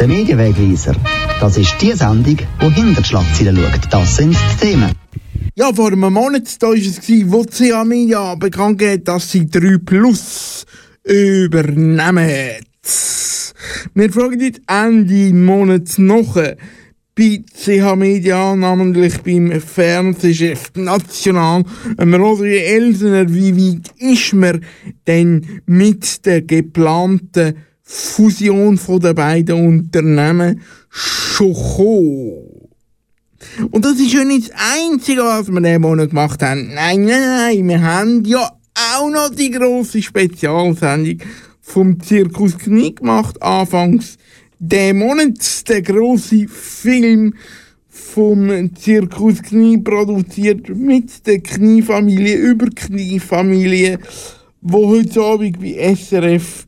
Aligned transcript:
Der 0.00 0.08
Medienwegweiser. 0.08 0.96
Das 1.40 1.58
ist 1.58 1.76
die 1.82 1.92
Sendung, 1.92 2.24
die 2.24 2.70
hinter 2.70 3.02
die 3.02 3.06
Schlagzeilen 3.06 3.54
schaut. 3.58 3.92
Das 3.92 4.16
sind 4.16 4.34
die 4.34 4.66
Themen. 4.66 4.92
Ja, 5.54 5.74
vor 5.74 5.88
einem 5.88 6.14
Monat 6.14 6.56
war 6.60 6.72
es, 6.72 7.06
wo 7.26 7.44
CA 7.44 7.84
Media 7.84 8.34
bekannt 8.34 8.78
gegeben 8.78 9.04
dass 9.04 9.30
sie 9.30 9.46
3 9.46 9.76
Plus 9.84 10.64
übernehmen. 11.04 12.30
Wir 13.92 14.10
fragen 14.10 14.40
jetzt 14.40 14.62
Ende 14.66 15.34
Monat 15.34 15.98
noch 15.98 16.34
bei 16.34 17.44
CH 17.54 17.94
Media, 17.94 18.56
namentlich 18.56 19.20
beim 19.20 19.60
Fernsehchef 19.60 20.72
national, 20.76 21.64
Rodri 21.98 22.56
Elsener, 22.56 23.28
wie 23.28 23.54
weit 23.54 23.92
ist 23.98 24.32
man 24.32 24.64
denn 25.06 25.60
mit 25.66 26.24
der 26.24 26.40
geplanten 26.40 27.56
Fusion 27.92 28.78
von 28.78 29.00
den 29.00 29.16
beiden 29.16 29.66
Unternehmen 29.66 30.60
schon 30.88 31.52
gekommen? 31.52 32.68
Und 33.72 33.84
das 33.84 33.98
ist 33.98 34.12
ja 34.12 34.22
nicht 34.22 34.50
das 34.50 34.56
Einzige, 34.76 35.22
was 35.22 35.48
wir 35.48 35.60
diesen 35.60 35.80
Monat 35.80 36.10
gemacht 36.10 36.40
haben. 36.40 36.72
Nein, 36.72 37.04
nein, 37.04 37.20
nein, 37.20 37.68
wir 37.68 37.82
haben 37.82 38.24
ja 38.24 38.48
auch 38.94 39.10
noch 39.10 39.30
die 39.30 39.50
grosse 39.50 40.00
Spezialsendung 40.02 41.18
vom 41.60 42.00
Zirkus 42.00 42.56
Knie 42.58 42.94
gemacht, 42.94 43.42
anfangs 43.42 44.18
der 44.60 44.94
Monat, 44.94 45.68
der 45.68 45.82
grosse 45.82 46.46
Film 46.46 47.34
vom 47.88 48.74
Zirkus 48.76 49.42
Knie 49.42 49.78
produziert 49.78 50.68
mit 50.68 51.26
der 51.26 51.40
Kniefamilie 51.40 52.36
über 52.36 52.66
Kniefamilie, 52.66 53.98
wo 54.60 54.86
heute 54.88 55.20
Abend 55.22 55.60
bei 55.60 55.94
SRF 55.94 56.66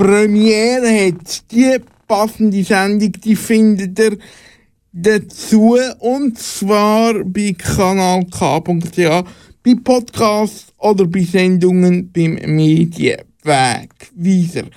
Premiere 0.00 1.08
hat. 1.08 1.50
Die 1.52 1.76
passende 2.08 2.64
Sendung, 2.64 3.12
die 3.12 3.36
findet 3.36 3.98
ihr 3.98 4.16
dazu 4.92 5.76
und 5.98 6.38
zwar 6.38 7.22
bei 7.22 7.52
kanalk.ch, 7.52 9.24
bei 9.62 9.74
Podcasts 9.84 10.72
oder 10.78 11.04
bei 11.04 11.22
Sendungen 11.22 12.10
beim 12.10 12.38
Medienwegweiser. 12.46 14.70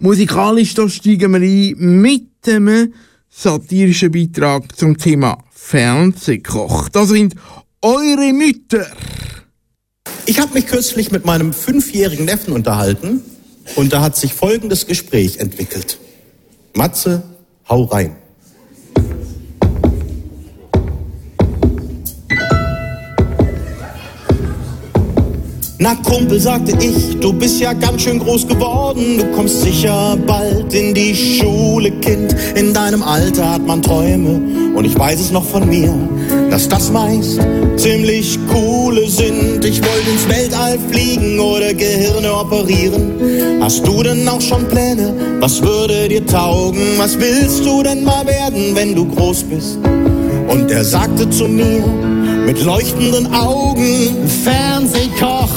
Musikalisch 0.00 0.74
da 0.74 0.86
steigen 0.86 1.32
wir 1.32 1.40
ein 1.40 1.74
mit 2.02 2.28
einem 2.46 2.92
satirischen 3.30 4.12
Beitrag 4.12 4.76
zum 4.76 4.98
Thema 4.98 5.38
Fernsehkoch. 5.50 6.90
Das 6.90 7.08
sind 7.08 7.36
eure 7.80 8.34
Mütter. 8.34 8.86
Ich 10.26 10.38
habe 10.40 10.52
mich 10.52 10.66
kürzlich 10.66 11.10
mit 11.10 11.24
meinem 11.24 11.54
fünfjährigen 11.54 12.26
Neffen 12.26 12.52
unterhalten 12.52 13.22
und 13.76 13.92
da 13.92 14.02
hat 14.02 14.16
sich 14.16 14.34
folgendes 14.34 14.86
Gespräch 14.86 15.38
entwickelt. 15.38 15.98
Matze, 16.74 17.22
hau 17.68 17.84
rein. 17.84 18.16
Na 25.84 25.94
Kumpel, 25.96 26.40
sagte 26.40 26.72
ich, 26.82 27.20
du 27.20 27.32
bist 27.32 27.60
ja 27.60 27.74
ganz 27.74 28.02
schön 28.02 28.18
groß 28.18 28.48
geworden. 28.48 29.18
Du 29.18 29.24
kommst 29.32 29.60
sicher 29.60 30.16
bald 30.26 30.72
in 30.72 30.94
die 30.94 31.14
Schule, 31.14 31.90
Kind. 32.00 32.34
In 32.54 32.72
deinem 32.72 33.02
Alter 33.02 33.50
hat 33.50 33.66
man 33.66 33.82
Träume. 33.82 34.40
Und 34.74 34.86
ich 34.86 34.98
weiß 34.98 35.20
es 35.20 35.30
noch 35.30 35.44
von 35.44 35.68
mir, 35.68 35.92
dass 36.54 36.68
das 36.68 36.92
meist 36.92 37.40
ziemlich 37.74 38.38
coole 38.48 39.08
sind. 39.08 39.64
Ich 39.64 39.82
wollte 39.82 40.08
ins 40.08 40.28
Weltall 40.28 40.78
fliegen 40.88 41.40
oder 41.40 41.74
Gehirne 41.74 42.32
operieren. 42.32 43.60
Hast 43.60 43.84
du 43.84 44.04
denn 44.04 44.28
auch 44.28 44.40
schon 44.40 44.68
Pläne? 44.68 45.14
Was 45.40 45.60
würde 45.60 46.08
dir 46.08 46.24
taugen? 46.24 46.96
Was 46.96 47.18
willst 47.18 47.66
du 47.66 47.82
denn 47.82 48.04
mal 48.04 48.24
werden, 48.24 48.76
wenn 48.76 48.94
du 48.94 49.04
groß 49.04 49.42
bist? 49.42 49.78
Und 50.46 50.70
er 50.70 50.84
sagte 50.84 51.28
zu 51.28 51.48
mir, 51.48 51.84
mit 52.46 52.62
leuchtenden 52.62 53.34
Augen. 53.34 54.28
Fernsehkoch. 54.44 55.50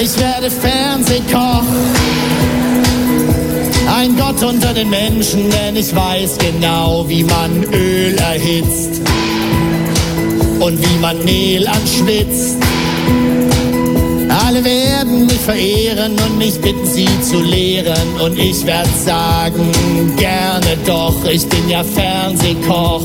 Ich 0.00 0.16
werde 0.20 0.52
Fernsehkoch. 0.52 1.64
Ein 4.00 4.16
Gott 4.16 4.42
unter 4.42 4.72
den 4.72 4.88
Menschen, 4.88 5.50
denn 5.50 5.76
ich 5.76 5.94
weiß 5.94 6.38
genau, 6.38 7.06
wie 7.06 7.22
man 7.22 7.64
Öl 7.64 8.16
erhitzt 8.16 8.98
und 10.58 10.80
wie 10.80 10.98
man 11.02 11.22
Mehl 11.22 11.68
anschwitzt. 11.68 12.56
Alle 14.30 14.64
werden 14.64 15.26
mich 15.26 15.40
verehren 15.40 16.12
und 16.12 16.38
mich 16.38 16.58
bitten, 16.62 16.86
sie 16.86 17.08
zu 17.20 17.42
lehren. 17.42 18.20
Und 18.24 18.38
ich 18.38 18.64
werde 18.64 18.88
sagen, 19.04 19.70
gerne 20.16 20.78
doch, 20.86 21.22
ich 21.30 21.46
bin 21.46 21.68
ja 21.68 21.84
Fernsehkoch. 21.84 23.02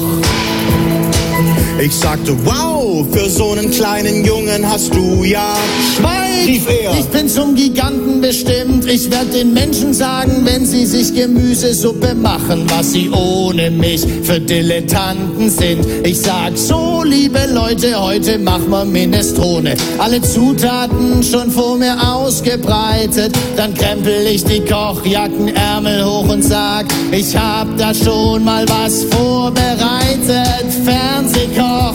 Ich 1.77 1.93
sagte, 1.93 2.37
wow, 2.45 2.84
für 3.03 3.29
so 3.29 3.51
einen 3.51 3.71
kleinen 3.71 4.23
Jungen 4.23 4.67
hast 4.69 4.93
du 4.93 5.23
ja 5.23 5.55
Schweig! 5.97 6.25
rief 6.45 6.67
er. 6.67 6.97
Ich 6.97 7.05
bin 7.05 7.27
zum 7.27 7.55
Giganten 7.55 8.21
bestimmt. 8.21 8.85
Ich 8.85 9.09
werde 9.11 9.31
den 9.31 9.53
Menschen 9.53 9.93
sagen, 9.93 10.41
wenn 10.43 10.65
sie 10.65 10.85
sich 10.85 11.13
Gemüsesuppe 11.13 12.15
machen, 12.15 12.65
was 12.69 12.93
sie 12.93 13.09
ohne 13.09 13.71
mich 13.71 14.05
für 14.23 14.39
Dilettanten 14.39 15.49
sind. 15.49 15.85
Ich 16.03 16.21
sag 16.21 16.57
so, 16.57 17.03
liebe 17.03 17.39
Leute, 17.51 17.99
heute 17.99 18.37
machen 18.37 18.69
wir 18.69 18.85
Minestrone. 18.85 19.75
Alle 19.97 20.21
Zutaten 20.21 21.23
schon 21.23 21.51
vor 21.51 21.77
mir 21.77 21.95
ausgebreitet. 22.01 23.35
Dann 23.55 23.73
krempel 23.73 24.27
ich 24.27 24.43
die 24.43 24.61
Kochjackenärmel 24.61 26.05
hoch 26.05 26.29
und 26.29 26.43
sag, 26.43 26.85
ich 27.11 27.35
hab 27.35 27.77
da 27.77 27.93
schon 27.93 28.43
mal 28.43 28.65
was 28.67 29.03
vorbereitet. 29.05 30.65
Fernsehkoch. 30.83 31.94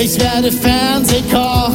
Ich 0.00 0.20
werde 0.20 0.50
Fernsehkoch 0.50 1.70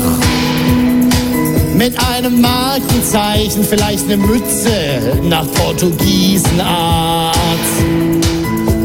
mit 1.74 1.97
einem 2.13 2.41
Markenzeichen, 2.41 3.63
vielleicht 3.63 4.03
eine 4.06 4.18
Mütze 4.18 5.22
nach 5.24 5.50
Portugiesenart 5.53 7.38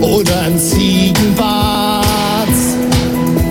oder 0.00 0.40
ein 0.42 0.58
Ziegenbart. 0.58 2.04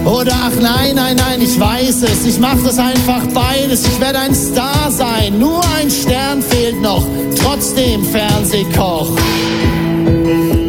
Oder 0.05 0.33
ach 0.45 0.61
nein, 0.61 0.95
nein, 0.95 1.17
nein, 1.17 1.41
ich 1.41 1.59
weiß 1.59 2.03
es, 2.03 2.25
ich 2.25 2.39
mach 2.39 2.57
das 2.63 2.79
einfach 2.79 3.25
beides. 3.33 3.85
Ich 3.85 3.99
werde 3.99 4.19
ein 4.19 4.33
Star 4.33 4.89
sein, 4.89 5.37
nur 5.37 5.61
ein 5.77 5.91
Stern 5.91 6.41
fehlt 6.41 6.81
noch, 6.81 7.05
trotzdem 7.35 8.05
Fernsehkoch. 8.05 9.11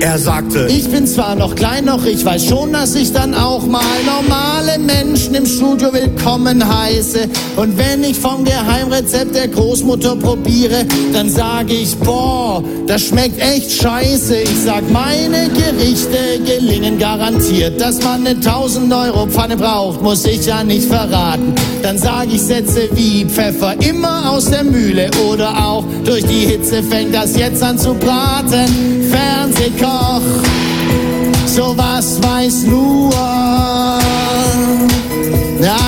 Er 0.04 0.18
sagte, 0.18 0.68
Ich 0.70 0.90
bin 0.90 1.06
zwar 1.06 1.34
noch 1.34 1.54
klein, 1.54 1.86
noch 1.86 2.04
ich 2.04 2.22
weiß 2.22 2.44
schon, 2.44 2.74
dass 2.74 2.94
ich 2.94 3.14
dann 3.14 3.32
auch 3.34 3.64
mal 3.66 3.80
normale 4.04 4.78
Menschen 4.78 5.34
im 5.34 5.46
Studio 5.46 5.94
willkommen 5.94 6.62
heiße. 6.62 7.20
Und 7.56 7.78
wenn 7.78 8.04
ich 8.04 8.18
vom 8.18 8.44
Geheimrezept 8.44 9.34
der 9.34 9.48
Großmutter 9.48 10.16
probiere, 10.16 10.84
dann 11.14 11.30
sage 11.30 11.72
ich, 11.72 11.96
boah, 11.96 12.62
das 12.86 13.04
schmeckt 13.06 13.40
echt 13.40 13.72
scheiße. 13.72 14.42
Ich 14.42 14.60
sag, 14.66 14.82
meine 14.90 15.48
Gerichte 15.48 16.38
gelingen 16.44 16.98
garantiert. 16.98 17.80
Dass 17.80 18.02
man 18.02 18.26
eine 18.26 18.36
1000 18.36 18.92
Euro 18.92 19.26
Pfanne 19.26 19.56
braucht, 19.56 20.02
muss 20.02 20.26
ich 20.26 20.44
ja 20.44 20.62
nicht 20.62 20.86
verraten. 20.86 21.54
Dann 21.82 21.96
sage 21.96 22.34
ich 22.34 22.42
Sätze 22.42 22.90
wie 22.92 23.24
Pfeffer 23.24 23.74
immer 23.80 24.30
aus 24.32 24.50
der 24.50 24.64
Mühle 24.64 25.10
oder 25.30 25.66
auch 25.66 25.84
durch 26.04 26.26
die 26.26 26.46
Hitze 26.46 26.82
fängt 26.82 27.14
das 27.14 27.38
jetzt 27.38 27.62
an 27.62 27.78
zu 27.78 27.94
braten. 27.94 29.04
Fernsehkoch, 29.10 29.93
sowas 31.46 32.20
weiß 32.22 32.64
nur 32.64 33.12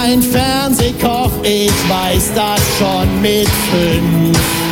ein 0.04 0.22
Fernsehkoch, 0.22 1.32
ich 1.42 1.72
weiß 1.88 2.30
das 2.34 2.60
schon 2.78 3.20
mit 3.20 3.48
fünf. 3.70 4.65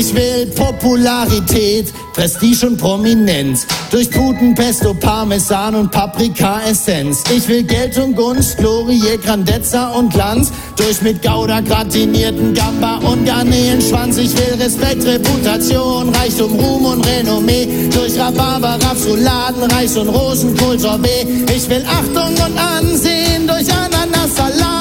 Ich 0.00 0.14
will 0.14 0.46
Popularität, 0.46 1.92
Prestige 2.14 2.68
und 2.68 2.78
Prominenz. 2.78 3.66
Durch 3.90 4.10
Puten, 4.10 4.54
Pesto, 4.54 4.94
Parmesan 4.94 5.74
und 5.74 5.90
Paprika-Essenz. 5.90 7.22
Ich 7.36 7.46
will 7.48 7.64
Geld 7.64 7.98
und 7.98 8.16
Gunst, 8.16 8.56
Glorie, 8.56 9.18
Grandezza 9.22 9.90
und 9.90 10.10
Glanz. 10.10 10.52
Durch 10.76 11.02
mit 11.02 11.20
Gouda 11.20 11.60
gratinierten 11.60 12.54
Gamba 12.54 12.96
und 12.96 13.26
Garnelenschwanz. 13.26 14.16
Ich 14.16 14.34
will 14.38 14.54
Respekt, 14.58 15.04
Reputation, 15.04 16.08
Reichtum, 16.14 16.58
Ruhm 16.58 16.86
und 16.86 17.06
Renommee. 17.06 17.68
Durch 17.92 18.18
Rhabarber, 18.18 18.78
Rapsoladen, 18.82 19.64
Reis 19.70 19.98
und 19.98 20.08
Rosenkohl, 20.08 20.78
Sorbet. 20.78 21.28
Ich 21.54 21.68
will 21.68 21.84
Achtung 21.84 22.32
und 22.42 22.58
Ansehen 22.58 23.46
durch 23.46 23.68
Ananassalat. 23.70 24.79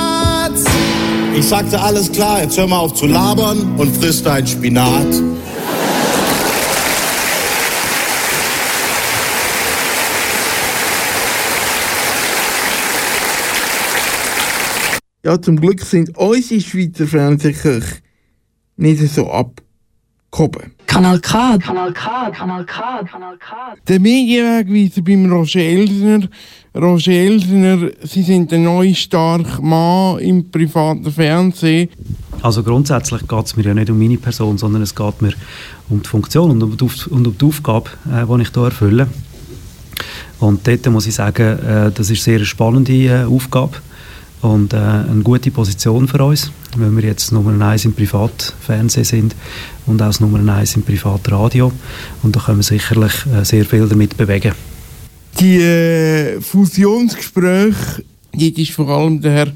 Ich 1.39 1.47
sagte, 1.47 1.80
alles 1.80 2.12
klar, 2.12 2.41
jetzt 2.41 2.57
hör 2.57 2.68
mal 2.68 2.80
auf 2.80 2.94
zu 2.94 3.06
labern 3.06 3.75
und 3.77 3.95
friss 3.95 4.21
dein 4.21 4.45
Spinat. 4.45 5.07
Ja, 15.24 15.41
zum 15.41 15.59
Glück 15.62 15.81
sind 15.81 16.18
unsere 16.18 16.59
Schweizer 16.59 17.07
Fernsehköche 17.07 18.01
nicht 18.75 19.13
so 19.13 19.30
ab 19.31 19.62
gehoben. 20.31 20.71
Kanal 20.87 21.19
K, 21.19 21.57
Kanal 21.57 21.93
K, 21.93 22.31
Kanal 22.31 22.65
K, 22.65 23.03
Kanal 23.03 23.37
K. 23.37 23.75
Der 23.87 23.99
Medienwegweiser 23.99 25.01
beim 25.01 25.31
Roger 25.31 25.59
Elsner. 25.59 26.27
Roger 26.75 27.11
Elsner, 27.11 27.91
Sie 28.03 28.23
sind 28.23 28.51
der 28.51 28.59
neue 28.59 28.95
starke 28.95 29.61
Mann 29.61 30.19
im 30.19 30.49
privaten 30.49 31.11
Fernsehen. 31.11 31.89
Also 32.41 32.63
grundsätzlich 32.63 33.27
geht 33.27 33.45
es 33.45 33.55
mir 33.55 33.63
ja 33.63 33.73
nicht 33.73 33.89
um 33.89 33.99
meine 33.99 34.17
Person, 34.17 34.57
sondern 34.57 34.81
es 34.81 34.95
geht 34.95 35.21
mir 35.21 35.33
um 35.89 36.01
die 36.01 36.07
Funktion 36.09 36.51
und 36.51 36.63
um 36.63 36.77
die, 36.77 36.85
und 37.09 37.27
um 37.27 37.37
die 37.37 37.45
Aufgabe, 37.45 37.89
äh, 38.11 38.25
die 38.25 38.41
ich 38.41 38.49
hier 38.53 38.63
erfülle. 38.63 39.07
Und 40.39 40.65
dort 40.65 40.85
muss 40.87 41.07
ich 41.07 41.15
sagen, 41.15 41.59
äh, 41.59 41.91
das 41.91 42.09
ist 42.09 42.23
sehr 42.23 42.37
eine 42.37 42.45
spannende 42.45 42.93
äh, 42.93 43.25
Aufgabe 43.25 43.77
und 44.41 44.74
äh, 44.74 44.77
eine 44.77 45.21
gute 45.24 45.51
Position 45.51 46.07
für 46.07 46.24
uns, 46.24 46.51
weil 46.77 46.95
wir 46.95 47.03
jetzt 47.03 47.31
Nummer 47.31 47.65
eins 47.65 47.86
im 47.86 47.94
Privatfernsehen 47.94 49.06
sind 49.06 49.36
und 49.86 50.01
auch 50.01 50.19
Nummer 50.19 50.53
eins 50.53 50.75
im 50.75 50.83
Privatradio 50.83 51.71
und 52.24 52.36
da 52.36 52.39
können 52.39 52.59
wir 52.59 52.63
sicherlich 52.63 53.13
äh, 53.25 53.44
sehr 53.44 53.65
viel 53.65 53.88
damit 53.88 54.15
bewegen. 54.15 54.53
Die 55.39 55.57
äh, 55.57 56.41
Fusionsgespräche, 56.41 58.03
dort 58.33 58.57
ist 58.57 58.71
vor 58.71 58.89
allem 58.89 59.21
der 59.21 59.31
Herr 59.31 59.51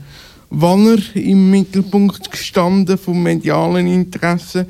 Wanner 0.49 0.99
im 1.15 1.49
Mittelpunkt 1.49 2.29
gestanden 2.29 2.97
vom 2.97 3.23
medialen 3.23 3.87
Interesse, 3.87 4.67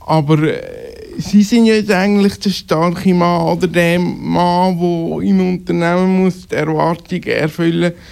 aber 0.00 0.42
äh, 0.42 0.86
Sie 1.18 1.42
sind 1.42 1.64
jetzt 1.64 1.90
eigentlich 1.90 2.38
der 2.40 2.50
starke 2.50 3.14
Mann 3.14 3.40
oder 3.46 3.66
der 3.66 3.98
Mann, 3.98 4.78
der 4.78 5.22
im 5.22 5.54
Unternehmen 5.54 6.24
muss 6.24 6.46
die 6.46 6.54
Erwartungen 6.54 7.22
erfüllen 7.22 7.92
muss. 7.94 8.02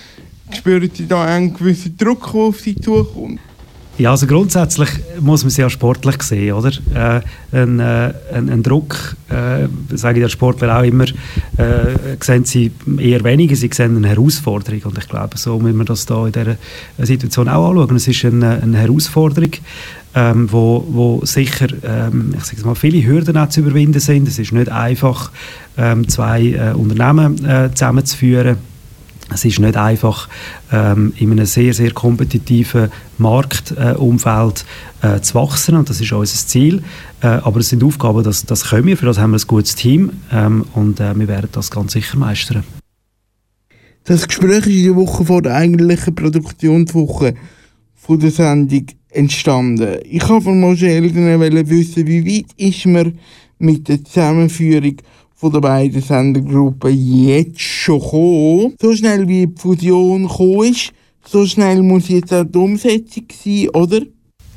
Spüren 0.54 0.90
Sie 0.92 1.06
da 1.06 1.24
einen 1.24 1.54
gewissen 1.54 1.96
Druck, 1.96 2.32
der 2.32 2.40
auf 2.40 2.60
Sie 2.60 2.76
zukommt? 2.76 3.40
Ja, 3.96 4.10
also 4.10 4.26
grundsätzlich 4.26 4.88
muss 5.20 5.44
man 5.44 5.48
es 5.48 5.56
ja 5.56 5.70
sportlich 5.70 6.20
sehen, 6.24 6.54
oder? 6.54 6.72
Äh, 6.94 7.20
ein, 7.56 7.78
äh, 7.78 8.12
ein, 8.32 8.50
ein, 8.50 8.62
Druck, 8.64 9.16
äh, 9.28 9.68
sage 9.96 10.18
ich 10.18 10.24
der 10.24 10.28
Sportler 10.30 10.76
auch 10.76 10.82
immer, 10.82 11.04
äh, 11.04 12.16
sehen 12.18 12.44
sie 12.44 12.72
eher 12.98 13.22
weniger, 13.22 13.54
sie 13.54 13.70
sehen 13.72 13.96
eine 13.96 14.08
Herausforderung 14.08 14.82
und 14.86 14.98
ich 14.98 15.08
glaube, 15.08 15.38
so 15.38 15.60
müssen 15.60 15.78
wir 15.78 15.84
das 15.84 16.06
da 16.06 16.26
in 16.26 16.32
dieser 16.32 16.56
Situation 16.98 17.48
auch 17.48 17.70
anschauen. 17.70 17.94
Es 17.94 18.08
ist 18.08 18.24
eine, 18.24 18.60
eine 18.62 18.78
Herausforderung, 18.78 19.52
ähm, 20.16 20.50
wo, 20.50 20.84
wo 20.88 21.20
sicher, 21.24 21.68
ähm, 21.84 22.34
ich 22.36 22.44
sage 22.46 22.66
mal, 22.66 22.74
viele 22.74 23.06
Hürden 23.06 23.36
auch 23.36 23.48
zu 23.48 23.60
überwinden 23.60 24.00
sind. 24.00 24.26
Es 24.26 24.40
ist 24.40 24.52
nicht 24.52 24.70
einfach, 24.70 25.30
ähm, 25.76 26.08
zwei 26.08 26.42
äh, 26.46 26.72
Unternehmen 26.74 27.44
äh, 27.44 27.70
zusammenzuführen 27.72 28.56
es 29.34 29.44
ist 29.44 29.58
nicht 29.58 29.76
einfach, 29.76 30.28
ähm, 30.72 31.12
in 31.18 31.32
einem 31.32 31.44
sehr, 31.44 31.74
sehr 31.74 31.90
kompetitiven 31.90 32.90
Marktumfeld 33.18 34.64
äh, 35.02 35.16
äh, 35.16 35.20
zu 35.20 35.34
wachsen 35.34 35.76
und 35.76 35.90
das 35.90 36.00
ist 36.00 36.12
unser 36.12 36.46
Ziel. 36.46 36.82
Äh, 37.20 37.26
aber 37.26 37.60
es 37.60 37.68
sind 37.68 37.82
Aufgaben, 37.82 38.22
das, 38.22 38.46
das 38.46 38.70
können 38.70 38.86
wir, 38.86 38.96
für 38.96 39.06
das 39.06 39.18
haben 39.18 39.32
wir 39.32 39.38
ein 39.38 39.46
gutes 39.46 39.74
Team 39.74 40.12
ähm, 40.32 40.64
und 40.74 41.00
äh, 41.00 41.18
wir 41.18 41.28
werden 41.28 41.48
das 41.52 41.70
ganz 41.70 41.92
sicher 41.92 42.16
meistern. 42.16 42.64
Das 44.04 44.28
Gespräch 44.28 44.66
ist 44.66 44.76
in 44.76 44.84
der 44.84 44.96
Woche 44.96 45.24
vor 45.24 45.42
der 45.42 45.54
eigentlichen 45.54 46.14
Produktionswoche 46.14 47.34
von 47.94 48.20
der 48.20 48.30
Sendung 48.30 48.86
entstanden. 49.10 49.98
Ich 50.04 50.28
habe 50.28 50.42
von 50.42 50.60
Moshe 50.60 50.88
Elden 50.88 51.40
wissen, 51.68 52.06
wie 52.06 52.24
weit 52.24 52.52
ist 52.56 52.86
man 52.86 53.18
mit 53.58 53.88
der 53.88 54.04
Zusammenführung 54.04 54.96
von 55.44 55.52
den 55.52 55.60
beiden 55.60 56.00
Sendergruppen 56.00 57.26
jetzt 57.26 57.60
schon 57.60 58.00
gekommen. 58.00 58.74
So 58.80 58.96
schnell 58.96 59.28
wie 59.28 59.46
die 59.46 59.60
Fusion 59.60 60.26
gekommen 60.26 60.70
ist, 60.70 60.90
so 61.26 61.44
schnell 61.44 61.82
muss 61.82 62.08
jetzt 62.08 62.32
auch 62.32 62.44
die 62.44 62.56
Umsetzung 62.56 63.24
sein, 63.30 63.68
oder? 63.74 64.00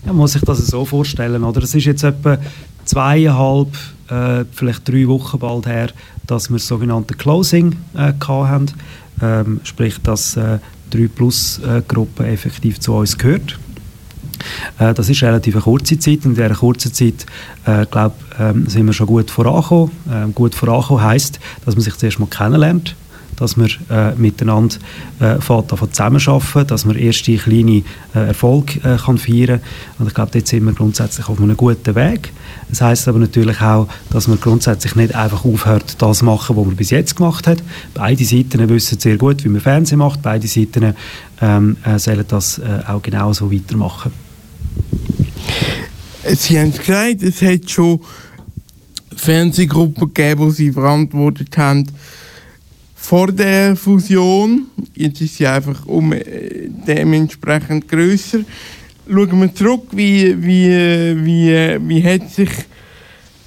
Ja, 0.05 0.13
muss 0.13 0.31
sich 0.31 0.43
das 0.43 0.65
so 0.65 0.85
vorstellen, 0.85 1.43
oder? 1.43 1.61
Es 1.61 1.75
ist 1.75 1.83
jetzt 1.83 2.03
etwa 2.03 2.37
zweieinhalb, 2.85 3.67
äh, 4.09 4.45
vielleicht 4.49 4.87
drei 4.87 5.05
Wochen 5.09 5.37
bald 5.39 5.65
her, 5.65 5.89
dass 6.25 6.49
wir 6.49 6.55
das 6.55 6.67
sogenannte 6.67 7.15
Closing 7.15 7.75
äh, 7.93 8.13
hatten. 8.25 8.71
Ähm, 9.21 9.59
sprich, 9.63 9.97
dass 10.01 10.37
äh, 10.37 10.59
3 10.91 11.09
Plus 11.13 11.59
äh, 11.67 11.81
Gruppe 11.85 12.27
effektiv 12.27 12.79
zu 12.79 12.93
uns 12.93 13.17
gehört. 13.17 13.59
Äh, 14.79 14.93
das 14.93 15.09
ist 15.09 15.21
relativ 15.23 15.55
eine 15.55 15.63
kurze 15.63 15.99
Zeit 15.99 16.25
und 16.25 16.31
in 16.31 16.35
dieser 16.35 16.55
kurzen 16.55 16.93
Zeit 16.93 17.25
äh, 17.65 17.85
glaub, 17.89 18.15
ähm, 18.39 18.67
sind 18.67 18.85
wir 18.85 18.93
schon 18.93 19.07
gut 19.07 19.31
vorangekommen. 19.31 19.91
Ähm, 20.11 20.35
gut 20.35 20.55
vorangekommen 20.55 21.03
heisst, 21.03 21.39
dass 21.65 21.75
man 21.75 21.83
sich 21.83 21.95
zuerst 21.95 22.19
mal 22.19 22.27
kennenlernt, 22.27 22.95
dass 23.37 23.55
man 23.55 23.69
äh, 23.89 24.15
miteinander 24.15 24.77
äh, 25.19 25.39
zusammenarbeiten, 25.39 26.67
dass 26.67 26.85
man 26.85 26.95
erste 26.95 27.37
kleine 27.37 27.83
äh, 28.13 28.27
Erfolge 28.27 28.79
äh, 28.79 28.97
kann 28.97 29.17
feiern 29.17 29.61
Und 29.99 30.07
ich 30.07 30.13
glaube, 30.13 30.31
dort 30.33 30.47
sind 30.47 30.65
wir 30.65 30.73
grundsätzlich 30.73 31.29
auf 31.29 31.39
einem 31.39 31.55
guten 31.55 31.95
Weg. 31.95 32.33
Das 32.69 32.81
heisst 32.81 33.07
aber 33.07 33.19
natürlich 33.19 33.61
auch, 33.61 33.87
dass 34.09 34.27
man 34.27 34.39
grundsätzlich 34.39 34.95
nicht 34.95 35.15
einfach 35.15 35.45
aufhört, 35.45 36.01
das 36.01 36.19
zu 36.19 36.25
machen, 36.25 36.57
was 36.57 36.65
man 36.65 36.75
bis 36.75 36.89
jetzt 36.89 37.15
gemacht 37.15 37.47
hat. 37.47 37.63
Beide 37.93 38.25
Seiten 38.25 38.67
wissen 38.69 38.99
sehr 38.99 39.17
gut, 39.17 39.43
wie 39.43 39.49
man 39.49 39.61
Fernsehen 39.61 39.99
macht. 39.99 40.21
Beide 40.21 40.47
Seiten 40.47 40.95
ähm, 41.41 41.77
äh, 41.85 41.99
sollen 41.99 42.25
das 42.27 42.57
äh, 42.57 42.81
auch 42.87 43.01
genauso 43.01 43.51
weitermachen. 43.51 44.11
Sie 46.35 46.59
haben 46.59 46.71
gesagt, 46.71 47.23
es 47.23 47.41
hat 47.41 47.69
schon 47.69 48.01
Fernsehgruppen 49.15 50.13
gegeben, 50.13 50.49
die 50.49 50.55
sie 50.55 50.71
verantwortet 50.71 51.57
haben 51.57 51.85
vor 52.95 53.31
der 53.31 53.75
Fusion. 53.75 54.67
Jetzt 54.93 55.21
ist 55.21 55.37
sie 55.37 55.47
einfach 55.47 55.85
um 55.85 56.11
äh, 56.11 56.69
dementsprechend 56.85 57.87
grösser. 57.87 58.39
Schauen 59.09 59.41
wir 59.41 59.55
zurück, 59.55 59.83
wie, 59.91 60.35
wie, 60.43 61.25
wie, 61.25 61.77
wie 61.87 62.03
hat 62.03 62.29
sich 62.29 62.49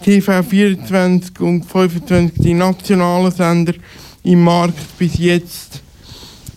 TV24 0.04 1.38
und 1.40 1.66
25 1.66 2.42
die 2.42 2.54
nationalen 2.54 3.30
Sender 3.30 3.74
im 4.22 4.42
Markt 4.42 4.98
bis 4.98 5.18
jetzt 5.18 5.82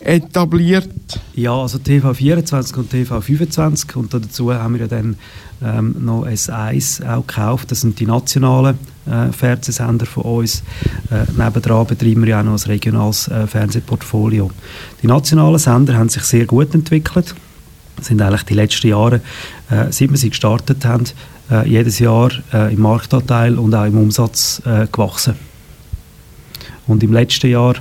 etabliert? 0.04 0.88
Ja, 1.34 1.54
also 1.54 1.78
TV24 1.78 2.76
und 2.76 2.92
TV25 2.92 3.96
und 3.96 4.14
dazu 4.14 4.52
haben 4.52 4.74
wir 4.74 4.82
ja 4.82 4.86
dann 4.86 5.16
ähm, 5.62 5.96
noch 6.00 6.26
S1 6.26 7.06
auch 7.08 7.26
gekauft. 7.26 7.70
Das 7.70 7.80
sind 7.80 7.98
die 7.98 8.06
nationalen 8.06 8.78
äh, 9.06 9.32
Fernsehsender 9.32 10.06
von 10.06 10.24
uns. 10.24 10.62
Äh, 11.10 11.30
nebendran 11.36 11.86
betreiben 11.86 12.22
wir 12.22 12.30
ja 12.30 12.40
auch 12.40 12.44
noch 12.44 12.52
ein 12.52 12.70
regionales 12.70 13.28
äh, 13.28 13.46
Fernsehportfolio. 13.46 14.50
Die 15.02 15.06
nationalen 15.06 15.58
Sender 15.58 15.94
haben 15.96 16.08
sich 16.08 16.22
sehr 16.24 16.46
gut 16.46 16.74
entwickelt. 16.74 17.34
sind 18.00 18.20
eigentlich 18.20 18.42
die 18.44 18.54
letzten 18.54 18.88
Jahre, 18.88 19.20
äh, 19.70 19.90
seit 19.90 20.10
wir 20.10 20.16
sie 20.16 20.30
gestartet 20.30 20.84
haben, 20.84 21.04
äh, 21.50 21.68
jedes 21.68 21.98
Jahr 21.98 22.30
äh, 22.52 22.72
im 22.72 22.80
Marktanteil 22.80 23.58
und 23.58 23.74
auch 23.74 23.84
im 23.84 23.98
Umsatz 23.98 24.62
gewachsen. 24.92 25.34
Und 26.86 27.02
im 27.02 27.12
letzten 27.12 27.50
Jahr, 27.50 27.76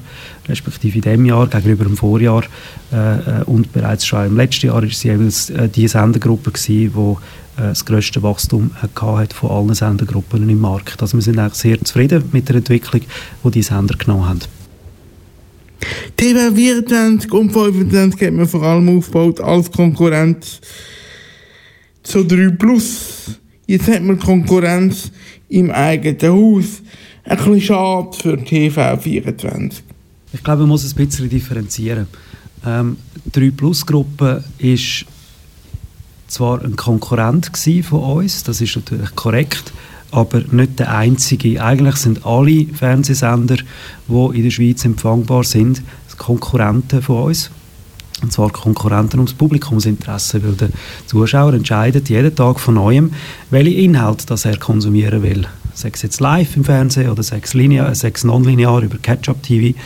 respektive 0.47 0.95
in 0.95 1.01
diesem 1.01 1.25
Jahr, 1.25 1.47
gegenüber 1.47 1.83
dem 1.83 1.97
Vorjahr 1.97 2.43
äh, 2.91 3.43
und 3.45 3.73
bereits 3.73 4.05
schon 4.05 4.25
im 4.25 4.37
letzten 4.37 4.67
Jahr, 4.67 4.83
es 4.83 5.03
jeweils 5.03 5.49
äh, 5.49 5.67
die 5.67 5.87
Sendergruppe 5.87 6.51
die 6.67 6.85
äh, 6.85 6.89
das 7.55 7.85
grösste 7.85 8.23
Wachstum 8.23 8.71
hat 8.81 9.33
von 9.33 9.51
allen 9.51 9.73
Sendergruppen 9.73 10.49
im 10.49 10.59
Markt. 10.59 11.01
Also 11.01 11.17
wir 11.17 11.21
sind 11.21 11.37
eigentlich 11.37 11.55
sehr 11.55 11.83
zufrieden 11.83 12.23
mit 12.31 12.47
der 12.49 12.57
Entwicklung, 12.57 13.01
die 13.43 13.51
die 13.51 13.61
Sender 13.61 13.95
genommen 13.97 14.27
haben. 14.27 14.39
TV 16.15 16.55
24 16.55 17.31
und 17.31 17.51
25 17.51 18.21
hat 18.21 18.33
man 18.33 18.47
vor 18.47 18.63
allem 18.63 18.97
aufgebaut 18.97 19.41
als 19.41 19.71
Konkurrenz 19.71 20.61
zu 22.03 22.23
3 22.23 22.51
Plus. 22.51 23.39
Jetzt 23.67 23.87
hat 23.87 24.01
man 24.01 24.19
Konkurrenz 24.19 25.11
im 25.49 25.71
eigenen 25.71 26.31
Haus. 26.31 26.81
Ein 27.25 27.37
bisschen 27.37 27.61
schade 27.61 28.09
für 28.17 28.43
TV 28.43 28.97
24. 28.97 29.83
Ich 30.33 30.43
glaube, 30.43 30.61
man 30.61 30.69
muss 30.69 30.83
es 30.83 30.93
ein 30.93 31.07
bisschen 31.07 31.29
differenzieren. 31.29 32.07
Ähm, 32.65 32.97
die 33.25 33.49
3 33.49 33.51
Plus 33.51 33.85
Gruppe 33.85 34.43
ist 34.57 35.05
zwar 36.27 36.61
ein 36.63 36.75
Konkurrent 36.75 37.51
von 37.83 37.99
uns, 37.99 38.43
das 38.43 38.59
ist 38.59 38.75
natürlich 38.75 39.15
korrekt, 39.15 39.71
aber 40.11 40.41
nicht 40.51 40.79
der 40.79 40.93
einzige. 40.93 41.63
Eigentlich 41.63 41.95
sind 41.95 42.25
alle 42.25 42.65
Fernsehsender, 42.65 43.57
die 44.07 44.37
in 44.37 44.43
der 44.43 44.51
Schweiz 44.51 44.83
empfangbar 44.83 45.43
sind, 45.43 45.81
Konkurrenten 46.17 47.01
von 47.01 47.23
uns. 47.23 47.51
Und 48.21 48.31
zwar 48.33 48.49
Konkurrenten 48.51 49.19
ums 49.19 49.33
Publikumsinteresse, 49.33 50.43
weil 50.43 50.53
der 50.53 50.69
Zuschauer 51.07 51.53
entscheidet 51.53 52.09
jeden 52.09 52.35
Tag 52.35 52.59
von 52.59 52.75
neuem, 52.75 53.11
welche 53.49 53.79
Inhalte 53.81 54.25
das 54.25 54.45
er 54.45 54.57
konsumieren 54.57 55.23
will 55.23 55.47
sei 55.73 55.91
es 55.93 56.01
jetzt 56.01 56.19
live 56.19 56.55
im 56.55 56.63
Fernsehen 56.63 57.09
oder 57.09 57.23
sei 57.23 57.39
es, 57.43 57.53
linear, 57.53 57.93
sei 57.95 58.11
es 58.13 58.23
nonlinear 58.23 58.81
über 58.81 58.97
Catch-up-TV. 58.97 59.77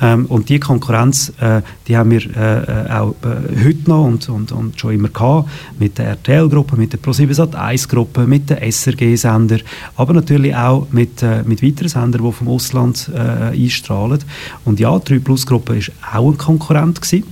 Ähm, 0.00 0.26
und 0.26 0.48
die 0.48 0.58
Konkurrenz, 0.58 1.32
äh, 1.40 1.62
die 1.86 1.96
haben 1.96 2.10
wir 2.10 2.22
äh, 2.36 2.86
äh, 2.86 2.90
auch 2.90 3.14
äh, 3.22 3.64
heute 3.64 3.88
noch 3.88 4.04
und, 4.04 4.28
und, 4.28 4.52
und 4.52 4.80
schon 4.80 4.94
immer 4.94 5.08
gehabt, 5.08 5.48
mit 5.78 5.98
der 5.98 6.08
RTL-Gruppe, 6.08 6.76
mit 6.76 6.92
der 6.92 6.98
ProSiebenSat 6.98 7.54
1-Gruppe, 7.54 8.26
mit 8.26 8.50
den 8.50 8.58
SRG-Sender, 8.58 9.58
aber 9.96 10.14
natürlich 10.14 10.54
auch 10.54 10.86
mit, 10.90 11.22
äh, 11.22 11.42
mit 11.44 11.62
weiteren 11.62 11.88
Sendern, 11.88 12.24
die 12.24 12.32
vom 12.32 12.48
Ausland 12.48 13.10
äh, 13.14 13.18
einstrahlen. 13.56 14.20
Und 14.64 14.80
ja, 14.80 14.98
die 14.98 15.14
3-Plus-Gruppe 15.14 15.76
war 15.76 16.20
auch 16.20 16.30
ein 16.30 16.38
Konkurrent 16.38 17.00
gewesen. 17.00 17.24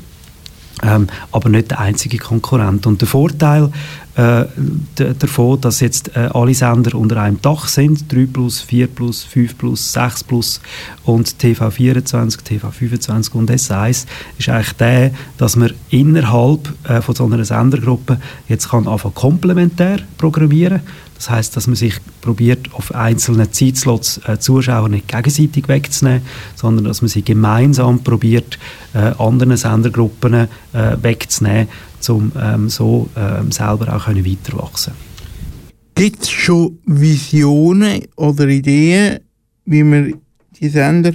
Ähm, 0.82 1.08
aber 1.32 1.48
nicht 1.48 1.70
der 1.70 1.80
einzige 1.80 2.18
Konkurrent. 2.18 2.86
Und 2.86 3.00
der 3.00 3.08
Vorteil 3.08 3.72
äh, 4.18 4.46
davon, 4.96 5.60
dass 5.60 5.78
jetzt 5.78 6.16
äh, 6.16 6.28
alle 6.34 6.52
Sender 6.52 6.98
unter 6.98 7.18
einem 7.22 7.40
Dach 7.40 7.68
sind, 7.68 8.12
3 8.12 8.26
plus, 8.26 8.60
4 8.60 8.88
plus, 8.88 9.22
5 9.22 9.56
plus, 9.56 9.92
6 9.92 10.24
plus 10.24 10.60
und 11.04 11.28
TV24, 11.28 12.38
TV25 12.42 13.32
und 13.34 13.48
S1, 13.48 14.06
ist 14.36 14.48
eigentlich 14.48 14.72
der, 14.72 15.12
dass 15.36 15.54
man 15.54 15.72
innerhalb 15.90 16.68
äh, 16.88 17.00
von 17.00 17.14
so 17.14 17.26
einer 17.26 17.44
Sendergruppe 17.44 18.18
jetzt 18.48 18.68
kann 18.70 18.88
anfangen 18.88 19.14
komplementär 19.14 19.98
programmieren. 20.16 20.80
Das 21.14 21.30
heißt, 21.30 21.56
dass 21.56 21.66
man 21.66 21.74
sich 21.74 21.94
probiert, 22.20 22.72
auf 22.74 22.94
einzelnen 22.94 23.52
Zeitslots 23.52 24.20
äh, 24.26 24.38
Zuschauer 24.38 24.88
nicht 24.88 25.08
gegenseitig 25.08 25.68
wegzunehmen, 25.68 26.22
sondern 26.54 26.84
dass 26.84 27.02
man 27.02 27.08
sie 27.08 27.22
gemeinsam 27.22 28.04
probiert, 28.04 28.58
äh, 28.94 29.12
anderen 29.18 29.56
Sendergruppen 29.56 30.34
äh, 30.34 30.46
wegzunehmen, 31.02 31.68
um 32.10 32.32
ähm, 32.40 32.68
so 32.68 33.08
ähm, 33.16 33.50
selber 33.50 33.94
auch 33.94 34.04
können 34.04 34.24
weiterwachsen 34.24 34.92
Gibt 35.94 36.22
es 36.22 36.30
schon 36.30 36.78
Visionen 36.86 38.02
oder 38.16 38.46
Ideen, 38.46 39.18
wie 39.64 39.82
man 39.82 40.14
die 40.60 40.68
Sender 40.68 41.12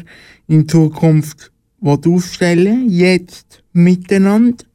in 0.48 0.68
Zukunft 0.68 1.52
aufstellen 1.82 2.90
jetzt 2.90 3.64
miteinander? 3.72 4.66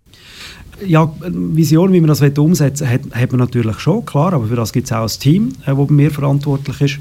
Ja, 0.87 1.13
Vision, 1.21 1.93
wie 1.93 2.01
man 2.01 2.09
das 2.09 2.23
umsetzen 2.23 2.87
will, 2.87 2.95
hat, 2.95 3.01
hat 3.13 3.33
man 3.33 3.41
natürlich 3.41 3.79
schon, 3.81 4.05
klar, 4.07 4.33
aber 4.33 4.47
für 4.47 4.57
das 4.57 4.73
gibt 4.73 4.87
es 4.87 4.93
auch 4.93 5.03
ein 5.03 5.21
Team, 5.21 5.53
das 5.67 5.75
äh, 5.75 5.75
bei 5.75 5.93
mir 5.93 6.11
verantwortlich 6.11 6.81
ist. 6.81 6.99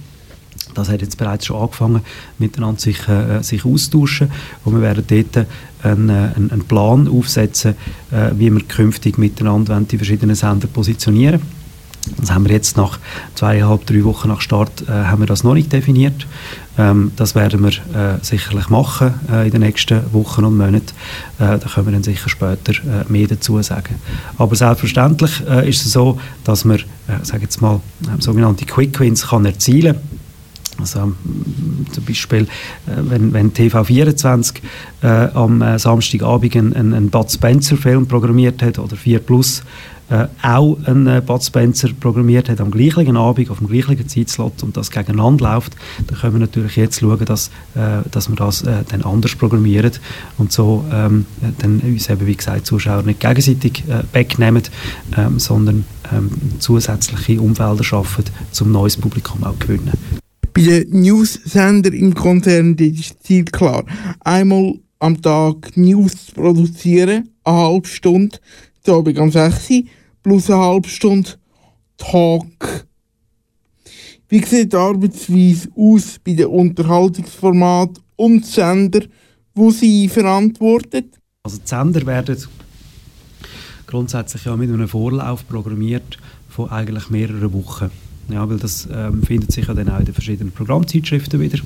Das 0.77 0.89
hat 0.89 1.01
jetzt 1.01 1.17
bereits 1.17 1.45
schon 1.45 1.61
angefangen, 1.61 2.01
miteinander 2.37 2.79
sich, 2.79 3.07
äh, 3.07 3.41
sich 3.41 3.65
austauschen. 3.65 4.31
Und 4.63 4.73
wir 4.73 4.81
werden 4.81 5.03
dort 5.07 5.47
einen, 5.83 6.09
äh, 6.09 6.29
einen, 6.35 6.51
einen 6.51 6.63
Plan 6.65 7.07
aufsetzen, 7.07 7.75
äh, 8.11 8.31
wie 8.35 8.51
wir 8.51 8.61
künftig 8.63 9.17
miteinander 9.17 9.79
die 9.81 9.97
verschiedenen 9.97 10.35
Sender 10.35 10.67
positionieren 10.67 11.41
das 12.15 12.31
haben 12.31 12.45
wir 12.45 12.51
jetzt 12.51 12.77
nach 12.77 12.99
zweieinhalb, 13.35 13.85
drei 13.85 14.03
Wochen 14.03 14.29
nach 14.29 14.41
Start 14.41 14.83
äh, 14.87 14.91
haben 14.91 15.21
wir 15.21 15.27
das 15.27 15.43
noch 15.43 15.53
nicht 15.53 15.73
definiert. 15.73 16.25
Ähm, 16.77 17.11
das 17.15 17.35
werden 17.35 17.63
wir 17.63 17.69
äh, 17.69 18.17
sicherlich 18.21 18.69
machen 18.69 19.13
äh, 19.31 19.45
in 19.45 19.51
den 19.51 19.61
nächsten 19.61 20.01
Wochen 20.13 20.45
und 20.45 20.57
Monaten. 20.57 20.93
Äh, 21.39 21.57
da 21.57 21.59
können 21.59 21.87
wir 21.87 21.93
dann 21.93 22.03
sicher 22.03 22.29
später 22.29 22.71
äh, 22.71 23.11
mehr 23.11 23.27
dazu 23.27 23.61
sagen. 23.61 23.95
Aber 24.37 24.55
selbstverständlich 24.55 25.43
äh, 25.47 25.67
ist 25.67 25.85
es 25.85 25.91
so, 25.91 26.19
dass 26.43 26.65
man, 26.65 26.77
äh, 27.07 27.37
jetzt 27.41 27.61
mal, 27.61 27.81
sogenannte 28.19 28.65
Quick 28.65 28.99
Wins 28.99 29.27
kann 29.27 29.45
erzielen 29.45 29.93
kann. 29.95 30.26
Also 30.79 31.13
zum 31.91 32.05
Beispiel, 32.05 32.43
äh, 32.43 32.47
wenn, 32.85 33.33
wenn 33.33 33.51
TV24 33.53 34.55
äh, 35.01 35.07
am 35.07 35.61
äh, 35.61 35.79
Samstagabend 35.79 36.55
einen, 36.55 36.93
einen 36.93 37.09
Bud 37.09 37.31
Spencer-Film 37.31 38.07
programmiert 38.07 38.61
hat 38.61 38.79
oder 38.79 38.95
4 38.95 39.19
Plus 39.19 39.63
äh, 40.09 40.27
auch 40.41 40.77
einen 40.85 41.07
äh, 41.07 41.21
Bud 41.25 41.43
Spencer 41.43 41.89
programmiert 41.99 42.49
hat 42.49 42.61
am 42.61 42.71
gleichen 42.71 43.17
Abend, 43.17 43.49
auf 43.49 43.57
dem 43.57 43.67
gleichen 43.67 44.07
Zeitslot 44.07 44.63
und 44.63 44.77
das 44.77 44.89
gegeneinander 44.89 45.53
läuft, 45.53 45.75
dann 46.07 46.17
können 46.17 46.33
wir 46.33 46.39
natürlich 46.39 46.77
jetzt 46.77 47.01
schauen, 47.01 47.25
dass, 47.25 47.49
äh, 47.75 48.07
dass 48.09 48.29
wir 48.29 48.35
das 48.35 48.61
äh, 48.61 48.83
dann 48.87 49.03
anders 49.03 49.35
programmieren 49.35 49.91
und 50.37 50.51
so 50.51 50.85
ähm, 50.91 51.25
dann 51.59 51.79
uns 51.79 52.09
eben, 52.09 52.25
wie 52.25 52.35
gesagt, 52.35 52.65
Zuschauer 52.65 53.03
nicht 53.03 53.19
gegenseitig 53.19 53.83
äh, 53.89 54.03
wegnehmen, 54.13 54.63
ähm, 55.17 55.39
sondern 55.39 55.85
ähm, 56.13 56.29
zusätzliche 56.59 57.41
Umfelder 57.41 57.83
schaffen, 57.83 58.23
um 58.61 58.71
neues 58.71 58.95
Publikum 58.95 59.43
auch 59.43 59.59
zu 59.59 59.67
gewinnen. 59.67 59.91
Bei 60.57 60.63
den 60.63 61.01
News-Sender 61.01 61.93
im 61.93 62.15
Konzern 62.15 62.73
ist 62.77 63.11
das 63.11 63.19
Ziel 63.19 63.45
klar. 63.45 63.85
Einmal 64.21 64.79
am 64.97 65.21
Tag 65.21 65.77
News 65.77 66.31
produzieren, 66.33 67.29
eine 67.43 67.57
halbe 67.57 67.87
Stunde, 67.87 68.39
zu 68.81 68.95
Abend 68.95 69.19
am 69.19 69.29
6 69.29 69.83
plus 70.23 70.49
eine 70.49 70.59
halbe 70.59 70.89
Stunde 70.89 71.29
Talk. 71.97 72.87
Wie 74.29 74.43
sieht 74.43 74.73
die 74.73 74.77
Arbeitsweise 74.77 75.69
aus 75.75 76.17
bei 76.25 76.33
den 76.33 76.47
Unterhaltungsformaten 76.47 78.01
und 78.15 78.43
Sender, 78.43 79.01
wo 79.53 79.69
sie 79.69 80.09
verantwortet? 80.09 81.19
Also 81.43 81.59
die 81.59 81.67
Sender 81.67 82.03
werden 82.07 82.35
grundsätzlich 83.85 84.43
ja 84.45 84.57
mit 84.57 84.71
einem 84.71 84.87
Vorlauf 84.87 85.47
programmiert 85.47 86.17
von 86.49 86.71
eigentlich 86.71 87.11
mehreren 87.11 87.53
Wochen. 87.53 87.91
Ja, 88.29 88.49
weil 88.49 88.57
das 88.57 88.87
ähm, 88.91 89.23
findet 89.23 89.51
sich 89.51 89.67
ja 89.67 89.73
dann 89.73 89.89
auch 89.89 89.99
in 89.99 90.05
den 90.05 90.13
verschiedenen 90.13 90.51
Programmzeitschriften 90.51 91.39
wieder. 91.39 91.59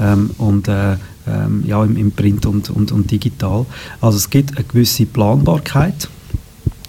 Ähm, 0.00 0.30
und 0.38 0.68
äh, 0.68 0.96
ähm, 1.26 1.64
ja, 1.66 1.82
im, 1.84 1.96
im 1.96 2.12
Print 2.12 2.46
und, 2.46 2.70
und, 2.70 2.92
und 2.92 3.10
digital. 3.10 3.66
Also 4.00 4.18
es 4.18 4.30
gibt 4.30 4.56
eine 4.56 4.64
gewisse 4.64 5.06
Planbarkeit 5.06 6.08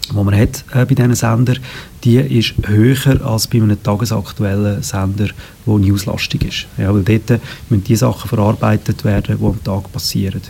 die 0.09 0.23
man 0.23 0.35
hat 0.35 0.63
äh, 0.71 0.85
bei 0.85 0.95
diesen 0.95 1.15
Sendern, 1.15 1.59
die 2.03 2.17
ist 2.17 2.53
höher 2.67 3.25
als 3.25 3.47
bei 3.47 3.57
einem 3.57 3.81
tagesaktuellen 3.81 4.83
Sender, 4.83 5.29
der 5.65 5.73
newslastig 5.77 6.43
ist. 6.45 6.67
Ja, 6.77 6.93
weil 6.93 7.03
dort 7.03 7.41
müssen 7.69 7.83
die 7.83 7.95
Sachen 7.95 8.29
verarbeitet 8.29 9.03
werden, 9.03 9.37
die 9.39 9.45
am 9.45 9.63
Tag 9.63 9.91
passieren. 9.91 10.41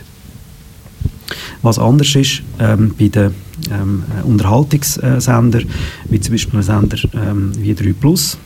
Was 1.62 1.78
anders 1.78 2.14
ist 2.14 2.42
ähm, 2.60 2.94
bei 2.98 3.08
den 3.08 3.34
ähm, 3.70 4.04
Unterhaltungssendern, 4.24 5.64
wie 6.08 6.20
zum 6.20 6.34
Beispiel 6.34 6.60
ein 6.60 6.62
Sender 6.62 6.98
ähm, 7.14 7.52
wie 7.56 7.74
3 7.74 7.92
Plus, 7.92 8.38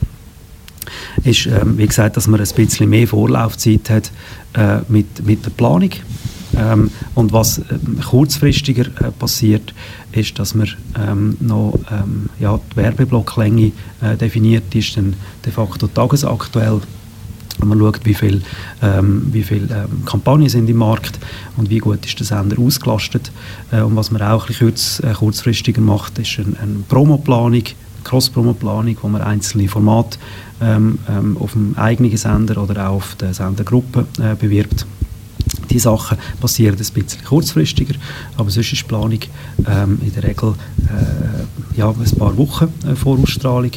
ist, 1.25 1.47
ähm, 1.47 1.77
wie 1.79 1.87
gesagt, 1.87 2.17
dass 2.17 2.27
man 2.27 2.41
ein 2.41 2.49
bisschen 2.55 2.89
mehr 2.89 3.07
Vorlaufzeit 3.07 3.91
hat 3.91 4.13
äh, 4.55 4.81
mit, 4.89 5.25
mit 5.27 5.45
der 5.45 5.51
Planung. 5.51 5.91
Ähm, 6.57 6.91
und 7.15 7.33
was 7.33 7.59
äh, 7.59 7.63
kurzfristiger 8.05 8.87
äh, 8.87 9.11
passiert, 9.13 9.73
ist, 10.13 10.39
dass 10.39 10.55
man 10.55 10.69
ähm, 10.99 11.37
noch 11.41 11.79
ähm, 11.91 12.29
ja, 12.41 12.59
die 12.73 12.77
Werbeblocklänge 12.77 13.73
äh, 14.01 14.17
definiert, 14.17 14.75
ist 14.75 14.97
dann 14.97 15.15
de 15.45 15.53
facto 15.53 15.87
tagesaktuell. 15.87 16.81
Man 17.65 17.79
schaut, 17.79 18.01
wie 18.05 18.15
viele 18.15 18.43
ähm, 18.83 19.31
viel, 19.33 19.69
ähm, 19.71 20.05
Kampagnen 20.05 20.49
sind 20.49 20.69
im 20.69 20.77
Markt 20.77 21.19
und 21.57 21.71
wie 21.71 21.79
gut 21.79 22.05
ist 22.05 22.19
der 22.19 22.27
Sender 22.27 22.59
ausgelastet. 22.59 23.31
Äh, 23.71 23.83
und 23.83 23.97
was 23.97 24.11
man 24.11 24.23
auch 24.23 24.49
ein 24.49 24.57
kurz, 24.59 25.01
äh, 25.01 25.13
kurzfristiger 25.13 25.81
macht, 25.81 26.19
ist 26.19 26.39
eine, 26.39 26.59
eine 26.61 26.85
Promoplanung, 26.89 27.65
Cross-Promo-Planung, 28.05 28.97
wo 29.03 29.09
man 29.09 29.23
einzelne 29.23 29.69
Formate 29.69 30.19
ähm, 30.61 30.99
ähm, 31.09 31.37
auf 31.39 31.53
dem 31.53 31.77
eigenen 31.77 32.17
Sender 32.17 32.63
oder 32.63 32.89
auch 32.89 32.97
auf 32.97 33.15
der 33.17 33.35
Sendergruppe 33.35 34.07
äh, 34.19 34.35
bewirbt. 34.35 34.87
Die 35.69 35.79
Sachen 35.79 36.19
passieren 36.41 36.77
ein 36.77 36.93
bisschen 36.93 37.25
kurzfristiger, 37.25 37.95
aber 38.37 38.51
sonst 38.51 38.73
ist 38.73 38.83
die 38.83 38.87
Planung 38.87 39.21
ähm, 39.67 39.99
in 40.05 40.13
der 40.13 40.25
Regel 40.25 40.55
äh, 40.87 41.79
ja, 41.79 41.91
ein 41.91 42.19
paar 42.19 42.37
Wochen 42.37 42.73
äh, 42.87 42.95
vor 42.95 43.19
Ausstrahlung 43.19 43.71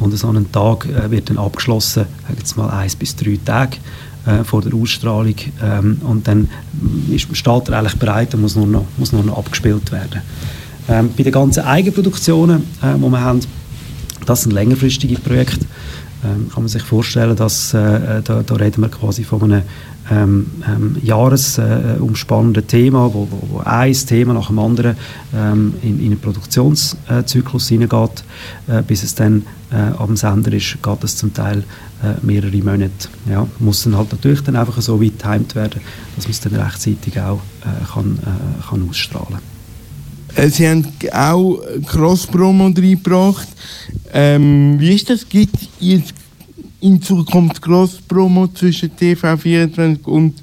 und 0.00 0.16
so 0.16 0.28
ein 0.28 0.50
Tag 0.52 0.86
äh, 0.86 1.10
wird 1.10 1.30
dann 1.30 1.38
abgeschlossen, 1.38 2.06
jetzt 2.36 2.56
mal 2.56 2.70
eins 2.70 2.96
bis 2.96 3.14
drei 3.14 3.38
Tage 3.44 3.78
äh, 4.26 4.44
vor 4.44 4.62
der 4.62 4.74
Ausstrahlung. 4.74 5.36
Ähm, 5.62 5.98
und 6.04 6.26
dann 6.26 6.48
ist, 7.10 7.34
steht 7.36 7.68
er 7.68 7.78
eigentlich 7.78 7.96
bereit 7.96 8.34
und 8.34 8.42
muss 8.42 8.56
nur 8.56 8.66
noch, 8.66 8.86
muss 8.96 9.12
nur 9.12 9.22
noch 9.22 9.38
abgespielt 9.38 9.92
werden. 9.92 10.20
Ähm, 10.88 11.10
bei 11.16 11.22
den 11.22 11.32
ganzen 11.32 11.64
Eigenproduktionen, 11.64 12.62
äh, 12.82 12.94
die 12.94 13.00
wir 13.00 13.20
haben, 13.20 13.40
das 14.24 14.42
sind 14.42 14.52
längerfristige 14.52 15.16
Projekte, 15.20 15.66
ähm, 16.26 16.48
kann 16.52 16.62
man 16.62 16.68
sich 16.68 16.82
vorstellen, 16.82 17.36
dass 17.36 17.74
äh, 17.74 18.22
da, 18.22 18.42
da, 18.42 18.54
reden 18.56 18.82
wir 18.82 18.88
quasi 18.88 19.24
von 19.24 19.42
einem 19.42 19.62
ähm, 20.10 20.46
ähm, 20.66 20.96
jahresumspannenden 21.02 22.62
äh, 22.62 22.66
Thema, 22.66 23.12
wo, 23.12 23.28
wo, 23.30 23.48
wo, 23.50 23.58
ein 23.60 23.92
Thema 23.92 24.34
nach 24.34 24.48
dem 24.48 24.58
anderen 24.58 24.96
ähm, 25.34 25.74
in, 25.82 25.98
in 25.98 26.06
einen 26.06 26.20
Produktionszyklus 26.20 27.68
hineingeht, 27.68 28.24
äh, 28.68 28.82
bis 28.82 29.02
es 29.02 29.14
dann 29.14 29.44
äh, 29.70 29.76
am 29.98 30.16
Sender 30.16 30.52
ist, 30.52 30.78
geht 30.82 31.04
es 31.04 31.16
zum 31.16 31.34
Teil 31.34 31.64
äh, 32.02 32.24
mehrere 32.24 32.56
Monate. 32.58 33.08
Ja, 33.28 33.46
muss 33.58 33.82
dann 33.84 33.96
halt 33.96 34.12
natürlich 34.12 34.42
dann 34.42 34.56
einfach 34.56 34.80
so 34.80 35.02
weit 35.02 35.18
getimt 35.18 35.54
werden, 35.54 35.80
dass 36.14 36.24
man 36.24 36.30
es 36.30 36.40
dann 36.40 36.54
rechtzeitig 36.54 37.20
auch 37.20 37.40
äh, 37.62 37.92
kann, 37.92 38.18
äh, 38.18 38.68
kann 38.68 38.88
ausstrahlen 38.88 39.28
kann. 39.30 39.55
Sie 40.36 40.68
haben 40.68 40.86
auch 41.12 41.60
Cross-Promo 41.86 42.66
reingebracht. 42.66 43.48
Ähm, 44.12 44.78
wie 44.78 44.94
ist 44.94 45.08
das? 45.08 45.26
Gibt 45.26 45.56
es 45.80 46.12
in 46.80 47.00
Zukunft 47.00 47.62
Cross-Promo 47.62 48.48
zwischen 48.48 48.90
TV24 48.90 50.04
und 50.04 50.34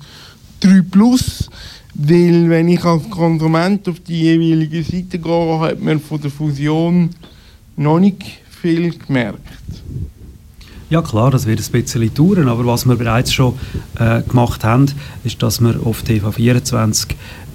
3 0.61 0.81
Plus? 0.89 1.47
Weil, 1.93 2.49
wenn 2.49 2.69
ich 2.69 2.83
als 2.83 3.07
Konsument 3.09 3.87
auf 3.87 3.99
die 3.99 4.21
jeweilige 4.21 4.83
Seite 4.83 5.19
gehe, 5.19 5.59
hat 5.59 5.79
man 5.79 5.99
von 5.99 6.19
der 6.19 6.31
Fusion 6.31 7.11
noch 7.77 7.99
nicht 7.99 8.23
viel 8.61 8.97
gemerkt. 8.97 9.47
Ja 10.89 11.01
klar, 11.01 11.31
das 11.31 11.45
wird 11.45 11.59
ein 11.59 11.71
bisschen 11.71 12.13
dauern, 12.13 12.47
aber 12.47 12.65
was 12.65 12.85
wir 12.85 12.95
bereits 12.95 13.33
schon 13.33 13.53
äh, 13.97 14.21
gemacht 14.21 14.63
haben, 14.63 14.87
ist, 15.23 15.41
dass 15.41 15.59
wir 15.59 15.79
auf 15.85 16.03
TV24 16.03 17.07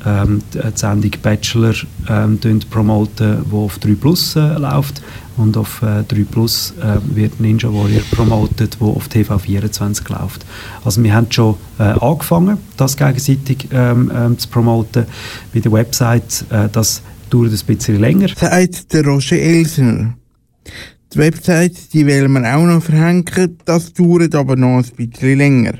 ähm, 0.06 0.42
die 0.54 0.60
Sendung 0.74 1.10
Bachelor 1.22 1.74
ähm, 2.08 2.38
promoten, 2.70 3.44
die 3.50 3.54
auf 3.54 3.78
3 3.78 3.94
Plus 3.94 4.36
äh, 4.36 4.58
läuft 4.58 5.02
und 5.36 5.56
auf 5.56 5.82
äh, 5.82 6.02
3 6.02 6.24
Plus 6.24 6.74
äh, 6.80 6.98
wird 7.14 7.40
Ninja 7.40 7.72
Warrior 7.72 8.02
promotet, 8.10 8.76
wo 8.80 8.92
auf 8.92 9.08
TV24 9.08 10.12
läuft. 10.12 10.44
Also 10.84 11.02
wir 11.02 11.14
haben 11.14 11.30
schon 11.30 11.56
äh, 11.78 11.82
angefangen, 11.82 12.58
das 12.76 12.96
gegenseitig 12.96 13.68
ähm, 13.72 14.10
ähm, 14.14 14.38
zu 14.38 14.48
promoten. 14.48 15.06
Bei 15.52 15.60
der 15.60 15.72
Website, 15.72 16.44
äh, 16.50 16.68
das 16.70 17.02
dauert 17.30 17.52
ein 17.52 17.66
bisschen 17.66 18.00
länger. 18.00 18.28
Sagt 18.28 18.92
der 18.92 19.04
Roger 19.04 19.36
Elsner. 19.36 20.14
Die 21.14 21.18
Website, 21.18 21.92
die 21.94 22.06
wollen 22.06 22.32
wir 22.32 22.54
auch 22.54 22.66
noch 22.66 22.82
verhängen, 22.82 23.24
das 23.64 23.92
dauert 23.94 24.34
aber 24.34 24.56
noch 24.56 24.78
ein 24.78 24.84
bisschen 24.94 25.38
länger. 25.38 25.78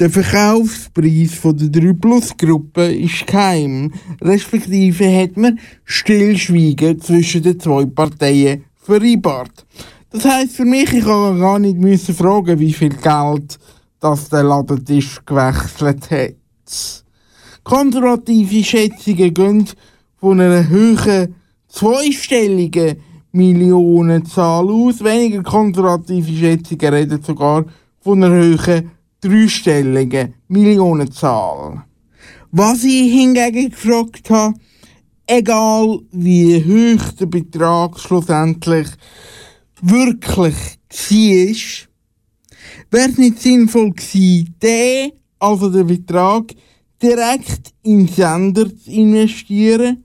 Der 0.00 0.10
Verkaufspreis 0.10 1.34
von 1.34 1.56
der 1.56 1.68
3 1.68 1.92
Plus 1.92 2.36
Gruppe 2.36 2.92
ist 2.92 3.28
geheim, 3.28 3.92
respektive 4.20 5.04
hat 5.04 5.36
man 5.36 5.60
Stillschweigen 5.84 7.00
zwischen 7.00 7.44
den 7.44 7.60
zwei 7.60 7.84
Parteien 7.86 8.64
vereinbart. 8.74 9.64
Das 10.10 10.24
heisst 10.24 10.56
für 10.56 10.64
mich, 10.64 10.92
ich 10.92 11.04
kann 11.04 11.38
gar 11.38 11.60
nicht 11.60 11.78
müssen 11.78 12.12
fragen, 12.12 12.58
wie 12.58 12.72
viel 12.72 12.88
Geld 12.88 13.56
das 14.00 14.28
der 14.30 14.42
Ladentisch 14.42 15.20
gewechselt 15.24 16.10
hat. 16.10 17.04
Konservative 17.62 18.64
Schätzungen 18.64 19.32
gehen 19.32 19.68
von 20.16 20.40
einer 20.40 20.68
höheren 20.68 21.36
zweistelligen 21.68 22.96
Millionenzahl 23.30 24.68
aus. 24.68 25.04
Weniger 25.04 25.44
konservative 25.44 26.32
Schätzungen 26.32 26.94
reden 26.94 27.22
sogar 27.22 27.64
von 28.00 28.24
einer 28.24 28.34
höheren 28.34 28.90
dreistelligen 29.24 30.34
Millionenzahl. 30.48 31.84
Was 32.52 32.84
ich 32.84 33.12
hingegen 33.12 33.70
gefragt 33.70 34.28
habe, 34.30 34.54
egal 35.26 36.00
wie 36.12 36.62
hoch 36.62 37.12
der 37.12 37.26
Betrag 37.26 37.98
schlussendlich 37.98 38.88
wirklich 39.80 40.54
war, 40.54 41.88
wäre 42.90 43.10
es 43.10 43.18
nicht 43.18 43.40
sinnvoll 43.40 43.92
gewesen, 43.92 44.54
den, 44.62 45.12
also 45.38 45.70
den 45.70 45.86
Betrag, 45.86 46.54
direkt 47.02 47.72
in 47.82 48.06
Sender 48.06 48.68
zu 48.76 48.90
investieren 48.90 50.04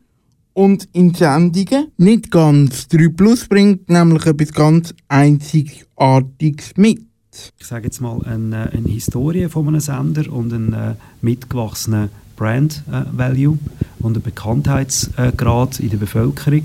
und 0.53 0.87
in 0.93 1.13
Sendungen. 1.13 1.91
Nicht 1.97 2.31
ganz. 2.31 2.87
3 2.87 3.09
Plus 3.09 3.47
bringt 3.47 3.89
nämlich 3.89 4.25
etwas 4.25 4.53
ganz 4.53 4.93
Einzigartiges 5.07 6.73
mit. 6.77 7.08
Ich 7.59 7.67
sage 7.67 7.85
jetzt 7.85 8.01
mal 8.01 8.21
eine, 8.23 8.71
eine 8.71 8.89
Historie 8.89 9.47
von 9.49 9.67
einem 9.67 9.79
Sender 9.79 10.31
und 10.31 10.51
einen 10.51 10.73
äh, 10.73 10.95
mitgewachsenen 11.21 12.09
Brand 12.35 12.83
äh, 12.91 13.03
Value 13.11 13.59
und 13.99 14.15
einen 14.15 14.23
Bekanntheitsgrad 14.23 15.79
in 15.79 15.89
der 15.89 15.97
Bevölkerung. 15.97 16.63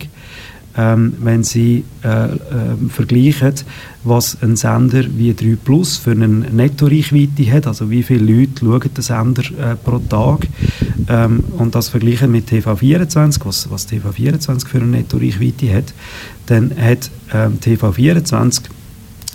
Ähm, 0.76 1.14
wenn 1.21 1.44
Sie 1.44 1.85
äh, 2.02 2.09
äh, 2.09 2.38
vergleichen, 2.88 3.54
was 4.02 4.42
ein 4.42 4.56
Sender 4.56 5.04
wie 5.16 5.33
3 5.33 5.56
Plus 5.62 5.99
für 5.99 6.11
eine 6.11 6.26
Netto-Reichweite 6.26 7.52
hat, 7.52 7.68
also 7.68 7.90
wie 7.90 8.02
viele 8.02 8.25
Leute 8.25 8.64
schauen 8.64 8.90
den 8.92 9.02
Sender 9.02 9.42
äh, 9.42 9.76
pro 9.76 10.00
Tag 10.00 10.49
ähm, 11.09 11.44
und 11.59 11.76
das 11.76 11.90
vergleichen 11.90 12.33
mit 12.33 12.50
TV24, 12.50 13.40
was, 13.44 13.71
was 13.71 13.88
TV24 13.88 14.66
für 14.66 14.78
eine 14.78 14.87
Netto-Reichweite 14.88 15.73
hat, 15.73 15.94
dann 16.47 16.73
hat 16.76 17.09
ähm, 17.33 17.61
TV24 17.61 18.62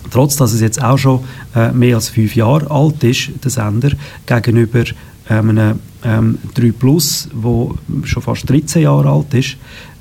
trotz 0.10 0.36
dass 0.36 0.54
es 0.54 0.62
jetzt 0.62 0.84
auch 0.84 0.98
schon 0.98 1.22
äh, 1.56 1.72
mehr 1.72 1.96
als 1.96 2.10
fünf 2.10 2.36
Jahre 2.36 2.70
alt 2.70 3.04
ist, 3.04 3.32
der 3.44 3.52
Sender, 3.52 3.92
gegenüber 4.26 4.84
ähm, 5.30 5.50
einem 5.50 5.80
ähm, 6.04 6.38
3 6.56 6.72
Plus, 6.72 7.30
wo 7.34 7.76
schon 8.04 8.24
fast 8.24 8.50
13 8.50 8.84
Jahre 8.84 9.10
alt 9.10 9.34
ist, 9.34 9.58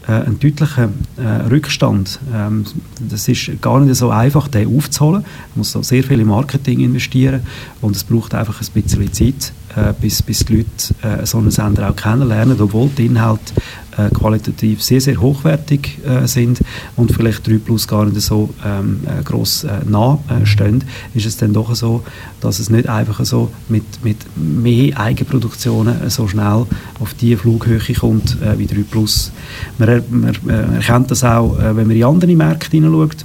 äh, 0.07 0.13
einen 0.13 0.39
deutlichen 0.39 0.95
äh, 1.17 1.49
Rückstand. 1.51 2.19
Ähm, 2.35 2.65
das 3.01 3.29
ist 3.29 3.61
gar 3.61 3.79
nicht 3.81 3.97
so 3.97 4.11
einfach, 4.11 4.49
den 4.49 4.75
aufzuholen. 4.75 5.23
Man 5.23 5.57
muss 5.57 5.73
da 5.73 5.83
sehr 5.83 6.03
viel 6.03 6.21
in 6.21 6.29
Marketing 6.29 6.81
investieren 6.81 7.43
und 7.83 7.95
es 7.95 8.05
braucht 8.05 8.35
einfach 8.35 8.61
ein 8.61 8.83
bisschen 8.83 9.13
Zeit, 9.13 9.53
äh, 9.79 9.95
bis, 10.01 10.23
bis 10.23 10.45
die 10.45 10.57
Leute 10.57 11.23
äh, 11.23 11.27
so 11.27 11.39
einen 11.39 11.51
Sender 11.51 11.91
auch 11.91 11.97
kennenlernen, 11.97 12.61
obwohl 12.61 12.89
die 12.97 13.07
Inhalte 13.07 13.53
äh, 13.97 14.11
qualitativ 14.11 14.83
sehr, 14.83 15.01
sehr 15.01 15.21
hochwertig 15.21 15.99
äh, 16.05 16.27
sind 16.27 16.61
und 16.97 17.13
vielleicht 17.13 17.47
3 17.47 17.59
Plus 17.59 17.87
gar 17.87 18.05
nicht 18.05 18.21
so 18.21 18.51
ähm, 18.65 19.01
äh, 19.07 19.23
gross 19.23 19.65
äh, 19.65 19.81
nah 19.89 20.19
stehen, 20.45 20.85
ist 21.15 21.27
es 21.27 21.37
dann 21.37 21.53
doch 21.53 21.75
so, 21.75 22.03
dass 22.41 22.59
es 22.59 22.71
nicht 22.71 22.89
einfach 22.89 23.25
so 23.25 23.51
mit, 23.69 23.85
mit 24.05 24.19
mehr 24.37 24.99
Eigenproduktionen 24.99 26.11
so 26.11 26.29
schnell 26.29 26.67
auf 27.01 27.15
die 27.21 27.37
Flughöhe 27.37 27.81
kommt 27.99 28.37
wie 28.57 28.67
3 28.67 28.85
Plus. 28.91 29.33
Man, 29.79 30.03
man 30.11 30.75
erkennt 30.75 31.11
das 31.11 31.25
auch, 31.25 31.59
wenn 31.59 31.87
man 31.87 31.91
in 31.91 32.05
andere 32.05 32.37
Märkte 32.37 32.71
hineinschaut. 32.71 33.25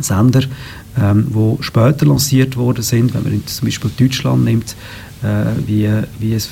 Sender, 0.00 0.42
ähm, 1.00 1.58
später 1.60 2.06
lanciert 2.06 2.56
worden 2.56 2.82
sind, 2.82 3.14
wenn 3.14 3.22
man 3.22 3.46
zum 3.46 3.66
Beispiel 3.66 3.90
Deutschland 3.98 4.44
nimmt, 4.44 4.76
wie, 5.66 5.88
wie 6.18 6.34
es, 6.34 6.48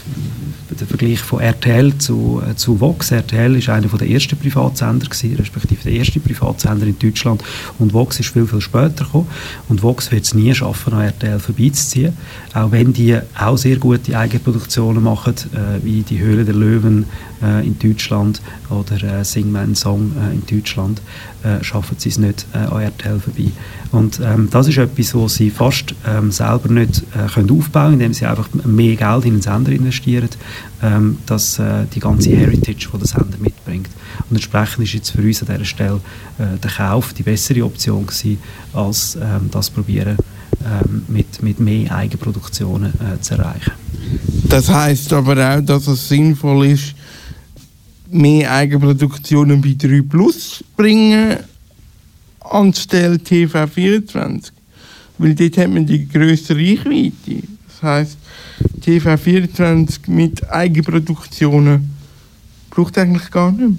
der 0.78 0.86
Vergleich 0.86 1.20
von 1.20 1.40
RTL 1.40 1.96
zu, 1.98 2.42
äh, 2.46 2.54
zu 2.54 2.80
Vox. 2.80 3.10
RTL 3.10 3.56
ist 3.56 3.68
einer 3.68 3.88
der 3.88 4.08
ersten 4.08 4.36
Privatsender 4.36 5.06
gewesen, 5.06 5.36
respektive 5.36 5.82
der 5.84 5.92
erste 5.92 6.20
Privatsender 6.20 6.86
in 6.86 6.98
Deutschland. 6.98 7.42
Und 7.78 7.92
Vox 7.92 8.20
ist 8.20 8.30
viel, 8.30 8.46
viel 8.46 8.60
später 8.60 9.04
gekommen. 9.04 9.28
Und 9.68 9.82
Vox 9.82 10.10
wird 10.10 10.24
es 10.24 10.34
nie 10.34 10.54
schaffen, 10.54 10.92
an 10.92 11.02
RTL 11.02 11.38
vorbeizuziehen, 11.38 12.12
auch 12.54 12.70
wenn 12.70 12.92
die 12.92 13.18
auch 13.38 13.56
sehr 13.56 13.76
gute 13.76 14.18
Eigenproduktionen 14.18 15.02
machen, 15.02 15.34
äh, 15.52 15.84
wie 15.84 16.02
die 16.02 16.18
Höhle 16.18 16.44
der 16.44 16.54
Löwen 16.54 17.06
äh, 17.42 17.66
in 17.66 17.78
Deutschland 17.78 18.40
oder 18.70 19.20
äh, 19.20 19.24
Sing 19.24 19.50
meinen 19.50 19.74
Song 19.74 20.12
äh, 20.16 20.34
in 20.34 20.44
Deutschland, 20.46 21.00
äh, 21.42 21.62
schaffen 21.62 21.96
sie 21.98 22.08
es 22.08 22.18
nicht 22.18 22.46
äh, 22.52 22.58
an 22.58 22.82
RTL 22.82 23.20
vorbei. 23.20 23.50
Und 23.92 24.20
ähm, 24.22 24.48
das 24.50 24.68
ist 24.68 24.78
etwas, 24.78 25.14
was 25.14 25.34
sie 25.36 25.50
fast 25.50 25.94
ähm, 26.06 26.30
selber 26.30 26.68
nicht 26.68 27.02
äh, 27.14 27.28
können 27.32 27.50
aufbauen 27.50 27.94
indem 27.94 28.12
sie 28.12 28.26
einfach 28.26 28.48
mehr 28.64 28.96
Geld 28.96 29.24
in 29.24 29.34
den 29.34 29.42
Sender 29.42 29.72
investieren, 29.72 30.28
ähm, 30.82 31.18
dass 31.26 31.58
äh, 31.58 31.86
die 31.94 32.00
ganze 32.00 32.30
Heritage, 32.30 32.88
die 32.92 32.98
der 32.98 33.06
Sender 33.06 33.38
mitbringt. 33.38 33.90
Und 34.28 34.36
entsprechend 34.36 34.84
ist 34.84 34.94
jetzt 34.94 35.10
für 35.10 35.22
uns 35.22 35.42
an 35.42 35.48
dieser 35.52 35.64
Stelle 35.64 36.00
äh, 36.38 36.58
der 36.62 36.70
Kauf 36.70 37.12
die 37.12 37.22
bessere 37.22 37.64
Option 37.64 38.06
gewesen, 38.06 38.38
als 38.72 39.16
ähm, 39.16 39.48
das 39.50 39.70
probieren 39.70 40.16
ähm, 40.64 41.02
mit, 41.08 41.42
mit 41.42 41.60
mehr 41.60 41.94
Eigenproduktionen 41.94 42.92
äh, 42.94 43.20
zu 43.20 43.34
erreichen. 43.34 43.72
Das 44.48 44.68
heißt 44.68 45.12
aber 45.12 45.56
auch, 45.56 45.60
dass 45.60 45.86
es 45.86 46.08
sinnvoll 46.08 46.66
ist, 46.66 46.94
mehr 48.10 48.52
Eigenproduktionen 48.52 49.60
bei 49.60 49.74
3 49.76 50.02
Plus 50.02 50.64
bringen 50.76 51.38
anstelle 52.40 53.16
TV24. 53.16 54.52
Weil 55.18 55.34
dort 55.34 55.58
hat 55.58 55.70
man 55.70 55.86
die 55.86 56.08
größere 56.08 56.58
Reichweite. 56.58 57.42
Das 57.66 57.82
heisst, 57.82 58.18
TV24 58.80 60.10
mit 60.10 60.48
Eigenproduktionen 60.50 61.90
braucht 62.70 62.98
eigentlich 62.98 63.30
gar 63.30 63.50
nicht 63.50 63.60
mehr. 63.60 63.78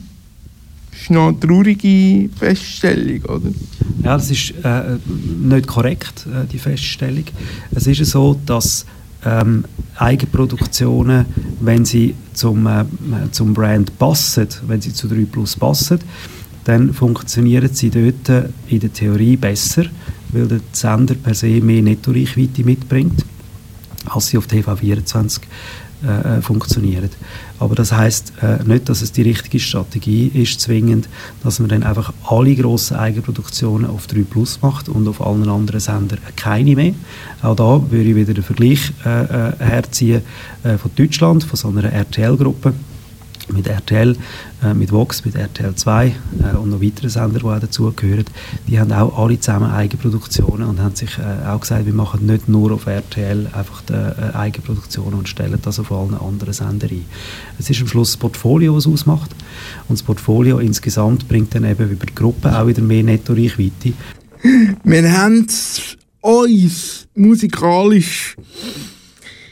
Das 0.91 1.01
ist 1.01 1.11
eine 1.11 1.39
traurige 1.39 2.29
Feststellung, 2.37 3.23
oder? 3.25 3.49
Ja, 4.03 4.17
das 4.17 4.31
ist 4.31 4.53
äh, 4.63 4.97
nicht 5.41 5.67
korrekt, 5.67 6.25
äh, 6.27 6.45
die 6.45 6.59
Feststellung. 6.59 7.25
Es 7.71 7.87
ist 7.87 8.03
so, 8.05 8.39
dass 8.45 8.85
ähm, 9.25 9.65
Eigenproduktionen, 9.95 11.25
wenn 11.61 11.85
sie 11.85 12.15
zum, 12.39 12.65
äh, 12.67 12.85
zum 13.31 13.53
Brand 13.53 13.97
passen, 13.99 14.47
wenn 14.67 14.81
sie 14.81 14.93
zu 14.93 15.07
3 15.07 15.25
Plus 15.25 15.55
passen, 15.55 15.99
dann 16.63 16.93
funktionieren 16.93 17.69
sie 17.73 17.89
dort 17.89 18.53
in 18.67 18.79
der 18.79 18.93
Theorie 18.93 19.35
besser, 19.35 19.85
weil 20.31 20.47
der 20.47 20.59
Sender 20.71 21.15
per 21.15 21.33
se 21.33 21.47
mehr 21.61 21.81
Netto-Reichweite 21.81 22.63
mitbringt, 22.63 23.25
als 24.05 24.27
sie 24.27 24.37
auf 24.37 24.47
TV24 24.47 25.41
äh, 26.01 26.37
äh, 26.37 26.41
funktionieren. 26.41 27.09
Aber 27.59 27.75
das 27.75 27.91
heißt 27.91 28.33
äh, 28.41 28.63
nicht, 28.63 28.87
dass 28.87 29.01
es 29.01 29.11
die 29.11 29.23
richtige 29.23 29.59
Strategie 29.59 30.27
ist, 30.33 30.61
zwingend, 30.61 31.09
dass 31.43 31.59
man 31.59 31.67
dann 31.67 31.83
einfach 31.83 32.13
alle 32.25 32.55
grossen 32.55 32.95
Eigenproduktionen 32.95 33.89
auf 33.89 34.07
3 34.07 34.21
Plus 34.21 34.61
macht 34.61 34.87
und 34.87 35.07
auf 35.09 35.19
allen 35.21 35.49
anderen 35.49 35.81
Sendern 35.81 36.19
keine 36.37 36.75
mehr. 36.75 36.93
Auch 37.41 37.55
da 37.55 37.81
würde 37.91 38.09
ich 38.09 38.15
wieder 38.15 38.33
den 38.33 38.43
Vergleich 38.43 38.93
äh, 39.05 39.23
äh 39.23 39.53
herziehen 39.59 40.21
von 40.63 40.91
Deutschland, 40.95 41.43
von 41.43 41.57
so 41.57 41.67
einer 41.67 41.91
RTL-Gruppe 41.91 42.73
mit 43.53 43.67
RTL, 43.67 44.15
äh, 44.63 44.73
mit 44.73 44.91
Vox, 44.91 45.25
mit 45.25 45.35
RTL 45.35 45.75
2 45.75 46.07
äh, 46.07 46.57
und 46.57 46.69
noch 46.69 46.81
weitere 46.81 47.09
Sender, 47.09 47.39
die 47.39 47.45
auch 47.45 47.59
dazugehören, 47.59 48.25
die 48.67 48.79
haben 48.79 48.91
auch 48.91 49.17
alle 49.17 49.39
zusammen 49.39 49.71
Eigenproduktionen 49.71 50.67
und 50.67 50.79
haben 50.79 50.95
sich 50.95 51.17
äh, 51.17 51.47
auch 51.47 51.59
gesagt, 51.59 51.85
wir 51.85 51.93
machen 51.93 52.25
nicht 52.25 52.47
nur 52.47 52.71
auf 52.71 52.87
RTL 52.87 53.47
einfach 53.53 53.81
die, 53.81 53.93
äh, 53.93 54.35
Eigenproduktionen 54.35 55.19
und 55.19 55.29
stellen 55.29 55.59
das 55.61 55.79
auf 55.79 55.91
allen 55.91 56.15
anderen 56.15 56.53
Sendern 56.53 56.89
ein. 56.89 57.05
Es 57.57 57.69
ist 57.69 57.81
am 57.81 57.87
Schluss 57.87 58.11
das 58.11 58.17
Portfolio, 58.17 58.75
was 58.75 58.87
ausmacht 58.87 59.31
und 59.87 59.99
das 59.99 60.03
Portfolio 60.03 60.59
insgesamt 60.59 61.27
bringt 61.27 61.53
dann 61.55 61.65
eben 61.65 61.89
über 61.89 62.05
die 62.05 62.15
Gruppe 62.15 62.57
auch 62.57 62.67
wieder 62.67 62.81
mehr 62.81 63.03
Netto-Reichweite. 63.03 63.93
Wir 64.83 65.17
haben 65.17 65.47
uns 66.21 67.07
musikalisch 67.15 68.35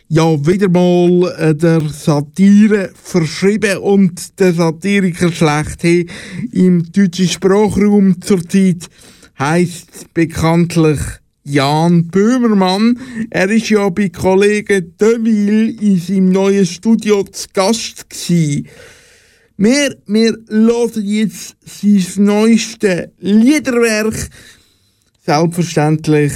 ja 0.10 0.46
wieder 0.46 0.70
mal 0.70 1.34
äh, 1.38 1.56
der 1.56 1.82
Satire 1.90 2.92
verschrieben 3.02 3.78
und 3.80 4.40
der 4.40 4.54
Satiriker 4.54 5.32
schlechthin 5.32 6.10
im 6.52 6.90
deutschen 6.92 7.28
Sprachraum 7.28 8.22
zurzeit 8.22 8.88
heißt 9.38 10.14
bekanntlich 10.14 11.00
Jan 11.44 12.08
Böhmermann. 12.08 13.00
Er 13.30 13.50
ist 13.50 13.70
ja 13.70 13.88
bei 13.90 14.10
Kollegen 14.10 14.96
Deville 14.98 15.72
in 15.72 16.00
seinem 16.00 16.30
neuen 16.30 16.66
Studio 16.66 17.24
zu 17.24 17.48
Gast 17.54 18.10
gewesen. 18.10 18.68
Wir, 19.58 19.96
wir 20.06 20.38
hören 20.50 21.04
jetzt 21.04 21.56
sein 21.66 22.26
neuestes 22.26 23.08
Liederwerk. 23.20 24.30
Selbstverständlich 25.26 26.34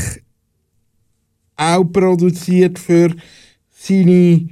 auch 1.56 1.84
produziert 1.84 2.80
für 2.80 3.14
seine 3.84 4.48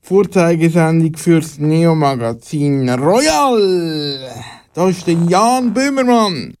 Vorzeigesendung 0.00 1.16
fürs 1.16 1.58
Neo-Magazin 1.58 2.88
Royal. 2.88 4.18
Da 4.74 4.88
ist 4.88 5.06
der 5.06 5.14
Jan 5.28 5.72
Böhmermann. 5.72 6.54